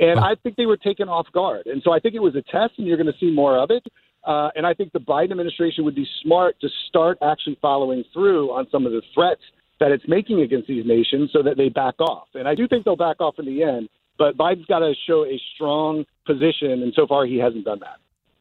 And 0.00 0.18
I 0.18 0.34
think 0.42 0.56
they 0.56 0.66
were 0.66 0.76
taken 0.76 1.08
off 1.08 1.26
guard. 1.32 1.66
And 1.66 1.82
so 1.82 1.92
I 1.92 2.00
think 2.00 2.14
it 2.14 2.22
was 2.22 2.34
a 2.34 2.42
test, 2.42 2.74
and 2.78 2.86
you're 2.86 2.96
going 2.96 3.12
to 3.12 3.18
see 3.18 3.30
more 3.30 3.58
of 3.58 3.70
it. 3.70 3.84
Uh, 4.24 4.50
and 4.54 4.66
I 4.66 4.74
think 4.74 4.92
the 4.92 5.00
Biden 5.00 5.32
administration 5.32 5.84
would 5.84 5.94
be 5.94 6.06
smart 6.22 6.60
to 6.60 6.68
start 6.88 7.18
actually 7.22 7.58
following 7.60 8.04
through 8.12 8.50
on 8.52 8.66
some 8.70 8.86
of 8.86 8.92
the 8.92 9.02
threats 9.14 9.42
that 9.80 9.90
it's 9.90 10.04
making 10.06 10.40
against 10.40 10.68
these 10.68 10.86
nations 10.86 11.30
so 11.32 11.42
that 11.42 11.56
they 11.56 11.68
back 11.68 12.00
off. 12.00 12.28
And 12.34 12.46
I 12.46 12.54
do 12.54 12.68
think 12.68 12.84
they'll 12.84 12.96
back 12.96 13.20
off 13.20 13.34
in 13.38 13.46
the 13.46 13.64
end, 13.64 13.88
but 14.18 14.36
Biden's 14.36 14.66
got 14.66 14.78
to 14.78 14.94
show 15.06 15.24
a 15.24 15.40
strong 15.54 16.04
position, 16.24 16.82
and 16.82 16.92
so 16.94 17.06
far 17.06 17.26
he 17.26 17.38
hasn't 17.38 17.64
done 17.64 17.80
that. 17.80 17.96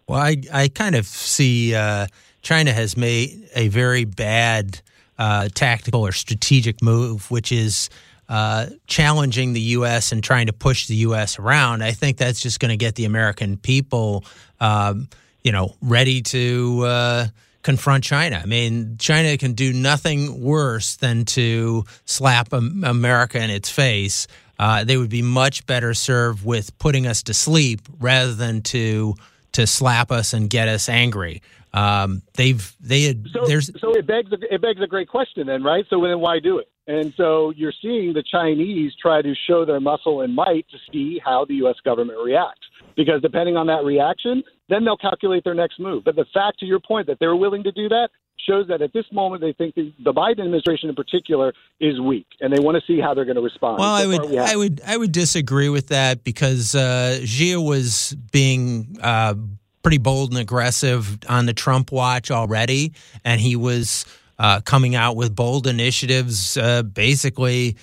Well, 0.07 0.19
I, 0.19 0.37
I 0.53 0.67
kind 0.67 0.95
of 0.95 1.07
see 1.07 1.73
uh, 1.73 2.07
China 2.41 2.73
has 2.73 2.95
made 2.95 3.49
a 3.55 3.69
very 3.69 4.05
bad 4.05 4.81
uh, 5.17 5.49
tactical 5.53 6.01
or 6.05 6.11
strategic 6.11 6.81
move, 6.81 7.31
which 7.31 7.51
is 7.51 7.89
uh, 8.31 8.67
challenging 8.87 9.51
the 9.51 9.59
U.S. 9.59 10.13
and 10.13 10.23
trying 10.23 10.45
to 10.45 10.53
push 10.53 10.87
the 10.87 10.95
U.S. 10.95 11.37
around. 11.37 11.83
I 11.83 11.91
think 11.91 12.15
that's 12.15 12.39
just 12.39 12.61
going 12.61 12.69
to 12.69 12.77
get 12.77 12.95
the 12.95 13.03
American 13.03 13.57
people, 13.57 14.23
um, 14.61 15.09
you 15.43 15.51
know, 15.51 15.75
ready 15.81 16.21
to 16.21 16.81
uh, 16.85 17.27
confront 17.61 18.05
China. 18.05 18.39
I 18.41 18.45
mean, 18.45 18.95
China 18.99 19.37
can 19.37 19.51
do 19.51 19.73
nothing 19.73 20.41
worse 20.41 20.95
than 20.95 21.25
to 21.25 21.83
slap 22.05 22.53
America 22.53 23.37
in 23.37 23.49
its 23.49 23.69
face. 23.69 24.27
Uh, 24.57 24.85
they 24.85 24.95
would 24.95 25.09
be 25.09 25.21
much 25.21 25.65
better 25.65 25.93
served 25.93 26.45
with 26.45 26.77
putting 26.79 27.07
us 27.07 27.23
to 27.23 27.33
sleep 27.33 27.81
rather 27.99 28.33
than 28.33 28.61
to 28.61 29.13
to 29.51 29.67
slap 29.67 30.09
us 30.09 30.31
and 30.31 30.49
get 30.49 30.69
us 30.69 30.87
angry. 30.87 31.41
Um, 31.73 32.21
they've 32.35 32.73
they 32.79 33.01
had 33.01 33.27
so, 33.33 33.45
there's 33.45 33.69
so 33.81 33.93
it 33.93 34.07
begs 34.07 34.31
a, 34.31 34.37
it 34.53 34.61
begs 34.61 34.79
a 34.81 34.87
great 34.87 35.09
question 35.09 35.47
then, 35.47 35.63
right? 35.63 35.83
So 35.89 36.01
then 36.01 36.21
why 36.21 36.39
do 36.39 36.59
it? 36.59 36.70
And 36.87 37.13
so 37.15 37.51
you're 37.55 37.73
seeing 37.81 38.13
the 38.13 38.23
Chinese 38.23 38.93
try 38.99 39.21
to 39.21 39.33
show 39.47 39.65
their 39.65 39.79
muscle 39.79 40.21
and 40.21 40.33
might 40.35 40.65
to 40.71 40.77
see 40.91 41.21
how 41.23 41.45
the 41.45 41.55
U.S. 41.55 41.75
government 41.85 42.17
reacts. 42.23 42.61
Because 42.95 43.21
depending 43.21 43.55
on 43.55 43.67
that 43.67 43.83
reaction, 43.85 44.43
then 44.67 44.83
they'll 44.83 44.97
calculate 44.97 45.43
their 45.43 45.53
next 45.53 45.79
move. 45.79 46.03
But 46.03 46.15
the 46.15 46.25
fact, 46.33 46.59
to 46.59 46.65
your 46.65 46.79
point, 46.79 47.07
that 47.07 47.17
they're 47.19 47.35
willing 47.35 47.63
to 47.63 47.71
do 47.71 47.87
that 47.89 48.09
shows 48.47 48.67
that 48.67 48.81
at 48.81 48.91
this 48.91 49.05
moment 49.11 49.41
they 49.41 49.53
think 49.53 49.75
the, 49.75 49.93
the 50.03 50.13
Biden 50.13 50.39
administration 50.39 50.89
in 50.89 50.95
particular 50.95 51.53
is 51.79 51.99
weak, 52.01 52.25
and 52.39 52.51
they 52.51 52.59
want 52.59 52.75
to 52.75 52.81
see 52.85 52.99
how 52.99 53.13
they're 53.13 53.25
going 53.25 53.35
to 53.35 53.41
respond. 53.41 53.79
Well, 53.79 53.97
so 53.97 54.03
I 54.03 54.07
would, 54.07 54.29
we 54.29 54.37
I 54.39 54.55
would, 54.55 54.81
I 54.85 54.97
would 54.97 55.11
disagree 55.11 55.69
with 55.69 55.87
that 55.87 56.23
because 56.23 56.75
uh, 56.75 57.23
Xi 57.23 57.55
was 57.55 58.15
being. 58.31 58.97
Uh, 59.01 59.35
pretty 59.83 59.97
bold 59.97 60.29
and 60.29 60.39
aggressive 60.39 61.17
on 61.27 61.47
the 61.47 61.53
Trump 61.53 61.91
watch 61.91 62.29
already, 62.29 62.93
and 63.25 63.41
he 63.41 63.55
was 63.55 64.05
uh, 64.41 64.59
coming 64.61 64.95
out 64.95 65.15
with 65.15 65.35
bold 65.35 65.67
initiatives, 65.67 66.57
uh, 66.57 66.81
basically 66.81 67.77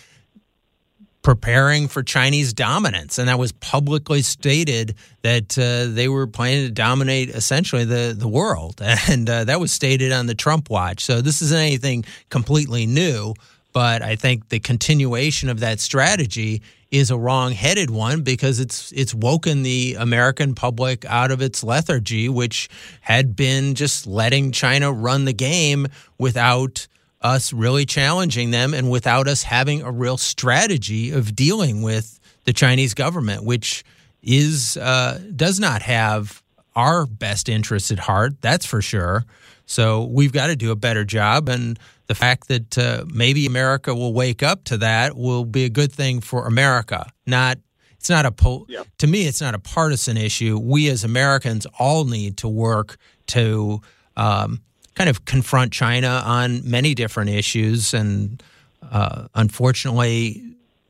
preparing 1.23 1.87
for 1.87 2.03
Chinese 2.03 2.53
dominance. 2.53 3.17
And 3.19 3.29
that 3.29 3.39
was 3.39 3.53
publicly 3.53 4.23
stated 4.23 4.97
that 5.23 5.57
uh, 5.57 5.95
they 5.95 6.09
were 6.09 6.27
planning 6.27 6.67
to 6.67 6.73
dominate 6.73 7.29
essentially 7.29 7.85
the, 7.85 8.13
the 8.17 8.27
world. 8.27 8.83
And 9.09 9.31
uh, 9.31 9.45
that 9.45 9.61
was 9.61 9.71
stated 9.71 10.11
on 10.11 10.27
the 10.27 10.35
Trump 10.35 10.69
watch. 10.69 11.05
So 11.05 11.21
this 11.21 11.41
isn't 11.43 11.57
anything 11.57 12.05
completely 12.29 12.87
new. 12.87 13.35
But 13.73 14.03
I 14.03 14.17
think 14.17 14.49
the 14.49 14.61
continuation 14.61 15.49
of 15.49 15.61
that 15.61 15.81
strategy 15.81 16.63
is 16.91 17.11
a 17.11 17.19
wrong-headed 17.19 17.91
one 17.91 18.23
because 18.23 18.61
it's 18.61 18.93
it's 18.93 19.15
woken 19.15 19.63
the 19.63 19.97
American 19.99 20.55
public 20.55 21.05
out 21.05 21.31
of 21.31 21.43
its 21.43 21.63
lethargy, 21.63 22.29
which 22.29 22.69
had 23.03 23.37
been 23.37 23.75
just 23.75 24.07
letting 24.07 24.53
China 24.53 24.91
run 24.91 25.27
the 25.27 25.35
game 25.35 25.87
without 26.19 26.87
us 27.21 27.53
really 27.53 27.85
challenging 27.85 28.53
them 28.53 28.73
and 28.73 28.91
without 28.91 29.29
us 29.29 29.43
having 29.43 29.83
a 29.83 29.91
real 29.91 30.17
strategy 30.17 31.11
of 31.11 31.35
dealing 31.35 31.83
with 31.83 32.21
the 32.45 32.53
Chinese 32.53 32.95
government, 32.95 33.45
which 33.45 33.85
is 34.23 34.77
uh, 34.79 35.21
does 35.37 35.61
not 35.61 35.83
have 35.83 36.43
our 36.75 37.07
best 37.07 37.49
interests 37.49 37.91
at 37.91 37.99
heart. 37.99 38.41
That's 38.41 38.65
for 38.65 38.81
sure. 38.81 39.25
So 39.69 40.05
we've 40.05 40.33
got 40.33 40.47
to 40.47 40.57
do 40.57 40.71
a 40.71 40.77
better 40.77 41.05
job 41.05 41.49
and 41.49 41.79
the 42.07 42.15
fact 42.15 42.49
that 42.49 42.79
uh, 42.79 43.05
maybe 43.07 43.45
America 43.45 43.95
will 43.95 44.15
wake 44.15 44.43
up 44.43 44.65
to 44.65 44.79
that 44.79 45.15
will 45.15 45.45
be 45.45 45.65
a 45.65 45.69
good 45.69 45.93
thing 45.93 46.21
for 46.21 46.47
America. 46.47 47.13
Not 47.27 47.59
it's 47.99 48.09
not 48.09 48.25
a 48.25 48.33
po- 48.33 48.65
yeah. 48.69 48.85
to 48.97 49.07
me 49.07 49.27
it's 49.27 49.43
not 49.43 49.55
a 49.55 49.59
partisan 49.59 50.17
issue. 50.17 50.59
We 50.59 50.89
as 50.89 51.05
Americans 51.05 51.67
all 51.79 52.07
need 52.07 52.39
to 52.39 52.49
work 52.49 52.97
to 53.29 53.83
um, 54.17 54.63
kind 54.95 55.11
of 55.11 55.27
confront 55.27 55.73
China 55.73 56.23
on 56.25 56.69
many 56.69 56.95
different 56.95 57.31
issues, 57.31 57.93
and 57.93 58.43
uh, 58.91 59.29
unfortunately, 59.35 60.43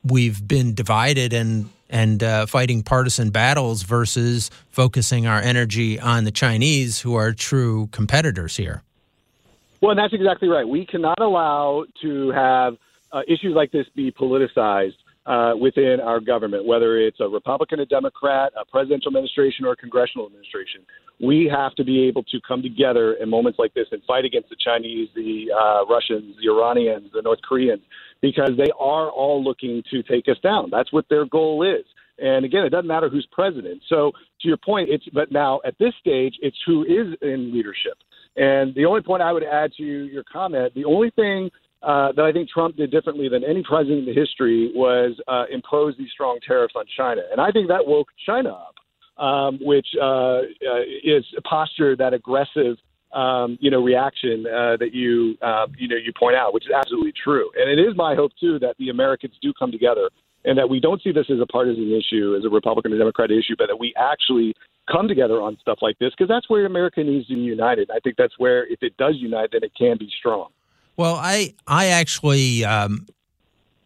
we've 0.03 0.47
been 0.47 0.73
divided 0.73 1.33
and 1.33 1.69
and 1.89 2.23
uh, 2.23 2.45
fighting 2.45 2.83
partisan 2.83 3.29
battles 3.29 3.83
versus 3.83 4.49
focusing 4.69 5.27
our 5.27 5.41
energy 5.41 5.99
on 5.99 6.23
the 6.23 6.31
Chinese, 6.31 6.99
who 6.99 7.15
are 7.15 7.33
true 7.33 7.87
competitors 7.91 8.57
here. 8.57 8.83
Well, 9.81 9.95
that's 9.95 10.13
exactly 10.13 10.49
right. 10.49 10.67
We 10.67 10.85
cannot 10.85 11.19
allow 11.19 11.85
to 12.01 12.31
have 12.31 12.75
uh, 13.11 13.21
issues 13.27 13.55
like 13.55 13.71
this 13.71 13.85
be 13.95 14.11
politicized 14.11 14.95
uh, 15.25 15.53
within 15.55 15.99
our 16.01 16.19
government, 16.19 16.65
whether 16.65 16.97
it's 16.97 17.19
a 17.19 17.27
Republican, 17.27 17.79
a 17.79 17.85
Democrat, 17.85 18.51
a 18.59 18.65
presidential 18.65 19.09
administration, 19.09 19.65
or 19.65 19.73
a 19.73 19.75
congressional 19.75 20.25
administration. 20.25 20.81
We 21.21 21.49
have 21.53 21.75
to 21.75 21.83
be 21.83 22.07
able 22.07 22.23
to 22.23 22.39
come 22.47 22.61
together 22.61 23.13
in 23.13 23.29
moments 23.29 23.59
like 23.59 23.73
this 23.73 23.87
and 23.91 24.01
fight 24.05 24.25
against 24.25 24.49
the 24.49 24.55
Chinese, 24.63 25.09
the 25.15 25.51
uh, 25.53 25.85
Russians, 25.85 26.35
the 26.41 26.49
Iranians, 26.49 27.11
the 27.13 27.21
North 27.21 27.41
Koreans, 27.47 27.81
because 28.21 28.51
they 28.57 28.71
are 28.79 29.09
all 29.09 29.43
looking 29.43 29.83
to 29.91 30.03
take 30.03 30.27
us 30.27 30.37
down. 30.43 30.69
That's 30.71 30.91
what 30.91 31.05
their 31.09 31.25
goal 31.25 31.63
is. 31.63 31.85
And 32.21 32.43
again, 32.45 32.65
it 32.65 32.69
doesn't 32.69 32.87
matter 32.87 33.09
who's 33.09 33.27
president. 33.31 33.81
So 33.87 34.11
to 34.41 34.47
your 34.47 34.57
point, 34.57 34.89
it's 34.89 35.05
but 35.13 35.31
now 35.31 35.61
at 35.65 35.77
this 35.79 35.93
stage, 35.99 36.35
it's 36.41 36.57
who 36.65 36.83
is 36.83 37.15
in 37.21 37.53
leadership. 37.53 37.97
And 38.35 38.73
the 38.75 38.85
only 38.85 39.01
point 39.01 39.21
I 39.21 39.31
would 39.31 39.43
add 39.43 39.71
to 39.77 39.83
your 39.83 40.23
comment, 40.31 40.73
the 40.75 40.85
only 40.85 41.11
thing 41.11 41.49
uh, 41.81 42.11
that 42.11 42.25
I 42.25 42.31
think 42.31 42.49
Trump 42.49 42.75
did 42.75 42.91
differently 42.91 43.29
than 43.29 43.43
any 43.43 43.63
president 43.63 44.07
in 44.07 44.15
history 44.15 44.71
was 44.75 45.15
uh, 45.27 45.45
impose 45.51 45.95
these 45.97 46.09
strong 46.11 46.39
tariffs 46.45 46.73
on 46.75 46.85
China. 46.97 47.21
And 47.31 47.39
I 47.39 47.51
think 47.51 47.69
that 47.69 47.85
woke 47.85 48.09
China 48.25 48.49
up, 48.49 49.23
um, 49.23 49.59
which 49.61 49.87
uh, 50.01 50.05
uh 50.05 50.41
is 51.03 51.23
a 51.37 51.41
posture 51.41 51.95
that 51.95 52.13
aggressive. 52.13 52.77
Um, 53.11 53.57
you 53.59 53.71
know, 53.71 53.81
reaction 53.83 54.45
uh, 54.45 54.77
that 54.77 54.93
you 54.93 55.35
uh, 55.41 55.65
you 55.77 55.87
know 55.87 55.95
you 55.95 56.13
point 56.17 56.35
out, 56.35 56.53
which 56.53 56.65
is 56.65 56.71
absolutely 56.71 57.13
true, 57.23 57.49
and 57.57 57.67
it 57.67 57.81
is 57.81 57.95
my 57.95 58.13
hope 58.13 58.31
too 58.39 58.59
that 58.59 58.75
the 58.77 58.89
Americans 58.89 59.33
do 59.41 59.51
come 59.57 59.71
together 59.71 60.09
and 60.45 60.57
that 60.57 60.69
we 60.69 60.79
don't 60.79 61.01
see 61.01 61.11
this 61.11 61.25
as 61.29 61.39
a 61.41 61.45
partisan 61.45 61.91
issue, 61.91 62.35
as 62.37 62.45
a 62.45 62.49
Republican 62.49 62.93
or 62.93 62.97
Democrat 62.97 63.31
issue, 63.31 63.55
but 63.57 63.67
that 63.67 63.77
we 63.77 63.93
actually 63.97 64.53
come 64.91 65.07
together 65.07 65.41
on 65.41 65.57
stuff 65.61 65.79
like 65.81 65.97
this 65.99 66.11
because 66.11 66.29
that's 66.29 66.49
where 66.49 66.65
America 66.65 67.03
needs 67.03 67.27
to 67.27 67.35
be 67.35 67.41
united. 67.41 67.89
I 67.91 67.99
think 67.99 68.15
that's 68.17 68.37
where, 68.37 68.65
if 68.67 68.81
it 68.81 68.95
does 68.97 69.15
unite, 69.17 69.49
then 69.51 69.63
it 69.63 69.71
can 69.77 69.97
be 69.97 70.09
strong. 70.17 70.49
Well, 70.97 71.15
I 71.15 71.53
I 71.67 71.87
actually 71.87 72.65
um, 72.65 73.07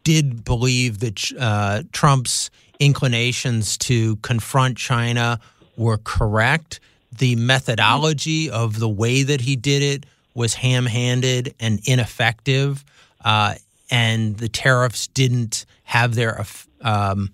did 0.02 0.44
believe 0.44 1.00
that 1.00 1.32
uh, 1.38 1.82
Trump's 1.92 2.50
inclinations 2.80 3.78
to 3.78 4.16
confront 4.16 4.76
China 4.76 5.38
were 5.76 5.98
correct. 5.98 6.80
The 7.18 7.36
methodology 7.36 8.50
of 8.50 8.78
the 8.78 8.88
way 8.88 9.22
that 9.22 9.40
he 9.40 9.56
did 9.56 9.82
it 9.82 10.06
was 10.34 10.54
ham-handed 10.54 11.54
and 11.60 11.80
ineffective, 11.84 12.84
uh, 13.24 13.54
and 13.90 14.36
the 14.36 14.48
tariffs 14.48 15.06
didn't 15.06 15.66
have 15.84 16.14
their 16.14 16.44
um, 16.80 17.30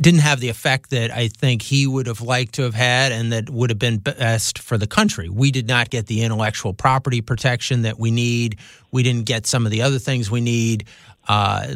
didn't 0.00 0.20
have 0.20 0.40
the 0.40 0.48
effect 0.48 0.90
that 0.90 1.10
I 1.10 1.28
think 1.28 1.62
he 1.62 1.86
would 1.86 2.06
have 2.06 2.20
liked 2.20 2.54
to 2.54 2.62
have 2.62 2.74
had 2.74 3.12
and 3.12 3.32
that 3.32 3.48
would 3.48 3.70
have 3.70 3.78
been 3.78 3.98
best 3.98 4.58
for 4.58 4.76
the 4.76 4.86
country. 4.86 5.28
We 5.28 5.50
did 5.50 5.68
not 5.68 5.90
get 5.90 6.06
the 6.06 6.22
intellectual 6.22 6.74
property 6.74 7.20
protection 7.20 7.82
that 7.82 7.98
we 7.98 8.10
need. 8.10 8.58
We 8.90 9.02
didn't 9.02 9.26
get 9.26 9.46
some 9.46 9.64
of 9.64 9.70
the 9.70 9.82
other 9.82 9.98
things 9.98 10.30
we 10.30 10.40
need. 10.40 10.86
Uh, 11.28 11.74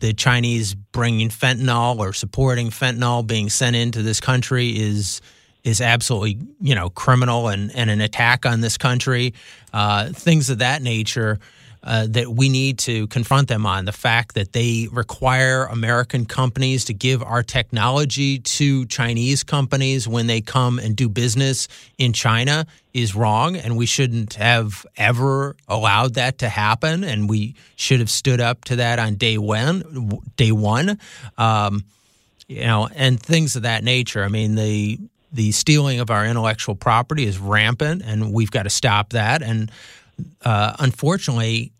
the 0.00 0.12
Chinese 0.12 0.74
bringing 0.74 1.28
fentanyl 1.28 1.98
or 1.98 2.12
supporting 2.12 2.70
fentanyl 2.70 3.26
being 3.26 3.48
sent 3.48 3.76
into 3.76 4.02
this 4.02 4.20
country 4.20 4.70
is 4.70 5.20
is 5.64 5.80
absolutely 5.80 6.38
you 6.60 6.74
know 6.74 6.90
criminal 6.90 7.48
and, 7.48 7.74
and 7.74 7.90
an 7.90 8.00
attack 8.00 8.46
on 8.46 8.60
this 8.60 8.78
country. 8.78 9.34
Uh, 9.72 10.08
things 10.12 10.50
of 10.50 10.58
that 10.58 10.82
nature 10.82 11.38
uh, 11.82 12.06
that 12.08 12.28
we 12.28 12.48
need 12.48 12.78
to 12.78 13.06
confront 13.06 13.48
them 13.48 13.64
on. 13.64 13.84
The 13.84 13.92
fact 13.92 14.34
that 14.34 14.52
they 14.52 14.88
require 14.90 15.64
American 15.66 16.26
companies 16.26 16.84
to 16.86 16.94
give 16.94 17.22
our 17.22 17.42
technology 17.42 18.40
to 18.40 18.84
Chinese 18.86 19.44
companies 19.44 20.08
when 20.08 20.26
they 20.26 20.40
come 20.40 20.78
and 20.78 20.96
do 20.96 21.08
business 21.08 21.68
in 21.96 22.12
China 22.12 22.66
is 22.92 23.14
wrong, 23.14 23.56
and 23.56 23.76
we 23.76 23.86
shouldn't 23.86 24.34
have 24.34 24.84
ever 24.96 25.54
allowed 25.68 26.14
that 26.14 26.38
to 26.38 26.48
happen. 26.48 27.04
And 27.04 27.28
we 27.28 27.54
should 27.76 28.00
have 28.00 28.10
stood 28.10 28.40
up 28.40 28.64
to 28.64 28.76
that 28.76 28.98
on 28.98 29.14
day 29.14 29.38
one. 29.38 30.18
Day 30.36 30.52
one. 30.52 30.98
Um, 31.36 31.84
you 32.48 32.64
know, 32.64 32.88
and 32.94 33.20
things 33.20 33.56
of 33.56 33.62
that 33.62 33.84
nature. 33.84 34.24
I 34.24 34.28
mean, 34.28 34.56
the 34.56 34.98
the 35.32 35.52
stealing 35.52 36.00
of 36.00 36.10
our 36.10 36.24
intellectual 36.24 36.74
property 36.74 37.24
is 37.24 37.38
rampant, 37.38 38.02
and 38.04 38.32
we've 38.32 38.50
got 38.50 38.64
to 38.64 38.70
stop 38.70 39.10
that. 39.10 39.42
And 39.42 39.70
uh, 40.44 40.74
unfortunately, 40.78 41.72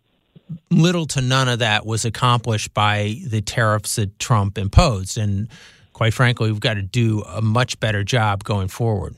little 0.71 1.07
to 1.07 1.21
none 1.21 1.49
of 1.49 1.59
that 1.61 1.87
was 1.87 2.05
accomplished 2.05 2.73
by 2.75 3.17
the 3.27 3.41
tariffs 3.41 3.97
that 3.97 4.19
Trump 4.19 4.59
imposed. 4.59 5.19
And 5.19 5.49
quite 5.93 6.15
frankly, 6.15 6.51
we've 6.51 6.61
got 6.61 6.75
to 6.75 6.83
do 6.83 7.23
a 7.23 7.43
much 7.43 7.79
better 7.81 8.05
job 8.05 8.45
going 8.45 8.69
forward. 8.69 9.17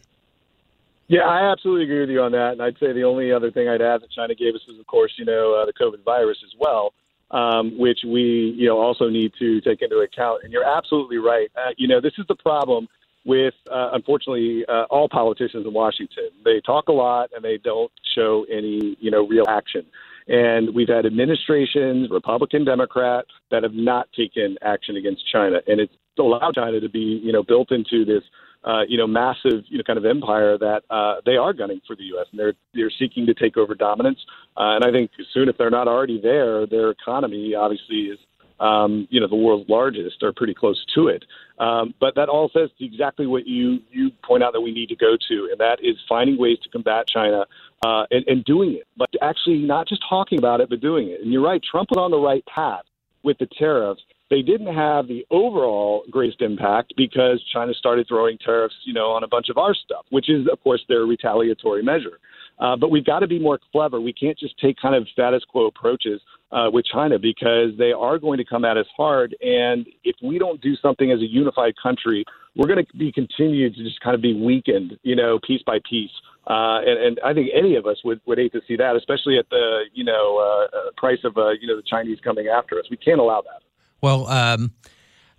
Yeah, 1.09 1.22
I 1.22 1.51
absolutely 1.51 1.85
agree 1.85 2.01
with 2.01 2.11
you 2.11 2.22
on 2.22 2.33
that. 2.33 2.53
And 2.53 2.62
I'd 2.62 2.78
say 2.78 2.93
the 2.93 3.03
only 3.03 3.33
other 3.33 3.51
thing 3.51 3.68
I'd 3.68 3.83
add 3.83 4.03
that 4.03 4.12
China 4.12 4.35
gave 4.35 4.55
us 4.55 4.61
is, 4.68 4.78
of 4.78 4.87
course, 4.87 5.12
you 5.16 5.24
know, 5.24 5.55
uh, 5.55 5.66
the 5.66 5.72
COVID 5.72 6.05
virus 6.05 6.39
as 6.45 6.53
well 6.59 6.93
um, 7.31 7.78
which 7.78 8.01
we 8.05 8.55
you 8.57 8.66
know 8.66 8.81
also 8.81 9.09
need 9.09 9.33
to 9.39 9.61
take 9.61 9.83
into 9.83 9.99
account. 9.99 10.43
And 10.43 10.53
you're 10.53 10.64
absolutely 10.64 11.18
right. 11.18 11.51
Uh, 11.57 11.70
you 11.76 11.89
know, 11.89 12.01
this 12.01 12.14
is 12.18 12.26
the 12.28 12.35
problem 12.35 12.89
with 13.24 13.54
uh, 13.70 13.90
unfortunately 13.92 14.64
uh, 14.68 14.84
all 14.90 15.08
politicians 15.08 15.66
in 15.66 15.72
Washington. 15.72 16.30
They 16.44 16.60
talk 16.64 16.88
a 16.88 16.92
lot 16.92 17.30
and 17.34 17.44
they 17.44 17.58
don't 17.58 17.92
show 18.14 18.46
any 18.50 18.96
you 19.00 19.10
know 19.10 19.26
real 19.26 19.46
action. 19.48 19.84
And 20.28 20.74
we've 20.74 20.88
had 20.88 21.06
administrations, 21.06 22.08
Republican, 22.10 22.64
Democrat, 22.64 23.24
that 23.50 23.64
have 23.64 23.74
not 23.74 24.08
taken 24.16 24.56
action 24.62 24.96
against 24.96 25.26
China, 25.30 25.58
and 25.66 25.80
it's 25.80 25.92
allowed 26.18 26.54
China 26.54 26.80
to 26.80 26.88
be 26.88 27.20
you 27.22 27.32
know 27.32 27.42
built 27.42 27.72
into 27.72 28.04
this 28.04 28.22
uh, 28.64 28.82
you 28.86 28.98
know, 28.98 29.06
massive, 29.06 29.64
you 29.68 29.78
know, 29.78 29.84
kind 29.84 29.98
of 29.98 30.04
empire 30.04 30.58
that 30.58 30.82
uh, 30.90 31.16
they 31.24 31.36
are 31.36 31.52
gunning 31.52 31.80
for 31.86 31.96
the 31.96 32.02
U.S. 32.04 32.26
and 32.30 32.38
they're 32.38 32.52
they're 32.74 32.92
seeking 32.98 33.26
to 33.26 33.34
take 33.34 33.56
over 33.56 33.74
dominance. 33.74 34.18
Uh, 34.56 34.76
and 34.76 34.84
I 34.84 34.90
think 34.90 35.10
soon, 35.32 35.48
if 35.48 35.56
they're 35.56 35.70
not 35.70 35.88
already 35.88 36.20
there, 36.20 36.66
their 36.66 36.90
economy 36.90 37.54
obviously 37.54 37.96
is, 37.96 38.18
um, 38.61 39.08
you 39.11 39.20
know, 39.20 39.26
the 39.26 39.36
world's 39.36 39.68
largest 39.68 40.22
or 40.22 40.32
pretty 40.32 40.54
close 40.54 40.84
to 40.94 41.08
it. 41.08 41.24
Um, 41.58 41.94
but 42.00 42.14
that 42.14 42.28
all 42.28 42.50
says 42.52 42.70
exactly 42.78 43.26
what 43.26 43.46
you 43.46 43.80
you 43.90 44.11
point 44.24 44.42
out 44.42 44.52
that 44.52 44.61
we 44.61 44.72
need 44.72 44.88
to 44.90 44.96
go 44.96 45.16
to, 45.28 45.48
and 45.50 45.58
that 45.58 45.78
is 45.82 45.96
finding 46.08 46.38
ways 46.38 46.58
to 46.62 46.68
combat 46.68 47.08
China 47.08 47.46
uh, 47.84 48.04
and, 48.11 48.24
and 48.26 48.44
doing 48.44 48.74
it, 48.74 48.86
but 48.96 49.08
actually 49.22 49.58
not 49.58 49.88
just 49.88 50.02
talking 50.08 50.38
about 50.38 50.61
it, 50.61 50.70
but 50.70 50.80
doing 50.80 51.08
it. 51.08 51.20
And 51.20 51.32
you're 51.32 51.42
right, 51.42 51.62
Trump 51.62 51.90
was 51.90 51.98
on 51.98 52.11
the 52.11 52.18
right 52.18 52.44
path 52.46 52.84
with 53.22 53.38
the 53.38 53.48
tariffs 53.58 54.02
they 54.30 54.42
didn't 54.42 54.72
have 54.72 55.08
the 55.08 55.26
overall 55.30 56.04
greatest 56.08 56.40
impact 56.40 56.94
because 56.96 57.42
China 57.52 57.74
started 57.74 58.06
throwing 58.06 58.38
tariffs, 58.38 58.76
you 58.84 58.94
know, 58.94 59.11
on 59.11 59.24
a 59.24 59.28
bunch 59.28 59.48
of 59.48 59.58
our 59.58 59.74
stuff, 59.74 60.06
which 60.11 60.30
is, 60.30 60.46
of 60.50 60.62
course, 60.62 60.82
their 60.88 61.00
retaliatory 61.00 61.82
measure. 61.82 62.20
Uh, 62.61 62.76
but 62.76 62.90
we've 62.90 63.04
got 63.04 63.20
to 63.20 63.26
be 63.26 63.38
more 63.38 63.58
clever. 63.72 64.00
We 64.00 64.12
can't 64.12 64.38
just 64.38 64.58
take 64.61 64.76
kind 64.80 64.94
of 64.94 65.08
status 65.08 65.42
quo 65.48 65.66
approaches 65.66 66.20
uh, 66.52 66.68
with 66.70 66.84
China 66.84 67.18
because 67.18 67.70
they 67.78 67.92
are 67.92 68.18
going 68.18 68.38
to 68.38 68.44
come 68.44 68.64
at 68.64 68.76
us 68.76 68.86
hard. 68.96 69.34
And 69.40 69.86
if 70.04 70.16
we 70.22 70.38
don't 70.38 70.61
do 70.61 70.76
something 70.76 71.11
as 71.11 71.20
a 71.20 71.26
unified 71.26 71.74
country, 71.82 72.24
we're 72.56 72.66
going 72.66 72.84
to 72.84 72.96
be 72.96 73.12
continued 73.12 73.76
to 73.76 73.84
just 73.84 74.00
kind 74.00 74.14
of 74.14 74.20
be 74.20 74.34
weakened, 74.34 74.98
you 75.02 75.16
know, 75.16 75.38
piece 75.46 75.62
by 75.64 75.78
piece. 75.88 76.11
Uh, 76.46 76.80
and, 76.80 76.98
and 76.98 77.20
I 77.24 77.32
think 77.32 77.50
any 77.54 77.76
of 77.76 77.86
us 77.86 77.98
would, 78.04 78.20
would 78.26 78.38
hate 78.38 78.52
to 78.52 78.61
see 78.66 78.76
that, 78.76 78.96
especially 78.96 79.38
at 79.38 79.48
the 79.50 79.82
you 79.92 80.04
know 80.04 80.38
uh, 80.38 80.76
uh 80.76 80.90
price 80.96 81.18
of 81.22 81.36
uh, 81.36 81.50
you 81.50 81.66
know 81.66 81.76
the 81.76 81.82
Chinese 81.88 82.18
coming 82.24 82.48
after 82.48 82.78
us. 82.78 82.86
We 82.90 82.96
can't 82.96 83.20
allow 83.20 83.42
that. 83.42 83.62
Well, 84.00 84.26
um, 84.26 84.72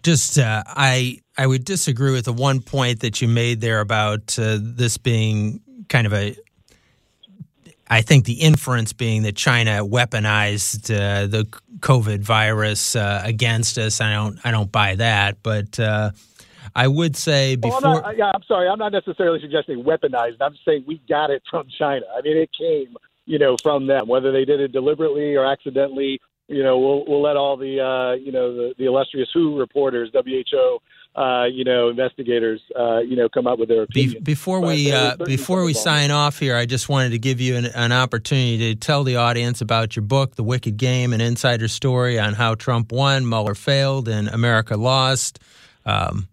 just 0.04 0.38
uh, 0.38 0.64
I 0.68 1.20
I 1.38 1.48
would 1.48 1.66
disagree 1.66 2.12
with 2.12 2.26
the 2.26 2.34
one 2.34 2.62
point 2.62 3.02
that 3.02 3.22
you 3.22 3.28
made 3.28 3.62
there 3.62 3.80
about 3.80 4.38
uh, 4.40 4.60
this 4.62 4.98
being 4.98 5.62
kind 5.90 6.08
of 6.08 6.14
a. 6.14 6.36
I 7.92 8.02
think 8.02 8.24
the 8.24 8.42
inference 8.42 8.94
being 8.94 9.24
that 9.24 9.36
China 9.36 9.86
weaponized 9.86 10.90
uh, 10.90 11.28
the 11.28 11.44
COVID 11.80 12.22
virus 12.22 12.96
uh, 12.96 13.22
against 13.26 13.78
us. 13.78 14.00
I 14.00 14.14
don't 14.14 14.40
I 14.46 14.52
don't 14.52 14.72
buy 14.72 14.96
that, 14.96 15.44
but 15.44 15.78
uh, 15.78 16.12
I 16.74 16.88
would 16.88 17.18
say 17.18 17.58
before. 17.58 17.82
Well, 17.82 17.98
I'm 17.98 18.02
not, 18.04 18.18
yeah, 18.18 18.32
I'm 18.34 18.44
sorry. 18.48 18.70
I'm 18.70 18.80
not 18.80 18.94
necessarily 18.94 19.42
suggesting 19.42 19.84
weaponized. 19.84 20.38
I'm 20.40 20.56
saying 20.66 20.86
we 20.88 21.02
got 21.10 21.32
it 21.32 21.44
from 21.50 21.68
China. 21.78 22.06
I 22.18 22.22
mean, 22.22 22.38
it 22.38 22.50
came 22.58 22.96
you 23.26 23.38
know 23.38 23.58
from 23.62 23.88
them, 23.88 24.08
whether 24.08 24.32
they 24.32 24.46
did 24.46 24.62
it 24.62 24.72
deliberately 24.72 25.36
or 25.36 25.46
accidentally 25.46 26.22
you 26.52 26.64
know, 26.64 26.78
we'll 26.78 27.06
we'll 27.08 27.22
let 27.22 27.38
all 27.38 27.56
the 27.56 27.80
uh, 27.80 28.14
you 28.16 28.32
know 28.32 28.54
the, 28.54 28.74
the 28.78 28.86
illustrious 28.86 29.30
WHO 29.34 29.58
reporters, 29.58 30.12
WHO, 30.14 30.80
uh, 31.16 31.44
you 31.52 31.66
know, 31.66 31.90
investigators, 31.90 32.62
uh, 32.78 33.00
you 33.00 33.16
know, 33.16 33.28
come 33.28 33.46
up 33.46 33.60
with 33.60 33.68
their 33.68 33.84
opinion. 33.84 34.14
Be- 34.14 34.20
before 34.20 34.62
but 34.62 34.68
we 34.68 34.92
uh, 34.92 35.18
before 35.18 35.64
we 35.66 35.74
sign 35.74 36.10
off 36.10 36.40
here, 36.40 36.56
I 36.56 36.66
just 36.66 36.88
wanted 36.88 37.10
to 37.10 37.20
give 37.20 37.42
you 37.42 37.58
an, 37.58 37.66
an, 37.66 37.92
opportunity 37.92 38.74
to 38.74 38.76
tell 38.76 39.04
the 39.04 39.18
audience 39.18 39.60
about 39.60 39.96
your 39.96 40.04
book, 40.04 40.36
The 40.36 40.44
Wicked 40.44 40.78
Game: 40.78 41.12
An 41.12 41.20
Insider 41.20 41.68
Story 41.68 42.18
on 42.18 42.34
how 42.34 42.56
Trump 42.56 42.94
won, 42.94 43.28
Mueller 43.28 43.56
failed, 43.56 44.08
and 44.08 44.30
America 44.30 44.78
lost. 44.78 45.40
Um, 45.86 46.30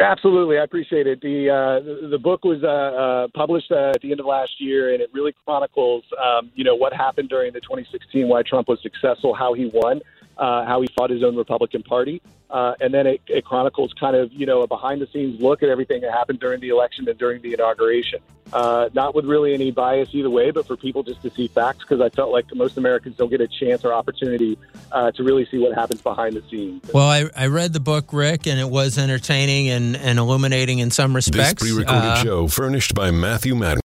Absolutely, 0.00 0.58
I 0.58 0.64
appreciate 0.64 1.06
it. 1.06 1.20
The 1.20 1.50
uh, 1.50 1.84
the, 1.84 2.08
the, 2.08 2.18
book 2.18 2.44
was 2.44 2.64
uh, 2.64 2.66
uh, 2.66 3.28
published 3.32 3.70
uh, 3.70 3.92
at 3.94 4.00
the 4.02 4.10
end 4.10 4.18
of 4.18 4.26
last 4.26 4.50
year, 4.58 4.92
and 4.92 5.00
it 5.00 5.08
really 5.12 5.32
chronicles, 5.44 6.02
um, 6.20 6.50
you 6.56 6.64
know, 6.64 6.74
what 6.74 6.92
happened 6.92 7.28
during 7.28 7.52
the 7.52 7.60
2016, 7.60 8.26
why 8.26 8.42
Trump 8.42 8.66
was 8.66 8.80
successful, 8.82 9.34
how 9.34 9.54
he 9.54 9.70
won, 9.72 10.00
uh, 10.36 10.64
how 10.64 10.80
he 10.80 10.88
fought 10.96 11.10
his 11.10 11.22
own 11.22 11.36
Republican 11.36 11.82
Party, 11.82 12.20
uh, 12.50 12.74
and 12.80 12.92
then 12.92 13.06
it, 13.06 13.20
it, 13.26 13.44
chronicles 13.44 13.92
kind 13.98 14.14
of, 14.14 14.32
you 14.32 14.46
know, 14.46 14.62
a 14.62 14.66
behind 14.66 15.00
the 15.00 15.06
scenes 15.08 15.40
look 15.40 15.62
at 15.62 15.68
everything 15.68 16.00
that 16.02 16.12
happened 16.12 16.40
during 16.40 16.60
the 16.60 16.68
election 16.68 17.08
and 17.08 17.18
during 17.18 17.42
the 17.42 17.52
inauguration. 17.52 18.20
Uh, 18.52 18.88
not 18.92 19.14
with 19.14 19.24
really 19.24 19.54
any 19.54 19.70
bias 19.70 20.10
either 20.12 20.30
way, 20.30 20.50
but 20.50 20.66
for 20.66 20.76
people 20.76 21.02
just 21.02 21.20
to 21.22 21.30
see 21.30 21.48
facts 21.48 21.80
because 21.80 22.00
I 22.00 22.10
felt 22.10 22.30
like 22.30 22.44
most 22.54 22.76
Americans 22.76 23.16
don't 23.16 23.30
get 23.30 23.40
a 23.40 23.48
chance 23.48 23.84
or 23.84 23.92
opportunity 23.92 24.58
uh, 24.92 25.10
to 25.12 25.24
really 25.24 25.46
see 25.46 25.58
what 25.58 25.74
happens 25.74 26.02
behind 26.02 26.36
the 26.36 26.42
scenes. 26.48 26.82
Well, 26.92 27.08
I, 27.08 27.24
I, 27.34 27.46
read 27.46 27.72
the 27.72 27.80
book, 27.80 28.12
Rick, 28.12 28.46
and 28.46 28.60
it 28.60 28.68
was 28.68 28.98
entertaining 28.98 29.70
and, 29.70 29.96
and 29.96 30.18
illuminating 30.18 30.78
in 30.78 30.90
some 30.90 31.16
respects. 31.16 31.62
This 31.62 31.72
pre 31.72 31.78
recorded 31.80 32.08
uh, 32.08 32.22
show 32.22 32.48
furnished 32.48 32.94
by 32.94 33.10
Matthew 33.10 33.54
Mattern. 33.54 33.80